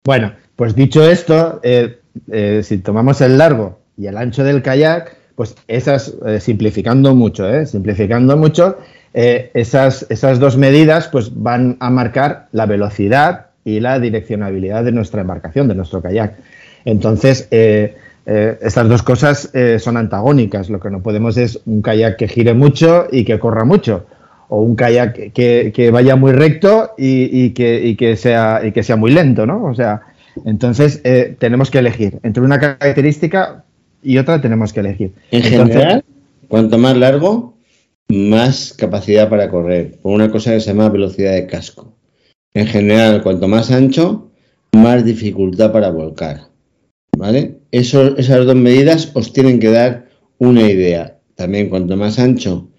Bueno, 0.04 0.34
pues 0.56 0.74
dicho 0.74 1.08
esto, 1.08 1.60
eh, 1.62 2.00
eh, 2.32 2.62
si 2.64 2.80
tomamos 2.80 3.22
el 3.22 3.38
largo 3.38 3.80
y 3.96 4.08
el 4.08 4.18
ancho 4.18 4.44
del 4.44 4.64
kayak, 4.64 5.18
pues 5.36 5.56
esas, 5.68 6.16
eh, 6.26 6.40
simplificando 6.40 7.16
mucho, 7.16 7.50
¿eh? 7.50 7.66
simplificando 7.66 8.38
mucho, 8.38 8.78
eh, 9.14 9.52
esas, 9.54 10.06
esas 10.10 10.40
dos 10.40 10.58
medidas 10.58 11.08
pues, 11.08 11.32
van 11.34 11.78
a 11.80 11.90
marcar 11.90 12.48
la 12.52 12.66
velocidad 12.66 13.48
y 13.64 13.80
la 13.80 14.00
direccionabilidad 14.00 14.84
de 14.84 14.92
nuestra 14.92 15.22
embarcación, 15.22 15.68
de 15.68 15.76
nuestro 15.76 16.02
kayak. 16.02 16.36
Entonces, 16.86 17.48
eh, 17.52 17.96
eh, 18.26 18.58
estas 18.62 18.88
dos 18.88 19.02
cosas 19.04 19.50
eh, 19.54 19.80
son 19.80 19.98
antagónicas. 19.98 20.70
Lo 20.70 20.80
que 20.80 20.90
no 20.90 21.02
podemos 21.02 21.38
es 21.38 21.60
un 21.66 21.82
kayak 21.82 22.18
que 22.18 22.28
gire 22.28 22.54
mucho 22.54 23.08
y 23.12 23.24
que 23.24 23.40
corra 23.40 23.66
mucho, 23.66 24.06
o 24.50 24.62
un 24.62 24.76
kayak 24.76 25.34
que, 25.34 25.72
que 25.74 25.92
vaya 25.92 26.16
muy 26.16 26.32
recto 26.32 26.92
y, 26.98 27.46
y, 27.46 27.52
que, 27.52 27.86
y, 27.86 27.96
que 27.96 28.16
sea, 28.16 28.62
y 28.64 28.72
que 28.72 28.84
sea 28.84 28.96
muy 28.96 29.12
lento, 29.12 29.46
¿no? 29.46 29.64
O 29.64 29.74
sea, 29.74 30.02
entonces 30.46 31.02
eh, 31.04 31.36
tenemos 31.40 31.72
que 31.72 31.80
elegir. 31.80 32.20
Entre 32.24 32.44
una 32.44 32.60
característica 32.60 33.64
y 34.04 34.18
otra 34.18 34.42
tenemos 34.42 34.72
que 34.74 34.82
elegir. 34.82 35.14
En 35.32 35.44
entonces, 35.44 35.76
general, 35.76 36.04
cuanto 36.48 36.78
más 36.78 36.98
largo, 36.98 37.56
más 38.12 38.74
capacidad 38.74 39.30
para 39.30 39.50
correr, 39.50 39.98
por 40.02 40.14
una 40.14 40.32
cosa 40.32 40.52
que 40.52 40.60
se 40.60 40.68
llama 40.68 40.90
velocidad 40.90 41.34
de 41.34 41.48
casco. 41.48 41.96
En 42.54 42.68
general, 42.68 43.24
cuanto 43.24 43.48
más 43.48 43.72
ancho, 43.72 44.32
más 44.74 45.06
dificultad 45.06 45.72
para 45.72 45.90
volcar. 45.90 46.50
¿Vale? 47.18 47.60
Eso, 47.72 48.18
esas 48.18 48.46
dos 48.46 48.56
medidas 48.56 49.12
os 49.14 49.32
tienen 49.32 49.60
que 49.60 49.70
dar 49.70 50.10
una 50.38 50.70
idea. 50.70 51.20
También, 51.36 51.70
cuanto 51.70 51.96
más 51.96 52.20
ancho, 52.20 52.70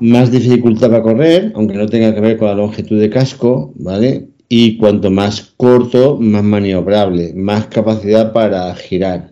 más 0.00 0.32
dificultad 0.32 0.90
para 0.90 1.02
correr, 1.02 1.52
aunque 1.54 1.74
no 1.74 1.86
tenga 1.86 2.14
que 2.14 2.20
ver 2.20 2.36
con 2.36 2.48
la 2.48 2.54
longitud 2.54 3.00
de 3.00 3.10
casco, 3.10 3.72
¿vale? 3.76 4.28
Y 4.48 4.76
cuanto 4.76 5.10
más 5.10 5.54
corto, 5.56 6.18
más 6.18 6.42
maniobrable, 6.42 7.32
más 7.34 7.66
capacidad 7.66 8.32
para 8.32 8.74
girar. 8.74 9.31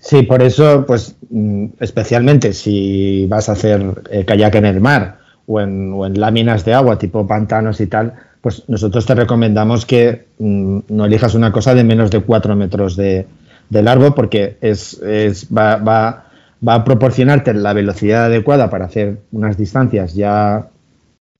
Sí, 0.00 0.22
por 0.22 0.42
eso, 0.42 0.84
pues 0.86 1.16
mm, 1.30 1.66
especialmente 1.80 2.52
si 2.52 3.26
vas 3.26 3.48
a 3.48 3.52
hacer 3.52 4.02
eh, 4.10 4.24
kayak 4.24 4.54
en 4.54 4.64
el 4.66 4.80
mar 4.80 5.18
o 5.46 5.60
en, 5.60 5.92
o 5.92 6.06
en, 6.06 6.20
láminas 6.20 6.64
de 6.64 6.74
agua 6.74 6.98
tipo 6.98 7.26
pantanos 7.26 7.80
y 7.80 7.86
tal, 7.88 8.14
pues 8.40 8.64
nosotros 8.68 9.06
te 9.06 9.14
recomendamos 9.14 9.86
que 9.86 10.26
mm, 10.38 10.78
no 10.88 11.04
elijas 11.06 11.34
una 11.34 11.52
cosa 11.52 11.74
de 11.74 11.84
menos 11.84 12.10
de 12.10 12.20
4 12.20 12.54
metros 12.54 12.96
de, 12.96 13.26
de 13.70 13.82
largo 13.82 14.14
porque 14.14 14.56
es, 14.60 15.00
es 15.02 15.48
va, 15.54 15.76
va, 15.76 16.26
va, 16.66 16.74
a 16.74 16.84
proporcionarte 16.84 17.52
la 17.54 17.72
velocidad 17.72 18.26
adecuada 18.26 18.70
para 18.70 18.84
hacer 18.84 19.18
unas 19.32 19.56
distancias 19.56 20.14
ya, 20.14 20.68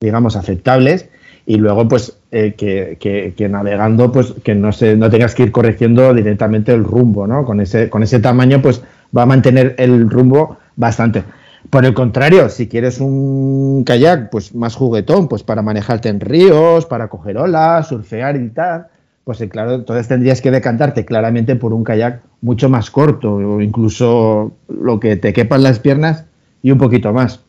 digamos, 0.01 0.35
aceptables 0.35 1.09
y 1.45 1.55
luego 1.55 1.87
pues 1.87 2.18
eh, 2.31 2.53
que, 2.55 3.49
navegando 3.49 4.11
pues 4.11 4.33
que 4.43 4.53
no 4.53 4.71
se 4.71 4.95
no 4.95 5.09
tengas 5.09 5.33
que 5.33 5.43
ir 5.43 5.51
corrigiendo 5.51 6.13
directamente 6.13 6.71
el 6.71 6.83
rumbo 6.83 7.25
no 7.25 7.43
con 7.43 7.59
ese 7.59 7.89
con 7.89 8.03
ese 8.03 8.19
tamaño 8.19 8.61
pues 8.61 8.83
va 9.15 9.23
a 9.23 9.25
mantener 9.25 9.75
el 9.79 10.09
rumbo 10.09 10.57
bastante. 10.75 11.23
Por 11.69 11.85
el 11.85 11.93
contrario 11.93 12.49
si 12.49 12.67
quieres 12.67 12.99
un 12.99 13.83
kayak 13.83 14.29
pues 14.29 14.53
más 14.53 14.75
juguetón 14.75 15.27
pues 15.27 15.43
para 15.43 15.61
manejarte 15.61 16.09
en 16.09 16.19
ríos 16.19 16.85
para 16.85 17.07
coger 17.07 17.37
olas 17.37 17.87
surfear 17.87 18.35
y 18.35 18.49
tal 18.49 18.87
pues 19.23 19.43
claro 19.49 19.73
entonces 19.73 20.07
tendrías 20.07 20.41
que 20.41 20.51
decantarte 20.51 21.05
claramente 21.05 21.55
por 21.55 21.73
un 21.73 21.83
kayak 21.83 22.21
mucho 22.41 22.69
más 22.69 22.91
corto 22.91 23.35
o 23.35 23.61
incluso 23.61 24.53
lo 24.67 24.99
que 24.99 25.15
te 25.15 25.33
quepan 25.33 25.63
las 25.63 25.79
piernas 25.79 26.25
y 26.61 26.71
un 26.71 26.77
poquito 26.77 27.13
más. 27.13 27.41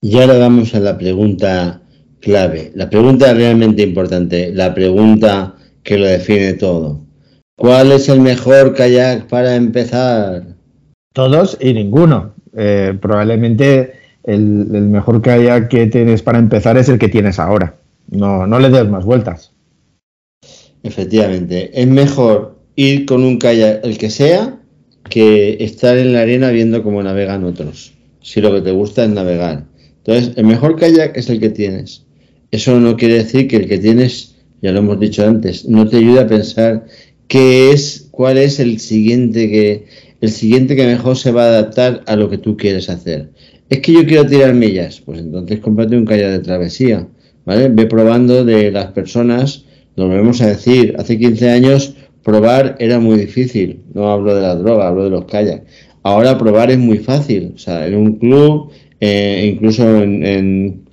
Y 0.00 0.20
ahora 0.20 0.38
vamos 0.38 0.74
a 0.74 0.80
la 0.80 0.98
pregunta 0.98 1.80
clave, 2.24 2.72
la 2.74 2.88
pregunta 2.88 3.32
realmente 3.34 3.82
importante, 3.82 4.52
la 4.52 4.74
pregunta 4.74 5.54
que 5.82 5.98
lo 5.98 6.06
define 6.06 6.54
todo. 6.54 7.04
¿Cuál 7.56 7.92
es 7.92 8.08
el 8.08 8.20
mejor 8.20 8.74
kayak 8.74 9.28
para 9.28 9.54
empezar? 9.54 10.42
Todos 11.12 11.56
y 11.60 11.72
ninguno. 11.74 12.34
Eh, 12.56 12.98
probablemente 13.00 13.92
el, 14.24 14.68
el, 14.74 14.88
mejor 14.88 15.22
kayak 15.22 15.68
que 15.68 15.86
tienes 15.86 16.22
para 16.22 16.38
empezar 16.38 16.76
es 16.78 16.88
el 16.88 16.98
que 16.98 17.08
tienes 17.08 17.38
ahora. 17.38 17.76
No, 18.10 18.46
no 18.46 18.58
le 18.58 18.70
des 18.70 18.88
más 18.88 19.04
vueltas. 19.04 19.52
Efectivamente, 20.82 21.70
es 21.80 21.86
mejor 21.86 22.58
ir 22.76 23.06
con 23.06 23.22
un 23.22 23.38
kayak, 23.38 23.84
el 23.84 23.98
que 23.98 24.10
sea, 24.10 24.58
que 25.08 25.58
estar 25.60 25.96
en 25.96 26.12
la 26.12 26.22
arena 26.22 26.50
viendo 26.50 26.82
cómo 26.82 27.02
navegan 27.02 27.44
otros. 27.44 27.92
Si 28.20 28.40
lo 28.40 28.52
que 28.52 28.62
te 28.62 28.72
gusta 28.72 29.04
es 29.04 29.10
navegar. 29.10 29.64
Entonces, 29.98 30.32
el 30.36 30.44
mejor 30.44 30.76
kayak 30.76 31.16
es 31.16 31.30
el 31.30 31.40
que 31.40 31.50
tienes. 31.50 32.04
Eso 32.54 32.78
no 32.78 32.96
quiere 32.96 33.14
decir 33.14 33.48
que 33.48 33.56
el 33.56 33.66
que 33.66 33.78
tienes, 33.78 34.36
ya 34.62 34.70
lo 34.70 34.78
hemos 34.78 35.00
dicho 35.00 35.26
antes, 35.26 35.68
no 35.68 35.88
te 35.88 35.96
ayuda 35.96 36.22
a 36.22 36.26
pensar 36.28 36.86
qué 37.26 37.72
es, 37.72 38.06
cuál 38.12 38.38
es 38.38 38.60
el 38.60 38.78
siguiente 38.78 39.50
que, 39.50 39.86
el 40.20 40.30
siguiente 40.30 40.76
que 40.76 40.86
mejor 40.86 41.16
se 41.16 41.32
va 41.32 41.46
a 41.46 41.48
adaptar 41.48 42.04
a 42.06 42.14
lo 42.14 42.30
que 42.30 42.38
tú 42.38 42.56
quieres 42.56 42.88
hacer. 42.88 43.30
Es 43.68 43.80
que 43.80 43.92
yo 43.92 44.06
quiero 44.06 44.24
tirar 44.26 44.54
millas, 44.54 45.00
pues 45.00 45.18
entonces 45.18 45.58
cómprate 45.58 45.96
un 45.96 46.04
kayak 46.04 46.30
de 46.30 46.38
travesía, 46.38 47.08
¿vale? 47.44 47.70
Ve 47.70 47.86
probando 47.86 48.44
de 48.44 48.70
las 48.70 48.92
personas, 48.92 49.64
lo 49.96 50.06
volvemos 50.06 50.40
a 50.40 50.46
decir, 50.46 50.94
hace 50.96 51.18
15 51.18 51.50
años 51.50 51.96
probar 52.22 52.76
era 52.78 53.00
muy 53.00 53.18
difícil, 53.18 53.80
no 53.94 54.12
hablo 54.12 54.32
de 54.32 54.42
la 54.42 54.54
droga, 54.54 54.86
hablo 54.86 55.02
de 55.02 55.10
los 55.10 55.24
kayaks. 55.24 55.64
Ahora 56.04 56.38
probar 56.38 56.70
es 56.70 56.78
muy 56.78 56.98
fácil, 56.98 57.54
o 57.56 57.58
sea, 57.58 57.84
en 57.84 57.96
un 57.96 58.12
club, 58.20 58.70
eh, 59.00 59.50
incluso 59.52 60.02
en, 60.02 60.83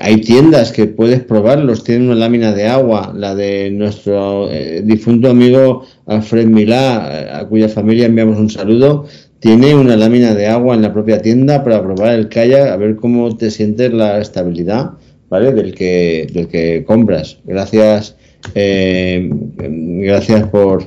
hay 0.00 0.20
tiendas 0.22 0.72
que 0.72 0.86
puedes 0.86 1.20
probarlos, 1.20 1.84
tienen 1.84 2.06
una 2.06 2.14
lámina 2.14 2.54
de 2.54 2.66
agua, 2.66 3.12
la 3.14 3.34
de 3.34 3.70
nuestro 3.70 4.50
eh, 4.50 4.82
difunto 4.82 5.28
amigo 5.28 5.84
Alfred 6.06 6.46
Milá, 6.46 7.38
a 7.38 7.46
cuya 7.46 7.68
familia 7.68 8.06
enviamos 8.06 8.38
un 8.38 8.48
saludo, 8.48 9.06
tiene 9.40 9.74
una 9.74 9.96
lámina 9.96 10.34
de 10.34 10.46
agua 10.46 10.74
en 10.74 10.82
la 10.82 10.92
propia 10.92 11.20
tienda 11.20 11.62
para 11.62 11.82
probar 11.82 12.14
el 12.14 12.28
kayak, 12.28 12.70
a 12.70 12.76
ver 12.76 12.96
cómo 12.96 13.36
te 13.36 13.50
sientes 13.50 13.92
la 13.92 14.18
estabilidad, 14.18 14.92
¿vale? 15.28 15.52
Del 15.52 15.74
que, 15.74 16.26
del 16.32 16.48
que 16.48 16.84
compras. 16.86 17.38
Gracias 17.44 18.16
eh, 18.54 19.28
gracias 19.30 20.48
por, 20.48 20.84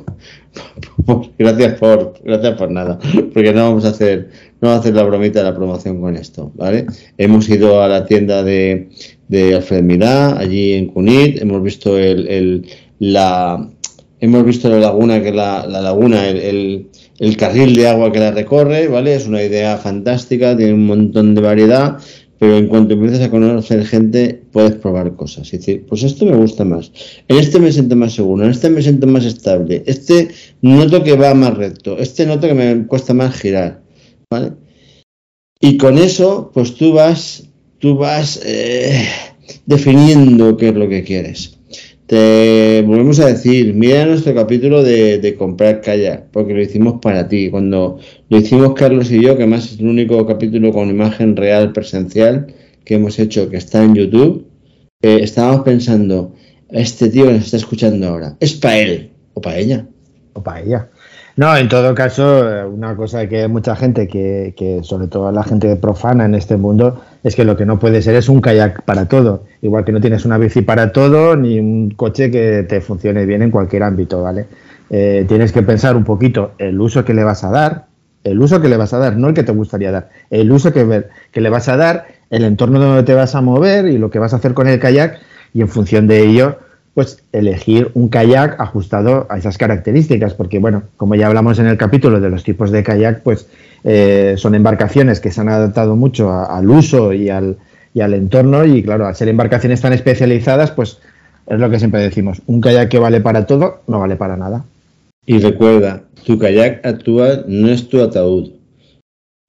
gracias 1.38 1.80
por 1.80 2.14
gracias 2.24 2.58
por 2.58 2.72
nada, 2.72 3.00
porque 3.34 3.54
no 3.54 3.64
vamos 3.64 3.86
a 3.86 3.90
hacer 3.90 4.30
no 4.62 4.72
hacer 4.72 4.94
la 4.94 5.04
bromita 5.04 5.40
de 5.40 5.46
la 5.46 5.56
promoción 5.56 6.00
con 6.00 6.16
esto, 6.16 6.52
¿vale? 6.56 6.86
Hemos 7.18 7.50
ido 7.50 7.82
a 7.82 7.88
la 7.88 8.06
tienda 8.06 8.44
de, 8.44 8.90
de 9.28 9.56
Alfred 9.56 9.84
Milá, 9.84 10.38
allí 10.38 10.74
en 10.74 10.88
Cunit, 10.88 11.42
hemos 11.42 11.64
visto 11.64 11.98
el, 11.98 12.28
el, 12.28 12.68
la 13.00 13.68
hemos 14.20 14.46
visto 14.46 14.70
la 14.70 14.78
laguna 14.78 15.22
que 15.24 15.32
la, 15.32 15.66
la 15.66 15.82
laguna 15.82 16.28
el, 16.28 16.38
el, 16.38 16.88
el 17.18 17.38
carril 17.38 17.76
de 17.76 17.88
agua 17.88 18.12
que 18.12 18.20
la 18.20 18.32
recorre, 18.32 18.88
¿vale? 18.88 19.16
Es 19.16 19.28
una 19.28 19.44
idea 19.44 19.78
fantástica, 19.78 20.56
tiene 20.56 20.74
un 20.74 20.86
montón 20.86 21.34
de 21.34 21.42
variedad 21.42 21.98
pero 22.42 22.58
en 22.58 22.70
cuanto 22.70 22.96
empieces 22.96 23.22
a 23.22 23.30
conocer 23.30 23.86
gente, 23.86 24.42
puedes 24.52 24.72
probar 24.72 25.16
cosas. 25.16 25.54
Y 25.54 25.58
decir, 25.58 25.86
pues 25.88 26.02
esto 26.02 26.26
me 26.26 26.36
gusta 26.36 26.66
más, 26.66 26.92
en 27.28 27.38
este 27.38 27.60
me 27.60 27.72
siento 27.72 27.96
más 27.96 28.14
seguro, 28.14 28.44
en 28.44 28.50
este 28.50 28.68
me 28.72 28.82
siento 28.82 29.06
más 29.06 29.26
estable, 29.26 29.84
este 29.86 30.30
noto 30.64 31.04
que 31.04 31.16
va 31.16 31.36
más 31.36 31.56
recto, 31.56 32.00
este 32.00 32.26
noto 32.26 32.48
que 32.48 32.56
me 32.56 32.88
cuesta 32.88 33.14
más 33.14 33.40
girar, 33.40 33.81
¿vale? 34.32 34.54
Y 35.60 35.78
con 35.78 36.00
eso, 36.00 36.50
pues 36.54 36.76
tú 36.76 36.94
vas, 36.94 37.48
tú 37.78 37.96
vas 37.96 38.42
eh, 38.44 39.06
definiendo 39.68 40.58
qué 40.58 40.70
es 40.70 40.76
lo 40.76 40.90
que 40.90 41.04
quieres. 41.04 41.60
Te 42.08 42.84
volvemos 42.86 43.20
a 43.20 43.28
decir, 43.28 43.74
mira 43.74 44.06
nuestro 44.06 44.34
capítulo 44.34 44.84
de, 44.84 45.36
comprar 45.38 45.82
kayak, 45.82 46.32
porque 46.32 46.54
lo 46.54 46.62
hicimos 46.62 47.00
para 47.02 47.28
ti. 47.28 47.50
Cuando 47.50 48.00
lo 48.28 48.38
hicimos 48.38 48.74
Carlos 48.74 49.12
y 49.12 49.22
yo, 49.22 49.38
que 49.38 49.46
más 49.46 49.72
es 49.72 49.80
el 49.80 49.88
único 49.88 50.26
capítulo 50.26 50.74
con 50.74 50.90
imagen 50.90 51.36
real 51.36 51.72
presencial 51.72 52.48
que 52.84 52.96
hemos 52.96 53.20
hecho, 53.20 53.50
que 53.50 53.58
está 53.58 53.84
en 53.84 53.96
YouTube, 53.96 54.48
eh, 55.02 55.20
estábamos 55.22 55.62
pensando, 55.62 56.34
este 56.70 57.10
tío 57.10 57.26
que 57.26 57.34
nos 57.34 57.46
está 57.46 57.58
escuchando 57.58 58.08
ahora, 58.08 58.36
¿es 58.40 58.54
para 58.54 58.80
él 58.80 59.12
o 59.34 59.42
para 59.42 59.60
ella? 59.60 59.88
O 60.34 60.44
para 60.44 60.62
ella. 60.62 60.91
No, 61.38 61.56
en 61.56 61.70
todo 61.70 61.96
caso, 61.96 62.50
eh, 62.50 62.66
una 62.66 62.96
cosa 62.96 63.28
que 63.28 63.48
mucha 63.48 63.76
gente, 63.76 64.08
que, 64.08 64.54
que, 64.58 64.84
sobre 64.84 65.08
todo 65.08 65.32
la 65.32 65.44
gente 65.44 65.76
profana 65.78 66.26
en 66.26 66.36
este 66.36 66.58
mundo, 66.58 67.02
es 67.24 67.36
que 67.36 67.46
lo 67.46 67.56
que 67.56 67.66
no 67.66 67.80
puede 67.80 68.02
ser 68.02 68.16
es 68.16 68.28
un 68.28 68.42
kayak 68.42 68.84
para 68.84 69.08
todo. 69.08 69.46
Igual 69.62 69.86
que 69.86 69.92
no 69.92 70.02
tienes 70.02 70.26
una 70.26 70.38
bici 70.38 70.62
para 70.62 70.92
todo, 70.92 71.36
ni 71.36 71.60
un 71.60 71.92
coche 71.92 72.30
que 72.32 72.66
te 72.68 72.82
funcione 72.82 73.26
bien 73.26 73.42
en 73.42 73.52
cualquier 73.52 73.84
ámbito, 73.84 74.22
¿vale? 74.22 74.48
Eh, 74.90 75.26
tienes 75.28 75.54
que 75.54 75.64
pensar 75.64 75.96
un 75.96 76.04
poquito 76.04 76.52
el 76.58 76.80
uso 76.80 77.06
que 77.06 77.14
le 77.14 77.24
vas 77.24 77.46
a 77.46 77.50
dar, 77.50 77.86
el 78.26 78.40
uso 78.40 78.62
que 78.62 78.68
le 78.68 78.76
vas 78.76 78.94
a 78.94 78.98
dar, 78.98 79.16
no 79.16 79.30
el 79.30 79.34
que 79.34 79.44
te 79.44 79.54
gustaría 79.54 79.90
dar, 79.92 80.10
el 80.30 80.52
uso 80.52 80.74
que, 80.74 81.06
que 81.32 81.42
le 81.42 81.50
vas 81.50 81.70
a 81.70 81.78
dar, 81.78 82.08
el 82.30 82.44
entorno 82.44 82.80
donde 82.80 83.04
te 83.04 83.14
vas 83.14 83.36
a 83.36 83.42
mover 83.42 83.88
y 83.88 83.98
lo 83.98 84.12
que 84.12 84.20
vas 84.20 84.34
a 84.34 84.36
hacer 84.36 84.54
con 84.54 84.68
el 84.68 84.80
kayak, 84.80 85.20
y 85.54 85.62
en 85.62 85.70
función 85.70 86.08
de 86.08 86.20
ello, 86.20 86.58
pues 86.94 87.24
elegir 87.32 87.92
un 87.94 88.10
kayak 88.10 88.60
ajustado 88.60 89.26
a 89.30 89.38
esas 89.38 89.58
características, 89.58 90.34
porque 90.34 90.60
bueno, 90.60 90.84
como 90.98 91.16
ya 91.16 91.28
hablamos 91.28 91.60
en 91.60 91.68
el 91.68 91.78
capítulo 91.78 92.20
de 92.20 92.30
los 92.30 92.44
tipos 92.44 92.72
de 92.72 92.84
kayak, 92.84 93.24
pues 93.24 93.48
eh, 93.84 94.36
son 94.38 94.56
embarcaciones 94.56 95.20
que 95.20 95.32
se 95.32 95.42
han 95.42 95.50
adaptado 95.50 95.96
mucho 95.96 96.32
al 96.32 96.70
uso 96.70 97.14
y 97.14 97.30
al, 97.30 97.58
y 97.94 98.02
al 98.02 98.14
entorno 98.14 98.66
y 98.66 98.84
claro, 98.84 99.08
al 99.08 99.16
ser 99.16 99.30
embarcaciones 99.30 99.82
tan 99.82 99.94
especializadas, 99.94 100.72
pues 100.72 101.00
es 101.48 101.60
lo 101.60 101.70
que 101.70 101.80
siempre 101.80 102.02
decimos, 102.02 102.42
un 102.46 102.62
kayak 102.62 102.90
que 102.90 103.00
vale 103.00 103.22
para 103.22 103.46
todo 103.46 103.82
no 103.88 104.00
vale 104.00 104.16
para 104.16 104.38
nada. 104.38 104.66
Y 105.26 105.40
recuerda, 105.40 106.04
tu 106.26 106.38
kayak 106.38 106.86
actual 106.86 107.46
no 107.48 107.70
es 107.70 107.88
tu 107.88 108.02
ataúd. 108.02 108.52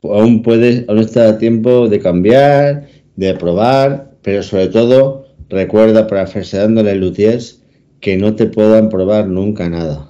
Aún 0.02 0.42
puedes, 0.42 0.88
aún 0.88 0.98
está 0.98 1.28
a 1.28 1.38
tiempo 1.38 1.88
de 1.88 2.00
cambiar, 2.00 2.88
de 3.16 3.34
probar, 3.34 4.10
pero 4.22 4.42
sobre 4.42 4.68
todo 4.68 5.21
Recuerda, 5.52 6.06
para 6.06 6.24
dándole 6.24 6.94
luthiers, 6.94 7.60
que 8.00 8.16
no 8.16 8.34
te 8.34 8.46
puedan 8.46 8.88
probar 8.88 9.28
nunca 9.28 9.68
nada. 9.68 10.08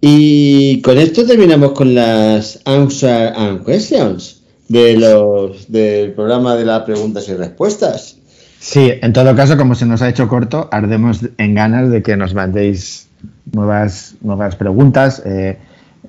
Y 0.00 0.80
con 0.82 0.96
esto 0.96 1.26
terminamos 1.26 1.72
con 1.72 1.96
las 1.96 2.60
answer 2.66 3.32
and 3.34 3.66
questions 3.66 4.44
de 4.68 4.96
los 4.96 5.72
del 5.72 6.12
programa 6.12 6.54
de 6.54 6.66
las 6.66 6.84
preguntas 6.84 7.28
y 7.28 7.34
respuestas. 7.34 8.16
Sí, 8.60 8.92
en 9.02 9.12
todo 9.12 9.34
caso, 9.34 9.56
como 9.56 9.74
se 9.74 9.84
nos 9.84 10.00
ha 10.00 10.08
hecho 10.08 10.28
corto, 10.28 10.68
ardemos 10.70 11.22
en 11.36 11.56
ganas 11.56 11.90
de 11.90 12.00
que 12.04 12.16
nos 12.16 12.32
mandéis 12.32 13.08
nuevas, 13.52 14.14
nuevas 14.20 14.54
preguntas. 14.54 15.20
Eh, 15.26 15.58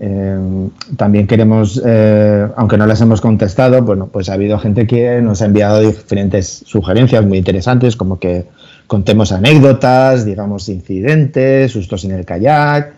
eh, 0.02 0.70
también 0.95 1.28
queremos, 1.28 1.82
eh, 1.86 2.47
aunque 2.56 2.78
no 2.78 2.86
las 2.86 3.02
hemos 3.02 3.20
contestado, 3.20 3.82
bueno, 3.82 4.08
pues 4.08 4.30
ha 4.30 4.34
habido 4.34 4.58
gente 4.58 4.88
que 4.88 5.22
nos 5.22 5.41
ha 5.41 5.45
enviado 5.45 5.82
diferentes 5.82 6.64
sugerencias 6.66 7.26
muy 7.26 7.38
interesantes, 7.38 7.97
como 7.97 8.18
que 8.18 8.45
contemos 8.88 9.34
anécdotas, 9.34 10.24
digamos, 10.24 10.70
incidentes, 10.70 11.72
sustos 11.74 12.06
en 12.06 12.12
el 12.12 12.26
kayak, 12.26 12.93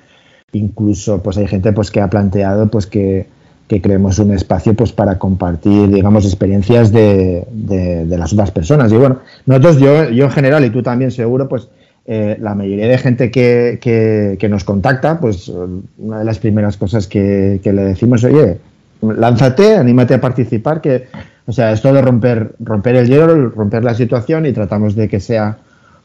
incluso 0.54 1.24
pues 1.24 1.38
hay 1.38 1.48
gente 1.48 1.74
pues 1.74 1.90
que 1.90 2.02
ha 2.02 2.10
planteado 2.10 2.68
pues 2.70 2.86
que, 2.86 3.26
que 3.68 3.82
creemos 3.82 4.20
un 4.20 4.34
espacio 4.34 4.76
pues 4.76 4.92
para 4.92 5.18
compartir, 5.18 5.90
digamos, 5.90 6.26
experiencias 6.26 6.92
de, 6.92 7.48
de, 7.52 8.06
de, 8.06 8.18
las 8.18 8.32
otras 8.32 8.52
personas. 8.52 8.92
Y 8.92 8.98
bueno, 8.98 9.20
nosotros, 9.48 9.80
yo, 9.80 10.10
yo 10.10 10.26
en 10.26 10.32
general, 10.32 10.64
y 10.66 10.70
tú 10.70 10.84
también 10.84 11.10
seguro, 11.10 11.50
pues 11.50 11.68
eh, 12.06 12.38
la 12.40 12.56
mayoría 12.56 12.88
de 12.88 12.98
gente 12.98 13.30
que, 13.30 13.78
que, 14.40 14.50
nos 14.50 14.64
contacta, 14.64 15.20
pues 15.20 15.50
una 15.98 16.20
de 16.20 16.26
las 16.26 16.40
primeras 16.40 16.76
cosas 16.78 17.08
que, 17.08 17.60
le 17.64 17.84
decimos, 17.84 18.24
oye, 18.24 18.58
lánzate, 19.02 19.76
anímate 19.76 20.16
a 20.16 20.22
participar, 20.22 20.82
que, 20.82 21.08
o 21.46 21.52
sea, 21.52 21.72
es 21.72 21.82
todo 21.82 22.02
romper, 22.02 22.54
romper 22.60 22.96
el 22.96 23.08
hielo, 23.08 23.50
romper 23.50 23.84
la 23.84 23.94
situación 23.94 24.46
y 24.46 24.52
tratamos 24.52 24.96
de 24.96 25.08
que 25.08 25.20
sea 25.20 25.58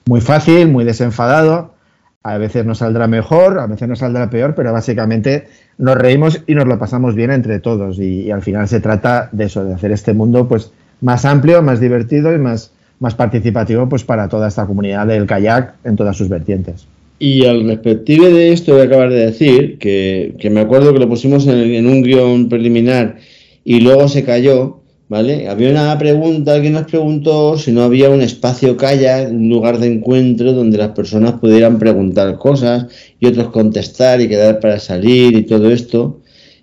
muy 0.07 0.21
fácil, 0.21 0.69
muy 0.69 0.85
desenfadado. 0.85 1.75
A 2.23 2.39
veces 2.39 2.67
nos 2.67 2.79
saldrá 2.79 3.07
mejor, 3.07 3.59
a 3.59 3.67
veces 3.67 3.89
nos 3.89 4.01
saldrá 4.01 4.29
peor, 4.29 4.55
pero 4.55 4.73
básicamente 4.73 5.49
nos 5.79 5.97
reímos 5.97 6.43
y 6.47 6.55
nos 6.55 6.67
lo 6.67 6.79
pasamos 6.79 7.15
bien 7.15 7.31
entre 7.31 7.61
todos. 7.61 7.99
Y, 7.99 8.23
y 8.23 8.31
al 8.33 8.43
final 8.43 8.69
se 8.69 8.81
trata 8.81 9.29
de 9.33 9.45
eso, 9.45 9.65
de 9.65 9.75
hacer 9.75 9.93
este 9.93 10.13
mundo 10.13 10.49
pues 10.49 10.73
más 11.01 11.25
amplio, 11.25 11.63
más 11.63 11.81
divertido 11.81 12.35
y 12.35 12.39
más, 12.39 12.73
más 12.99 13.15
participativo 13.15 13.89
pues 13.89 14.05
para 14.05 14.29
toda 14.29 14.49
esta 14.49 14.67
comunidad 14.67 15.07
del 15.07 15.27
kayak 15.27 15.75
en 15.85 15.97
todas 15.97 16.17
sus 16.17 16.29
vertientes. 16.29 16.87
Y 17.19 17.47
al 17.47 17.67
respectivo 17.67 18.27
de 18.27 18.53
esto 18.53 18.75
voy 18.75 18.83
a 18.83 19.09
de 19.09 19.27
decir 19.27 19.79
que, 19.79 20.35
que 20.39 20.51
me 20.51 20.61
acuerdo 20.61 20.93
que 20.93 20.99
lo 20.99 21.09
pusimos 21.09 21.47
en, 21.47 21.87
un 21.87 22.03
guion 22.03 22.49
preliminar 22.49 23.17
y 23.65 23.81
luego 23.81 24.07
se 24.09 24.23
cayó, 24.23 24.81
¿vale? 25.09 25.49
Había 25.49 25.71
una 25.71 25.97
pregunta 25.99 26.61
que 26.61 26.69
nos 26.69 26.85
preguntó 26.85 27.57
si 27.57 27.73
no 27.73 27.85
había 27.85 28.11
un 28.11 28.21
espacio 28.21 28.77
kayak, 28.77 29.31
un 29.31 29.49
lugar 29.49 29.79
de 29.79 29.87
encuentro 29.95 30.53
donde 30.53 30.77
las 30.77 30.91
personas 30.91 31.33
pudieran 31.35 31.79
preguntar 31.79 32.37
cosas 32.37 32.87
y 33.19 33.27
otros 33.27 33.49
contestar 33.49 34.21
y 34.21 34.29
quedar 34.29 34.61
para 34.61 34.79
salir 34.79 35.37
y 35.37 35.43
todo 35.43 35.71
esto. 35.71 36.21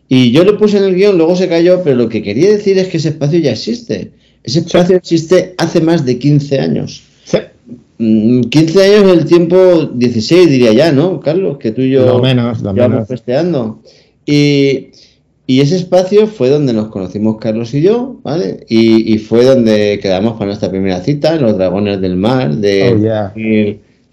Y 0.08 0.32
yo 0.32 0.44
lo 0.44 0.60
puse 0.60 0.78
en 0.78 0.84
el 0.84 0.96
guion, 0.96 1.18
luego 1.18 1.36
se 1.36 1.50
cayó, 1.50 1.82
pero 1.84 1.96
lo 1.96 2.10
que 2.10 2.22
quería 2.22 2.52
decir 2.52 2.78
es 2.78 2.90
que 2.90 2.98
ese 2.98 3.10
espacio 3.10 3.40
ya 3.40 3.52
existe. 3.52 4.12
Ese 4.44 4.60
espacio 4.60 4.98
existe 4.98 5.56
hace 5.58 5.82
más 5.82 6.06
de 6.06 6.20
15 6.20 6.60
años. 6.60 7.04
Sí. 7.24 7.38
15 7.98 8.00
mm, 8.00 8.82
años 8.82 9.12
es 9.12 9.18
el 9.20 9.26
tiempo, 9.26 9.90
16 9.94 10.50
diría 10.50 10.74
ya, 10.74 10.92
¿no, 10.92 11.20
Carlos? 11.20 11.58
Que 11.58 11.72
tú 11.72 11.82
y 11.82 11.92
yo 11.92 12.06
lo 12.06 12.20
menos, 12.20 12.62
lo 12.62 12.74
llevamos 12.74 13.08
festeando. 13.08 13.80
Y, 14.26 14.90
y 15.48 15.62
ese 15.62 15.78
espacio 15.78 16.28
fue 16.28 16.50
donde 16.50 16.74
nos 16.74 16.88
conocimos 16.88 17.38
Carlos 17.40 17.74
y 17.74 17.82
yo, 17.82 18.18
¿vale? 18.24 18.66
Y, 18.68 19.14
y 19.14 19.18
fue 19.20 19.46
donde 19.46 20.00
quedamos 20.02 20.34
para 20.34 20.48
nuestra 20.48 20.70
primera 20.70 21.02
cita, 21.02 21.36
los 21.36 21.58
Dragones 21.58 22.02
del 22.02 22.18
Mar, 22.18 22.56
de 22.56 22.94
Oh, 22.94 22.98
yeah. 22.98 23.32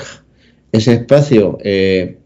Ese 0.72 0.94
espacio 0.94 1.58
eh, 1.64 2.18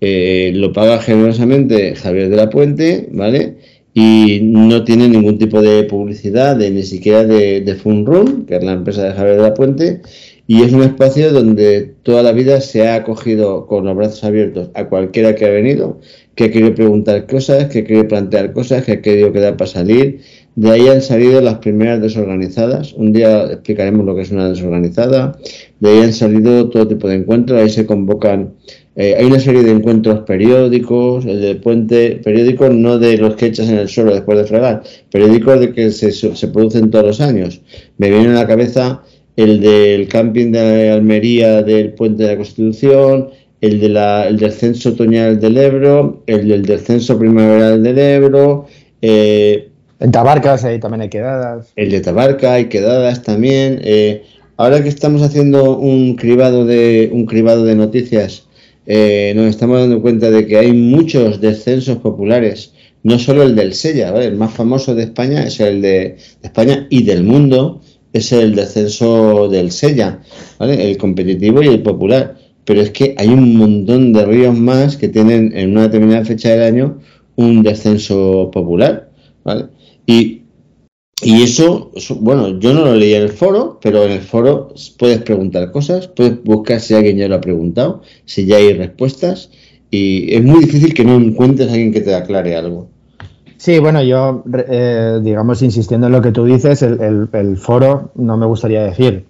eh, 0.00 0.52
lo 0.54 0.72
paga 0.72 1.00
generosamente 1.00 1.94
Javier 1.96 2.28
de 2.28 2.36
la 2.36 2.50
Puente, 2.50 3.08
¿vale? 3.10 3.56
Y 3.94 4.40
no 4.42 4.82
tiene 4.84 5.08
ningún 5.08 5.38
tipo 5.38 5.62
de 5.62 5.84
publicidad, 5.84 6.56
de, 6.56 6.70
ni 6.70 6.82
siquiera 6.82 7.24
de, 7.24 7.60
de 7.60 7.74
Funroom, 7.76 8.44
que 8.44 8.56
es 8.56 8.64
la 8.64 8.72
empresa 8.72 9.04
de 9.04 9.12
Javier 9.12 9.36
de 9.36 9.42
la 9.42 9.54
Puente, 9.54 10.02
y 10.46 10.62
es 10.62 10.72
un 10.74 10.82
espacio 10.82 11.32
donde 11.32 11.94
toda 12.02 12.22
la 12.22 12.32
vida 12.32 12.60
se 12.60 12.86
ha 12.86 12.96
acogido 12.96 13.66
con 13.66 13.86
los 13.86 13.96
brazos 13.96 14.24
abiertos 14.24 14.68
a 14.74 14.88
cualquiera 14.90 15.34
que 15.34 15.46
ha 15.46 15.50
venido, 15.50 16.00
que 16.34 16.44
ha 16.44 16.50
querido 16.50 16.74
preguntar 16.74 17.26
cosas, 17.26 17.66
que 17.66 17.78
ha 17.78 17.84
querido 17.84 18.08
plantear 18.08 18.52
cosas, 18.52 18.84
que 18.84 18.92
ha 18.92 19.00
querido 19.00 19.32
quedar 19.32 19.56
para 19.56 19.70
salir. 19.70 20.20
De 20.54 20.70
ahí 20.70 20.86
han 20.88 21.00
salido 21.00 21.40
las 21.40 21.58
primeras 21.58 22.02
desorganizadas. 22.02 22.92
Un 22.92 23.14
día 23.14 23.44
explicaremos 23.44 24.04
lo 24.04 24.14
que 24.14 24.20
es 24.20 24.30
una 24.32 24.50
desorganizada. 24.50 25.38
De 25.80 25.88
ahí 25.88 26.00
han 26.00 26.12
salido 26.12 26.68
todo 26.68 26.88
tipo 26.88 27.08
de 27.08 27.14
encuentros. 27.14 27.60
Ahí 27.60 27.70
se 27.70 27.86
convocan. 27.86 28.52
Eh, 28.96 29.16
hay 29.18 29.24
una 29.26 29.40
serie 29.40 29.62
de 29.62 29.72
encuentros 29.72 30.20
periódicos, 30.20 31.24
el 31.26 31.40
del 31.40 31.56
puente, 31.58 32.20
periódicos 32.22 32.72
no 32.74 32.98
de 32.98 33.18
los 33.18 33.34
que 33.36 33.46
echas 33.46 33.68
en 33.68 33.78
el 33.78 33.88
suelo 33.88 34.12
después 34.14 34.38
de 34.38 34.44
fregar, 34.44 34.82
periódicos 35.10 35.60
de 35.60 35.72
que 35.72 35.90
se, 35.90 36.12
se 36.12 36.48
producen 36.48 36.90
todos 36.90 37.04
los 37.06 37.20
años. 37.20 37.60
Me 37.98 38.10
viene 38.10 38.28
a 38.28 38.34
la 38.34 38.46
cabeza 38.46 39.02
el 39.36 39.60
del 39.60 40.06
camping 40.08 40.52
de 40.52 40.90
Almería 40.90 41.62
del 41.62 41.92
Puente 41.94 42.22
de 42.22 42.30
la 42.30 42.36
Constitución, 42.36 43.30
el, 43.60 43.80
de 43.80 43.88
la, 43.88 44.28
el 44.28 44.36
del 44.36 44.52
censo 44.52 44.90
otoñal 44.90 45.40
del 45.40 45.56
Ebro, 45.56 46.22
el 46.26 46.48
del 46.48 46.64
descenso 46.64 47.18
primaveral 47.18 47.82
del 47.82 47.98
Ebro, 47.98 48.66
eh, 49.02 49.70
En 50.00 50.10
Tabarcas 50.12 50.64
ahí 50.64 50.78
también 50.78 51.02
hay 51.02 51.08
quedadas. 51.08 51.72
el 51.76 51.90
de 51.90 52.00
Tabarca 52.00 52.60
y 52.60 52.66
quedadas 52.68 53.22
también. 53.22 53.80
eh, 53.82 54.22
ahora 54.56 54.82
que 54.82 54.88
estamos 54.88 55.22
haciendo 55.22 55.76
un 55.78 56.14
cribado 56.16 56.64
de 56.64 57.10
un 57.12 57.26
cribado 57.26 57.64
de 57.64 57.74
noticias, 57.74 58.46
eh, 58.86 59.32
nos 59.34 59.46
estamos 59.46 59.80
dando 59.80 60.02
cuenta 60.02 60.30
de 60.30 60.46
que 60.46 60.58
hay 60.58 60.72
muchos 60.72 61.40
descensos 61.40 61.98
populares. 61.98 62.72
No 63.02 63.18
solo 63.18 63.42
el 63.42 63.54
del 63.54 63.74
Sella, 63.74 64.12
¿vale? 64.12 64.26
el 64.26 64.36
más 64.36 64.52
famoso 64.52 64.94
de 64.94 65.04
España 65.04 65.44
es 65.44 65.60
el 65.60 65.82
de, 65.82 65.90
de 65.90 66.16
España 66.42 66.86
y 66.90 67.02
del 67.02 67.22
mundo 67.22 67.82
es 68.12 68.32
el 68.32 68.54
descenso 68.54 69.48
del 69.48 69.72
Sella, 69.72 70.20
¿vale? 70.58 70.90
el 70.90 70.96
competitivo 70.96 71.62
y 71.62 71.68
el 71.68 71.82
popular. 71.82 72.38
Pero 72.64 72.80
es 72.80 72.90
que 72.90 73.14
hay 73.18 73.28
un 73.28 73.56
montón 73.56 74.12
de 74.14 74.24
ríos 74.24 74.58
más 74.58 74.96
que 74.96 75.08
tienen 75.08 75.52
en 75.54 75.72
una 75.72 75.82
determinada 75.82 76.24
fecha 76.24 76.50
del 76.50 76.62
año 76.62 76.98
un 77.36 77.62
descenso 77.62 78.50
popular. 78.52 79.10
¿vale? 79.44 79.66
Y 80.06 80.43
y 81.24 81.42
eso, 81.42 81.90
bueno, 82.20 82.58
yo 82.60 82.72
no 82.74 82.84
lo 82.84 82.94
leí 82.94 83.14
en 83.14 83.22
el 83.22 83.28
foro, 83.30 83.78
pero 83.82 84.04
en 84.04 84.12
el 84.12 84.20
foro 84.20 84.72
puedes 84.98 85.18
preguntar 85.22 85.70
cosas, 85.72 86.08
puedes 86.08 86.42
buscar 86.44 86.80
si 86.80 86.94
alguien 86.94 87.16
ya 87.16 87.28
lo 87.28 87.36
ha 87.36 87.40
preguntado, 87.40 88.02
si 88.24 88.46
ya 88.46 88.56
hay 88.56 88.72
respuestas, 88.74 89.50
y 89.90 90.34
es 90.34 90.42
muy 90.42 90.60
difícil 90.64 90.92
que 90.94 91.04
no 91.04 91.14
encuentres 91.16 91.68
a 91.68 91.72
alguien 91.72 91.92
que 91.92 92.00
te 92.00 92.14
aclare 92.14 92.56
algo. 92.56 92.88
Sí, 93.56 93.78
bueno, 93.78 94.02
yo, 94.02 94.44
eh, 94.68 95.20
digamos, 95.22 95.62
insistiendo 95.62 96.06
en 96.08 96.12
lo 96.12 96.20
que 96.20 96.32
tú 96.32 96.44
dices, 96.44 96.82
el, 96.82 97.00
el- 97.00 97.28
el 97.32 97.56
foro 97.56 98.10
no 98.16 98.36
me 98.36 98.46
gustaría 98.46 98.82
decir 98.84 99.24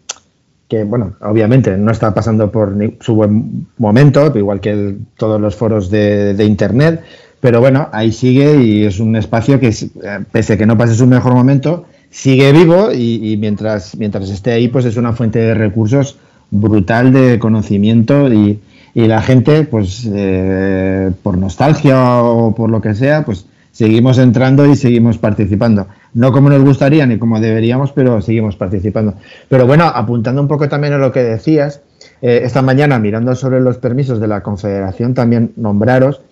que, 0.68 0.82
bueno, 0.84 1.14
obviamente 1.20 1.76
no 1.76 1.92
está 1.92 2.14
pasando 2.14 2.50
por 2.50 2.74
su 3.00 3.14
buen 3.14 3.66
momento, 3.78 4.32
igual 4.36 4.60
que 4.60 4.96
todos 5.16 5.40
los 5.40 5.54
foros 5.54 5.90
de, 5.90 6.34
de 6.34 6.44
Internet, 6.44 7.02
pero 7.44 7.60
bueno, 7.60 7.90
ahí 7.92 8.10
sigue 8.10 8.56
y 8.62 8.86
es 8.86 9.00
un 9.00 9.16
espacio 9.16 9.60
que, 9.60 9.68
eh, 9.68 10.20
pese 10.32 10.54
a 10.54 10.56
que 10.56 10.64
no 10.64 10.78
pase 10.78 10.94
su 10.94 11.06
mejor 11.06 11.34
momento, 11.34 11.84
sigue 12.08 12.50
vivo 12.52 12.90
y, 12.90 13.36
mientras, 13.38 13.98
mientras 13.98 14.30
esté 14.30 14.52
ahí, 14.52 14.68
pues 14.68 14.86
es 14.86 14.96
una 14.96 15.12
fuente 15.12 15.40
de 15.40 15.52
recursos 15.52 16.16
brutal 16.50 17.12
de 17.12 17.38
conocimiento 17.38 18.32
y, 18.32 18.60
y 18.94 19.06
la 19.08 19.20
gente, 19.20 19.64
pues 19.64 20.08
eh, 20.10 21.10
por 21.22 21.36
nostalgia 21.36 22.22
o 22.22 22.54
por 22.54 22.70
lo 22.70 22.80
que 22.80 22.94
sea, 22.94 23.26
pues 23.26 23.44
seguimos 23.72 24.16
entrando 24.16 24.64
y 24.64 24.74
seguimos 24.74 25.18
participando. 25.18 25.86
No 26.14 26.32
como 26.32 26.48
nos 26.48 26.64
gustaría 26.64 27.04
ni 27.04 27.18
como 27.18 27.40
deberíamos, 27.40 27.92
pero 27.92 28.22
seguimos 28.22 28.56
participando. 28.56 29.16
Pero 29.50 29.66
bueno, 29.66 29.84
apuntando 29.84 30.40
un 30.40 30.48
poco 30.48 30.66
también 30.70 30.94
a 30.94 30.98
lo 30.98 31.12
que 31.12 31.22
decías, 31.22 31.82
eh, 32.22 32.40
esta 32.42 32.62
mañana 32.62 32.98
mirando 32.98 33.34
sobre 33.34 33.60
los 33.60 33.76
permisos 33.76 34.18
de 34.18 34.28
la 34.28 34.42
Confederación, 34.42 35.12
también 35.12 35.52
nombraros 35.56 36.22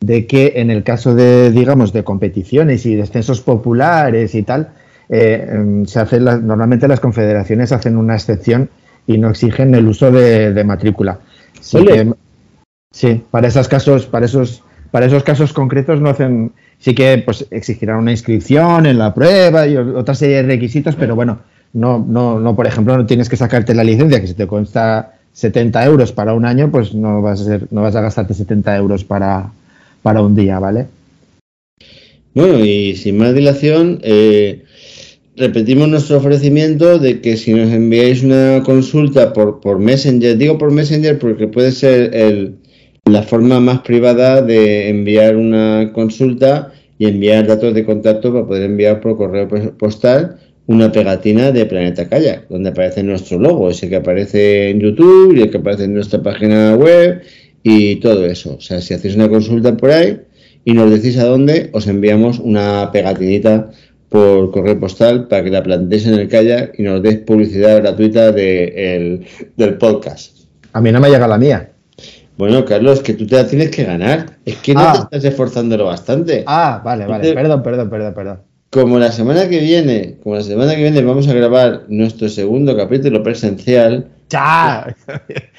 de 0.00 0.26
que 0.26 0.54
en 0.56 0.70
el 0.70 0.82
caso 0.84 1.14
de, 1.14 1.50
digamos, 1.50 1.92
de 1.92 2.04
competiciones 2.04 2.86
y 2.86 2.94
descensos 2.94 3.40
populares 3.40 4.34
y 4.34 4.42
tal, 4.42 4.68
eh, 5.08 5.48
em, 5.52 5.86
se 5.86 6.00
hace 6.00 6.20
la- 6.20 6.36
normalmente 6.38 6.86
las 6.88 7.00
confederaciones 7.00 7.72
hacen 7.72 7.96
una 7.96 8.14
excepción 8.14 8.68
y 9.06 9.18
no 9.18 9.30
exigen 9.30 9.74
el 9.74 9.88
uso 9.88 10.10
de, 10.12 10.52
de 10.52 10.64
matrícula. 10.64 11.18
Sí, 11.60 11.84
que- 11.84 12.12
sí, 12.92 13.22
para 13.30 13.48
esos 13.48 13.68
casos, 13.68 14.06
para 14.06 14.26
esos, 14.26 14.62
para 14.90 15.06
esos 15.06 15.22
casos 15.24 15.52
concretos 15.52 16.00
no 16.00 16.10
hacen, 16.10 16.52
sí 16.78 16.94
que 16.94 17.22
pues 17.24 17.46
exigirán 17.50 17.98
una 17.98 18.10
inscripción 18.12 18.86
en 18.86 18.98
la 18.98 19.14
prueba 19.14 19.66
y 19.66 19.76
otra 19.76 20.14
serie 20.14 20.36
de 20.36 20.42
requisitos, 20.44 20.94
pero 20.96 21.14
bueno, 21.14 21.40
no, 21.72 22.04
no, 22.06 22.38
no, 22.40 22.54
por 22.56 22.66
ejemplo, 22.66 22.96
no 22.96 23.04
tienes 23.06 23.28
que 23.28 23.36
sacarte 23.36 23.74
la 23.74 23.84
licencia 23.84 24.20
que 24.20 24.26
si 24.26 24.34
te 24.34 24.46
cuesta 24.46 25.14
70 25.32 25.84
euros 25.84 26.12
para 26.12 26.34
un 26.34 26.44
año, 26.44 26.70
pues 26.70 26.94
no 26.94 27.20
vas 27.22 27.40
a 27.40 27.44
ser, 27.44 27.68
no 27.70 27.82
vas 27.82 27.94
a 27.96 28.00
gastarte 28.00 28.34
70 28.34 28.76
euros 28.76 29.04
para, 29.04 29.50
para 30.08 30.22
un 30.22 30.34
día, 30.34 30.58
¿vale? 30.58 30.86
Bueno, 32.32 32.64
y 32.64 32.96
sin 32.96 33.18
más 33.18 33.34
dilación, 33.34 34.00
eh, 34.02 34.62
repetimos 35.36 35.86
nuestro 35.86 36.16
ofrecimiento 36.16 36.98
de 36.98 37.20
que 37.20 37.36
si 37.36 37.52
nos 37.52 37.70
enviáis 37.70 38.22
una 38.22 38.62
consulta 38.64 39.34
por, 39.34 39.78
Messenger, 39.78 40.38
digo 40.38 40.56
por 40.56 40.70
Messenger 40.72 41.18
porque 41.18 41.46
puede 41.46 41.72
ser 41.72 42.14
el, 42.14 42.54
la 43.04 43.22
forma 43.22 43.60
más 43.60 43.80
privada 43.80 44.40
de 44.40 44.88
enviar 44.88 45.36
una 45.36 45.90
consulta 45.92 46.72
y 46.98 47.04
enviar 47.06 47.46
datos 47.46 47.74
de 47.74 47.84
contacto 47.84 48.32
para 48.32 48.46
poder 48.46 48.62
enviar 48.62 49.02
por 49.02 49.18
correo 49.18 49.46
pos- 49.46 49.72
postal 49.78 50.38
una 50.68 50.90
pegatina 50.90 51.52
de 51.52 51.66
Planeta 51.66 52.08
Kayak, 52.08 52.48
donde 52.48 52.70
aparece 52.70 53.02
nuestro 53.02 53.38
logo, 53.38 53.68
ese 53.68 53.90
que 53.90 53.96
aparece 53.96 54.70
en 54.70 54.80
YouTube 54.80 55.36
y 55.36 55.42
el 55.42 55.50
que 55.50 55.58
aparece 55.58 55.84
en 55.84 55.92
nuestra 55.92 56.22
página 56.22 56.76
web 56.76 57.20
y 57.62 57.96
todo 57.96 58.24
eso. 58.26 58.56
O 58.56 58.60
sea, 58.60 58.80
si 58.80 58.94
hacéis 58.94 59.14
una 59.16 59.28
consulta 59.28 59.76
por 59.76 59.90
ahí 59.90 60.20
y 60.64 60.72
nos 60.72 60.90
decís 60.90 61.18
a 61.18 61.24
dónde, 61.24 61.70
os 61.72 61.86
enviamos 61.86 62.38
una 62.38 62.90
pegatinita 62.92 63.70
por 64.08 64.50
correo 64.50 64.78
postal 64.80 65.28
para 65.28 65.44
que 65.44 65.50
la 65.50 65.62
plantéis 65.62 66.06
en 66.06 66.14
el 66.14 66.28
kayak 66.28 66.78
y 66.78 66.82
nos 66.82 67.02
deis 67.02 67.18
publicidad 67.18 67.78
gratuita 67.78 68.32
de 68.32 68.96
el- 68.96 69.26
del 69.56 69.74
podcast. 69.74 70.36
A 70.72 70.80
mí 70.80 70.90
no 70.92 71.00
me 71.00 71.10
llega 71.10 71.26
la 71.28 71.36
mía. 71.38 71.70
Bueno, 72.38 72.64
Carlos, 72.64 73.00
que 73.00 73.14
tú 73.14 73.26
te 73.26 73.34
la 73.36 73.46
tienes 73.46 73.70
que 73.70 73.82
ganar. 73.84 74.36
Es 74.46 74.56
que 74.58 74.72
no 74.72 74.80
Ah. 74.80 74.92
te 75.10 75.16
estás 75.16 75.32
esforzándolo 75.32 75.86
bastante. 75.86 76.44
Ah, 76.46 76.80
vale, 76.84 77.04
vale. 77.04 77.28
Entonces- 77.28 77.34
Perdón, 77.34 77.62
perdón, 77.62 77.90
perdón, 77.90 78.14
perdón. 78.14 78.38
Como 78.70 78.98
la 78.98 79.10
semana 79.10 79.48
que 79.48 79.60
viene, 79.60 80.16
como 80.22 80.36
la 80.36 80.42
semana 80.42 80.74
que 80.76 80.82
viene 80.82 81.02
vamos 81.02 81.26
a 81.26 81.32
grabar 81.34 81.84
nuestro 81.88 82.28
segundo 82.28 82.76
capítulo 82.76 83.22
presencial, 83.22 84.06
¡Ya! 84.30 84.94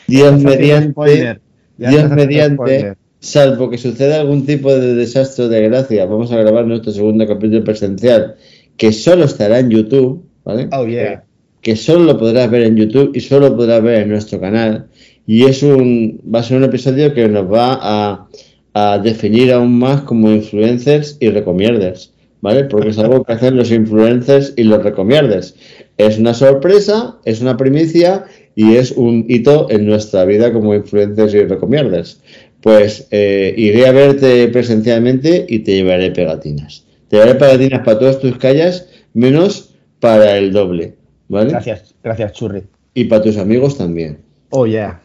Dios 0.07 0.39
mediante. 0.41 1.39
Ya 1.80 1.89
Dios 1.91 2.09
mediante, 2.11 2.95
salvo 3.19 3.69
que 3.69 3.77
suceda 3.77 4.19
algún 4.19 4.45
tipo 4.45 4.73
de 4.75 4.95
desastre 4.95 5.45
o 5.45 5.47
desgracia, 5.49 6.05
vamos 6.05 6.30
a 6.34 6.38
grabar 6.38 6.65
nuestro 6.65 6.91
segundo 6.91 7.25
capítulo 7.25 7.63
presencial, 7.63 8.36
que 8.75 8.91
solo 8.91 9.23
estará 9.23 9.59
en 9.59 9.69
YouTube, 9.69 10.25
¿vale? 10.43 10.67
Oh, 10.73 10.86
yeah. 10.86 11.23
que 11.61 11.77
solo 11.77 12.03
lo 12.03 12.17
podrás 12.17 12.51
ver 12.51 12.63
en 12.63 12.75
YouTube 12.75 13.11
y 13.15 13.21
solo 13.21 13.49
lo 13.49 13.55
podrás 13.55 13.82
ver 13.82 14.01
en 14.01 14.09
nuestro 14.09 14.41
canal. 14.41 14.88
Y 15.25 15.45
es 15.45 15.63
un, 15.63 16.21
va 16.34 16.39
a 16.39 16.43
ser 16.43 16.57
un 16.57 16.65
episodio 16.65 17.13
que 17.13 17.30
nos 17.30 17.49
va 17.49 17.80
a, 17.82 18.27
a 18.73 18.97
definir 18.97 19.53
aún 19.53 19.80
más 19.80 20.01
como 20.01 20.30
influencers 20.30 21.15
y 21.21 21.30
recomierders, 21.30 22.13
¿vale? 22.41 22.65
Porque 22.65 22.89
es 22.89 22.99
algo 22.99 23.23
que 23.23 23.34
hacen 23.34 23.55
los 23.55 23.71
influencers 23.71 24.53
y 24.57 24.63
los 24.63 24.84
recomierders. 24.84 25.55
Es 25.97 26.19
una 26.19 26.34
sorpresa, 26.34 27.19
es 27.23 27.41
una 27.41 27.55
primicia 27.55 28.25
y 28.55 28.75
es 28.75 28.91
un 28.91 29.25
hito 29.27 29.67
en 29.69 29.85
nuestra 29.85 30.25
vida 30.25 30.51
como 30.51 30.73
influencers 30.73 31.33
y 31.33 31.43
recomierders. 31.43 32.21
Pues 32.61 33.07
eh, 33.11 33.53
iré 33.57 33.87
a 33.87 33.91
verte 33.91 34.47
presencialmente 34.49 35.45
y 35.47 35.59
te 35.59 35.75
llevaré 35.75 36.11
pegatinas. 36.11 36.85
Te 37.07 37.17
llevaré 37.17 37.35
pegatinas 37.35 37.81
para 37.85 37.99
todos 37.99 38.19
tus 38.19 38.37
calles, 38.37 38.89
menos 39.13 39.75
para 39.99 40.37
el 40.37 40.51
doble. 40.51 40.95
¿Vale? 41.29 41.51
Gracias, 41.51 41.95
gracias, 42.03 42.33
Churri. 42.33 42.63
Y 42.93 43.05
para 43.05 43.21
tus 43.21 43.37
amigos 43.37 43.77
también. 43.77 44.19
Oh, 44.49 44.65
yeah. 44.65 44.99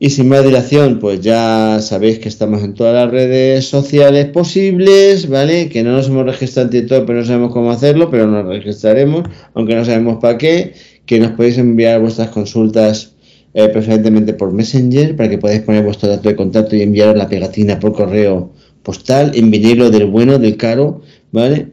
Y 0.00 0.10
sin 0.10 0.28
más 0.28 0.44
dilación, 0.44 1.00
pues 1.00 1.20
ya 1.20 1.80
sabéis 1.80 2.20
que 2.20 2.28
estamos 2.28 2.62
en 2.62 2.74
todas 2.74 2.94
las 2.94 3.10
redes 3.10 3.66
sociales 3.68 4.26
posibles, 4.26 5.28
¿vale? 5.28 5.68
Que 5.68 5.82
no 5.82 5.90
nos 5.90 6.06
hemos 6.06 6.24
registrado 6.24 6.68
en 6.68 6.70
TikTok, 6.70 7.04
pero 7.04 7.18
no 7.18 7.24
sabemos 7.24 7.52
cómo 7.52 7.72
hacerlo, 7.72 8.08
pero 8.08 8.28
nos 8.28 8.46
registraremos, 8.46 9.24
aunque 9.54 9.74
no 9.74 9.84
sabemos 9.84 10.18
para 10.20 10.38
qué. 10.38 10.74
Que 11.08 11.18
nos 11.18 11.32
podéis 11.32 11.56
enviar 11.56 12.00
vuestras 12.00 12.28
consultas 12.28 13.14
eh, 13.54 13.68
preferentemente 13.70 14.34
por 14.34 14.52
Messenger, 14.52 15.16
para 15.16 15.30
que 15.30 15.38
podáis 15.38 15.62
poner 15.62 15.82
vuestro 15.82 16.08
dato 16.08 16.28
de 16.28 16.36
contacto 16.36 16.76
y 16.76 16.82
enviaros 16.82 17.16
la 17.16 17.28
pegatina 17.28 17.80
por 17.80 17.94
correo 17.94 18.52
postal, 18.82 19.32
en 19.34 19.50
vinilo 19.50 19.90
del 19.90 20.04
bueno, 20.04 20.38
del 20.38 20.58
caro, 20.58 21.00
¿vale? 21.32 21.72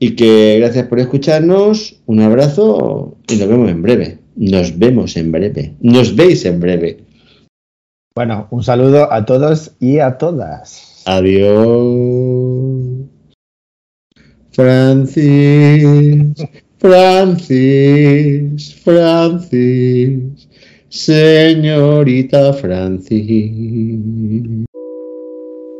Y 0.00 0.16
que 0.16 0.58
gracias 0.58 0.88
por 0.88 0.98
escucharnos, 0.98 2.00
un 2.06 2.20
abrazo 2.20 3.16
y 3.28 3.36
nos 3.36 3.48
vemos 3.48 3.70
en 3.70 3.82
breve. 3.82 4.18
Nos 4.34 4.76
vemos 4.76 5.16
en 5.16 5.32
breve. 5.32 5.74
Nos 5.80 6.14
veis 6.14 6.44
en 6.44 6.60
breve. 6.60 6.98
Bueno, 8.14 8.48
un 8.50 8.64
saludo 8.64 9.10
a 9.12 9.24
todos 9.24 9.72
y 9.78 10.00
a 10.00 10.18
todas. 10.18 11.02
Adiós. 11.06 13.06
Francis, 14.50 16.34
Francis, 16.86 18.80
Francis, 18.84 20.48
señorita 20.88 22.52
Francis. 22.52 23.50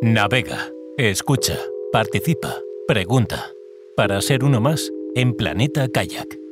Navega, 0.03 0.69
escucha, 0.99 1.57
participa, 1.93 2.57
pregunta. 2.89 3.53
Para 3.97 4.21
ser 4.21 4.43
uno 4.43 4.61
más 4.61 4.91
en 5.15 5.33
Planeta 5.35 5.87
Kayak. 5.89 6.46